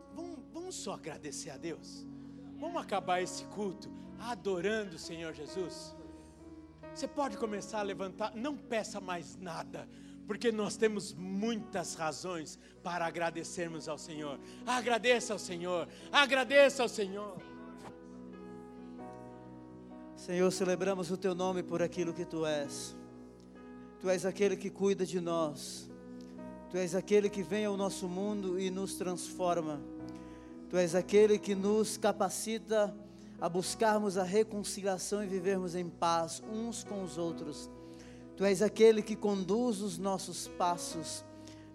vamos, 0.56 0.76
só 0.76 0.94
agradecer 0.94 1.50
a 1.50 1.58
Deus. 1.58 2.08
Vamos 2.58 2.82
acabar 2.82 3.22
esse 3.22 3.44
culto 3.46 3.92
adorando 4.18 4.96
o 4.96 5.00
Senhor 5.00 5.34
Jesus. 5.34 5.94
Você 6.94 7.10
pode 7.10 7.38
começar 7.38 7.80
a 7.80 7.84
levantar, 7.84 8.34
não 8.34 8.56
peça 8.56 9.02
mais 9.02 9.36
nada, 9.36 9.88
porque 10.26 10.54
nós 10.54 10.78
temos 10.78 11.14
muitas 11.14 11.94
razões 11.96 12.58
para 12.82 13.06
agradecermos 13.06 13.90
ao 13.90 13.98
Senhor. 13.98 14.40
Agradeça 14.66 15.34
ao 15.34 15.40
Senhor, 15.40 15.90
agradeça 16.10 16.84
ao 16.84 16.90
Senhor. 16.90 17.36
Senhor, 20.16 20.50
celebramos 20.52 21.12
o 21.12 21.18
teu 21.18 21.36
nome 21.36 21.64
por 21.64 21.82
aquilo 21.82 22.14
que 22.14 22.24
tu 22.24 22.46
és. 22.46 22.96
Tu 24.00 24.10
és 24.10 24.26
aquele 24.26 24.56
que 24.56 24.70
cuida 24.70 25.06
de 25.06 25.20
nós. 25.20 25.92
Tu 26.72 26.78
és 26.78 26.96
aquele 26.96 27.30
que 27.30 27.44
vem 27.44 27.66
ao 27.66 27.76
nosso 27.76 28.08
mundo 28.08 28.58
e 28.58 28.72
nos 28.72 28.96
transforma. 28.96 29.95
Tu 30.76 30.80
és 30.80 30.94
aquele 30.94 31.40
que 31.40 31.56
nos 31.56 31.96
capacita 31.96 32.94
a 33.40 33.48
buscarmos 33.48 34.18
a 34.18 34.24
reconciliação 34.24 35.24
e 35.24 35.26
vivermos 35.26 35.74
em 35.74 35.88
paz 35.88 36.44
uns 36.52 36.84
com 36.84 37.02
os 37.02 37.18
outros. 37.18 37.70
Tu 38.36 38.44
és 38.44 38.62
aquele 38.62 39.02
que 39.02 39.16
conduz 39.16 39.80
os 39.80 39.98
nossos 39.98 40.50
passos. 40.50 41.24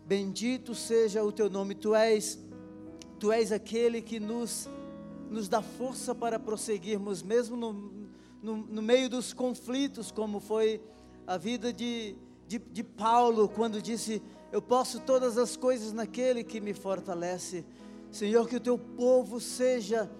Bendito 0.04 0.74
seja 0.74 1.24
o 1.24 1.32
teu 1.32 1.48
nome. 1.48 1.74
Tu 1.74 1.94
és 1.94 2.38
Tu 3.18 3.32
és 3.32 3.52
aquele 3.52 4.02
que 4.02 4.20
nos 4.20 4.68
nos 5.30 5.48
dá 5.48 5.62
força 5.62 6.14
para 6.14 6.38
prosseguirmos 6.38 7.22
mesmo 7.22 7.56
no, 7.56 7.72
no, 8.42 8.56
no 8.58 8.82
meio 8.82 9.08
dos 9.08 9.32
conflitos, 9.32 10.12
como 10.12 10.40
foi 10.40 10.78
a 11.26 11.38
vida 11.38 11.72
de, 11.72 12.16
de, 12.46 12.58
de 12.58 12.84
Paulo, 12.84 13.48
quando 13.48 13.80
disse: 13.80 14.22
Eu 14.52 14.60
posso 14.60 15.00
todas 15.00 15.38
as 15.38 15.56
coisas 15.56 15.90
naquele 15.90 16.44
que 16.44 16.60
me 16.60 16.74
fortalece. 16.74 17.64
Senhor, 18.10 18.48
que 18.48 18.56
o 18.56 18.60
teu 18.60 18.76
povo 18.76 19.40
seja 19.40 20.10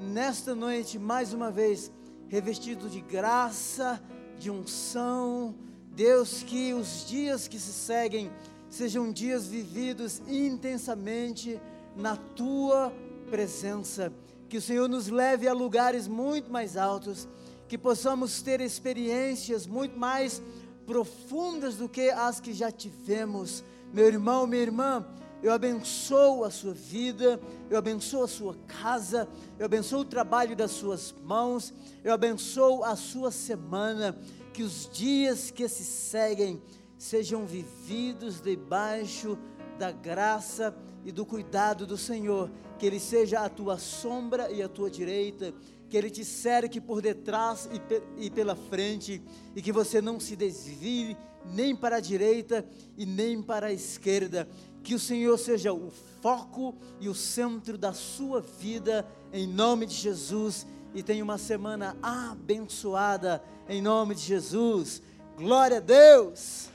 nesta 0.00 0.54
noite 0.54 0.98
mais 0.98 1.34
uma 1.34 1.50
vez 1.50 1.92
revestido 2.28 2.88
de 2.88 3.00
graça, 3.02 4.02
de 4.38 4.50
unção. 4.50 5.54
Deus, 5.90 6.42
que 6.42 6.72
os 6.72 7.06
dias 7.06 7.46
que 7.46 7.58
se 7.58 7.72
seguem 7.72 8.30
sejam 8.70 9.12
dias 9.12 9.46
vividos 9.46 10.20
intensamente 10.26 11.60
na 11.94 12.16
tua 12.16 12.92
presença. 13.30 14.12
Que 14.48 14.56
o 14.56 14.62
Senhor 14.62 14.88
nos 14.88 15.08
leve 15.08 15.46
a 15.46 15.52
lugares 15.52 16.08
muito 16.08 16.50
mais 16.50 16.76
altos, 16.76 17.28
que 17.68 17.76
possamos 17.76 18.40
ter 18.42 18.60
experiências 18.60 19.66
muito 19.66 19.98
mais 19.98 20.42
profundas 20.86 21.76
do 21.76 21.88
que 21.88 22.10
as 22.10 22.40
que 22.40 22.52
já 22.52 22.72
tivemos. 22.72 23.62
Meu 23.92 24.06
irmão, 24.06 24.46
minha 24.46 24.62
irmã, 24.62 25.06
eu 25.42 25.52
abençoo 25.52 26.44
a 26.44 26.50
sua 26.50 26.72
vida, 26.72 27.40
eu 27.68 27.76
abençoo 27.76 28.22
a 28.22 28.28
sua 28.28 28.54
casa, 28.66 29.28
eu 29.58 29.66
abençoo 29.66 30.00
o 30.00 30.04
trabalho 30.04 30.56
das 30.56 30.70
suas 30.70 31.14
mãos, 31.24 31.72
eu 32.02 32.12
abençoo 32.12 32.82
a 32.82 32.96
sua 32.96 33.30
semana, 33.30 34.16
que 34.52 34.62
os 34.62 34.88
dias 34.90 35.50
que 35.50 35.68
se 35.68 35.84
seguem 35.84 36.62
sejam 36.96 37.44
vividos 37.44 38.40
debaixo 38.40 39.36
da 39.78 39.90
graça 39.90 40.74
e 41.04 41.12
do 41.12 41.26
cuidado 41.26 41.86
do 41.86 41.98
Senhor, 41.98 42.50
que 42.78 42.86
Ele 42.86 42.98
seja 42.98 43.40
a 43.40 43.48
tua 43.48 43.78
sombra 43.78 44.50
e 44.50 44.62
a 44.62 44.68
tua 44.68 44.90
direita, 44.90 45.52
que 45.90 45.96
Ele 45.96 46.08
te 46.08 46.24
cerque 46.24 46.80
por 46.80 47.02
detrás 47.02 47.68
e, 47.72 47.78
pe 47.78 48.02
e 48.16 48.30
pela 48.30 48.56
frente, 48.56 49.22
e 49.54 49.60
que 49.60 49.72
você 49.72 50.00
não 50.00 50.18
se 50.18 50.34
desvie 50.34 51.16
nem 51.52 51.76
para 51.76 51.96
a 51.96 52.00
direita 52.00 52.64
e 52.96 53.04
nem 53.04 53.42
para 53.42 53.66
a 53.66 53.72
esquerda, 53.72 54.48
Que 54.84 54.94
o 54.94 54.98
Senhor 54.98 55.36
seja 55.38 55.72
o 55.72 55.90
foco 56.20 56.76
e 57.00 57.08
o 57.08 57.14
centro 57.14 57.76
da 57.78 57.92
sua 57.92 58.40
vida, 58.40 59.06
em 59.32 59.46
nome 59.46 59.86
de 59.86 59.94
Jesus. 59.94 60.66
E 60.94 61.02
tenha 61.02 61.24
uma 61.24 61.38
semana 61.38 61.96
abençoada, 62.02 63.42
em 63.68 63.80
nome 63.80 64.14
de 64.14 64.20
Jesus. 64.20 65.02
Glória 65.36 65.78
a 65.78 65.80
Deus. 65.80 66.68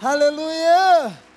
Aleluia. 0.00 1.29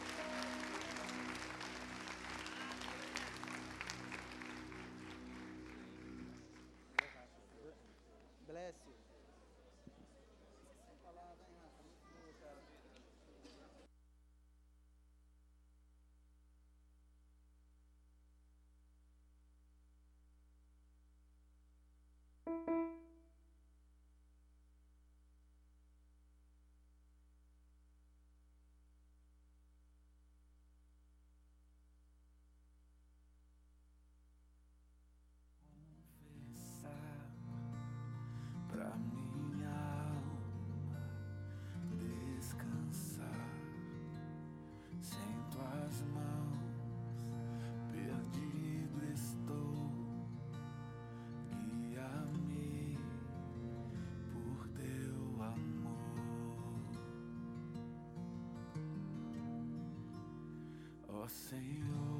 Senhor, 61.27 61.63
de 61.83 61.89
ti 61.89 62.12